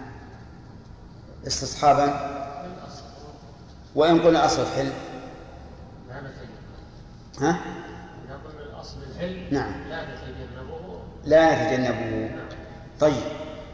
[1.48, 2.30] استصحابا
[3.96, 4.92] وإن قلنا أصل الحل
[6.10, 7.60] لا نتجنبه ها؟
[9.52, 9.90] نعم.
[9.90, 12.32] لا نتجنبه لا نتجنبه
[13.00, 13.49] طيب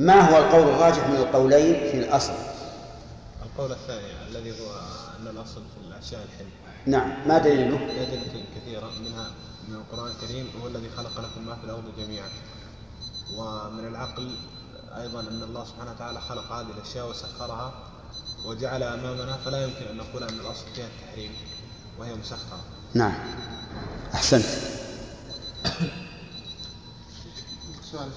[0.00, 2.32] ما هو القول الراجح من القولين في الأصل؟
[3.42, 4.80] القول الثاني الذي هو
[5.20, 6.50] أن الأصل في الأشياء الحلم
[6.86, 9.30] نعم ما دليله أدلة كثيرة منها
[9.68, 12.28] من القرآن الكريم هو الذي خلق لكم ما في الأرض جميعا.
[13.36, 14.34] ومن العقل
[15.00, 17.72] أيضا أن الله سبحانه وتعالى خلق هذه الأشياء وسخرها
[18.44, 21.30] وجعل أمامنا فلا يمكن أن نقول أن الأصل فيها التحريم
[21.98, 22.64] وهي مسخرة.
[22.94, 23.14] نعم.
[24.14, 24.44] أحسنت.
[27.92, 28.10] سؤال.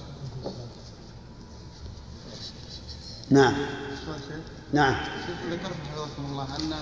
[3.30, 3.54] نعم.
[4.72, 4.94] نعم.
[5.50, 6.72] ذكرت حفظكم الله أن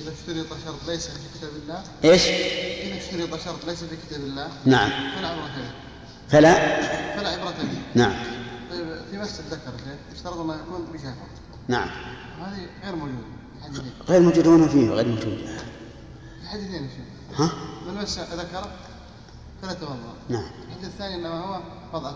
[0.00, 4.48] إذا اشترط شرط ليس في كتاب الله إيش؟ إذا اشترط شرط ليس في كتاب الله
[4.64, 4.90] نعم.
[5.16, 5.28] فلا.
[5.28, 5.70] عبرة به
[6.28, 6.82] فلا
[7.16, 8.12] فلا عبرة به نعم.
[8.70, 9.72] طيب في مس الذكر
[10.14, 11.26] اشترط أنه يكون بشهوة
[11.68, 11.88] نعم.
[12.40, 13.34] هذه غير موجودة
[14.08, 15.38] غير موجود هنا فيه غير موجود.
[15.38, 16.90] في الحديثين
[17.34, 17.50] ها؟
[17.86, 18.70] من مس ذكر
[19.62, 20.14] فلا توضأ.
[20.28, 20.44] نعم.
[20.68, 21.60] الحديث الثاني إنما هو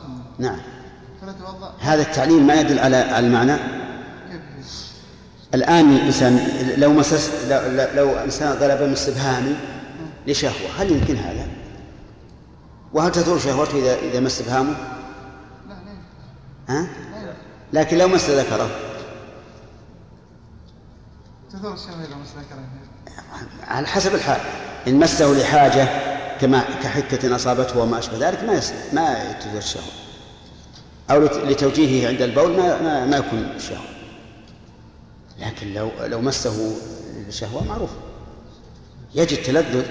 [0.09, 0.61] منه نعم.
[1.81, 3.57] هذا التعليل ما يدل على المعنى؟
[5.55, 7.31] الآن الإنسان لو مسس
[7.95, 9.57] لو, إنسان ضرب من استبهامي
[10.27, 11.47] لشهوة هل يمكن هذا؟
[12.93, 14.75] وهل تثور شهوته إذا إذا مس لا
[16.69, 16.87] ها؟
[17.73, 18.71] لكن لو مس ذكره.
[21.53, 22.65] تثور الشهوة إذا مس ذكره؟
[23.69, 24.41] على حسب الحال.
[24.89, 25.89] إن مسه لحاجة
[26.41, 28.61] كما كحكة أصابته وما أشبه ذلك ما.
[28.93, 30.08] ما تثور الشهوة.
[31.11, 33.85] أو لت- لتوجيهه عند البول ما ما, ما يكون شهوة.
[35.41, 36.73] لكن لو لو مسه
[37.29, 37.91] الشهوة معروف.
[39.15, 39.85] يجد تلذذ.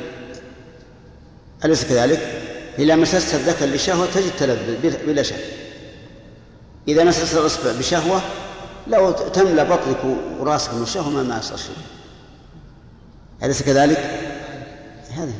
[1.65, 2.43] أليس كذلك؟
[2.79, 5.43] إذا مسست الذكر لشهوة تجد تلذذ بلا- شك.
[6.87, 8.21] إذا مسست الإصبع بشهوة
[8.87, 9.97] لو تملأ بطنك
[10.39, 11.75] وراسك من الشهوة ما ما يصير شيء.
[13.43, 14.19] أليس كذلك؟
[15.11, 15.33] هذا.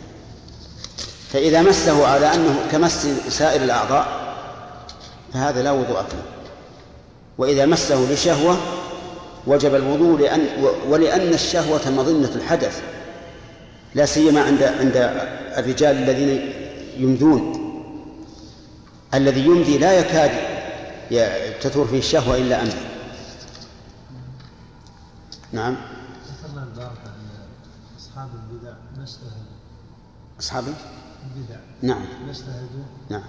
[1.34, 4.27] فإذا مسه على أنه كمس سائر الأعضاء
[5.34, 6.24] فهذا لا وضوء فيه.
[7.38, 8.58] وإذا مسه لشهوة
[9.48, 10.42] وجب الوضوء لأن
[10.90, 12.82] ولأن الشهوة مظنة الحدث
[13.96, 14.98] لا سيما عند عند
[15.58, 16.52] الرجال الذين
[16.98, 17.68] يمذون.
[19.14, 20.32] الذي يمذي لا يكاد
[21.62, 22.88] تثور فيه الشهوة إلا أمذي
[25.52, 25.76] نعم.
[28.00, 29.04] أصحاب البدع ما
[30.40, 30.74] أصحابي
[31.36, 32.02] البدع نعم.
[32.28, 32.34] ما
[33.10, 33.24] نعم.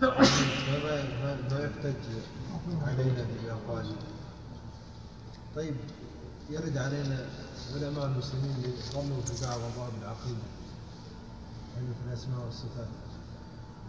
[0.00, 1.94] فما ما, ما يحتج
[2.82, 3.96] علينا بأقوالهم
[5.56, 5.74] طيب
[6.50, 7.26] يرد علينا
[7.74, 10.46] علماء المسلمين اللي ظلوا في بعض أبواب العقيدة
[11.76, 12.88] يعني في الأسماء والصفات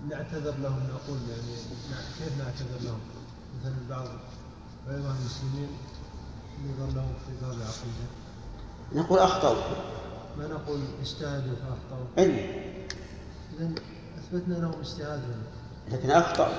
[0.09, 1.55] نعتذر لهم نقول يعني
[2.19, 2.99] كيف نعتذر لهم؟
[3.59, 4.07] مثلا بعض
[4.87, 5.69] علماء المسلمين
[6.61, 8.07] اللي ظلوا في باب العقيدة
[8.93, 9.55] نقول أخطأوا.
[10.37, 12.05] ما نقول اجتهدوا فأخطأوا.
[12.17, 12.37] علم
[13.57, 13.71] إذا
[14.19, 15.43] أثبتنا لهم اجتهادهم
[15.91, 16.49] لكن أخطأ.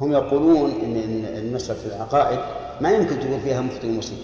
[0.00, 2.38] هم يقولون إن إن المسألة في العقائد
[2.80, 4.18] ما يمكن تقول فيها مخطئ مسلم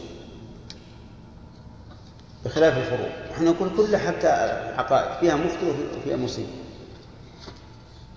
[2.45, 3.09] بخلاف الفروع.
[3.35, 6.47] إحنا نقول كل حتى العقائد فيها مخطئ وفيها مصيب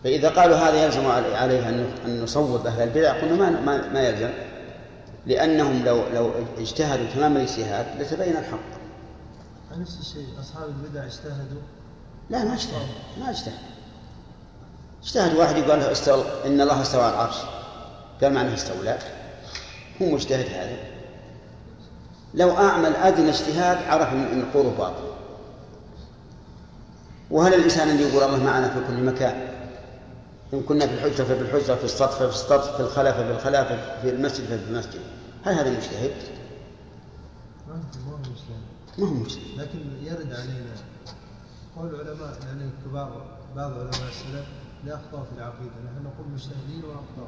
[0.04, 4.02] فإذا قالوا هذا يلزم علي- عليه أن أن نصوب أهل البدع قلنا ما ما, ما
[4.02, 4.30] يلزم.
[5.26, 8.80] لأنهم لو لو اجتهدوا تمام الاجتهاد لتبين الحق.
[9.78, 11.62] نفس الشيء أصحاب البدع اجتهدوا؟
[12.30, 12.88] لا ما اجتهد
[13.20, 13.54] ما اجتهد
[15.04, 17.36] اجتهد واحد يقول له استوى إن الله استوى على العرش.
[18.22, 18.98] قال معناه استولى.
[20.02, 20.78] هو مجتهد هذا.
[22.34, 25.10] لو أعمل أدنى اجتهاد عرف ان قوله باطل.
[27.32, 29.48] وهل الإنسان اللي يقول الله معنا في كل مكان؟
[30.54, 33.66] إن كنا في الحجرة ففي الحجره في السطح ففي السطح في الخلاء ففي الخلاء
[34.02, 35.00] في المسجد ففي المسجد
[35.46, 36.12] هل هذا مجتهد؟
[38.98, 39.58] ما هو مجتهد.
[39.58, 40.76] لكن يرد علينا
[41.78, 44.46] قول علماء يعني كبار بعض علماء السلف
[44.86, 47.28] لا أخطأوا في العقيدة نحن نقول مجتهدين وأخطأوا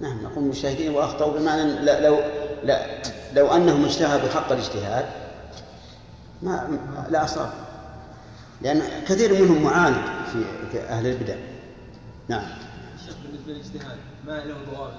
[0.00, 2.18] نعم نقول مجتهدين واخطاوا بمعنى لا لو
[2.64, 3.02] لا
[3.34, 5.04] لو أنهم اجتهدوا حق الاجتهاد
[6.42, 6.68] ما
[7.10, 7.50] لا اصاب
[8.62, 9.96] لأن كثير منهم معاند
[10.32, 11.34] في في أهل البدع.
[12.28, 12.42] نعم.
[13.00, 14.92] الشيخ بالنسبة للاجتهاد ما له ضوابط؟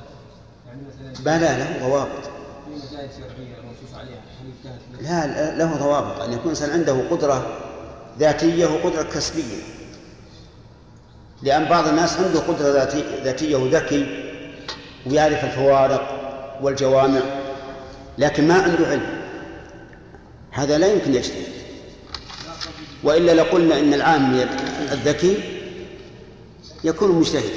[0.67, 2.29] يعني مثلا بلى له ضوابط.
[5.01, 6.21] لا لا- له ضوابط.
[6.21, 7.57] أن يكون الإنسان عنده قدرة
[8.19, 9.61] ذاتية وقدرة كسبية.
[11.43, 14.05] لأن بعض الناس عنده قدرة ذاتي- ذاتية وذكي
[15.05, 16.19] ويعرف الفوارق
[16.61, 17.19] والجوامع
[18.17, 19.19] لكن ما عنده علم.
[20.51, 21.43] هذا لا يمكن يجتهد.
[23.03, 24.43] وإلا لقلنا إن العامي
[24.91, 25.37] الذكي
[26.83, 27.53] يكون مجتهدا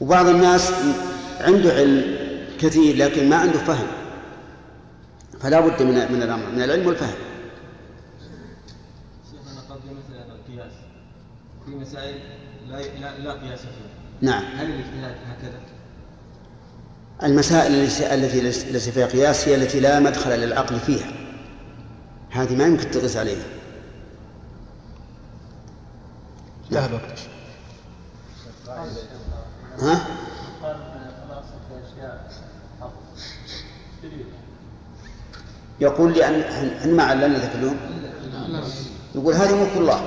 [0.00, 0.72] وبعض الناس
[1.40, 2.16] عنده علم
[2.60, 3.86] كثير لكن ما عنده فهم.
[5.40, 7.14] فلا بد من من الأمر من العلم والفهم.
[11.66, 12.14] في مسائل
[12.70, 13.90] لا لا, لا قياس فيها
[14.20, 14.44] نعم.
[14.44, 15.60] هل الاجتهاد هكذا؟
[17.22, 17.74] المسائل
[18.24, 18.40] التي-
[18.72, 21.12] ليس فيها قياس هي التي لا مدخل للعقل فيها.
[22.30, 23.44] هذه ما يمكن تقيس عليها.
[26.70, 27.18] انتهى الوقت
[29.78, 30.06] ها؟
[35.80, 37.76] يقول لأن إحنا ما علمنا ذاك اليوم؟
[39.14, 40.00] يقول هذه ملك الله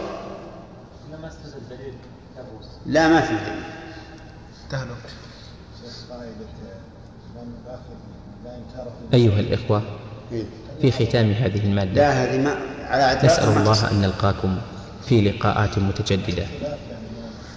[1.13, 1.93] لما استدل دليل
[2.37, 3.63] يبوس لا ما في دليل.
[4.65, 4.97] انتهى الوقت.
[9.13, 9.81] أيها الإخوة
[10.81, 12.55] في ختام هذه المادة لا هذه ما
[12.89, 14.57] على اعتبار نسأل الله أن نلقاكم
[15.05, 16.45] في لقاءات متجددة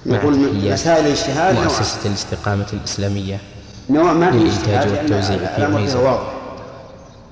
[0.07, 1.69] مع مسائل الاجتهاد نوعان.
[1.69, 3.39] مؤسسة الاستقامة الإسلامية
[3.91, 6.19] نوع ما في للإنتاج والتوزيع في ميزة.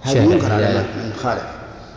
[0.06, 1.42] من خالف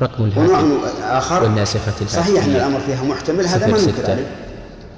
[0.01, 4.46] رقم الهاتف والناسخة الهاتفية صحيح أن الأمر فيها محتمل هذا ما ننكر ستة عليه.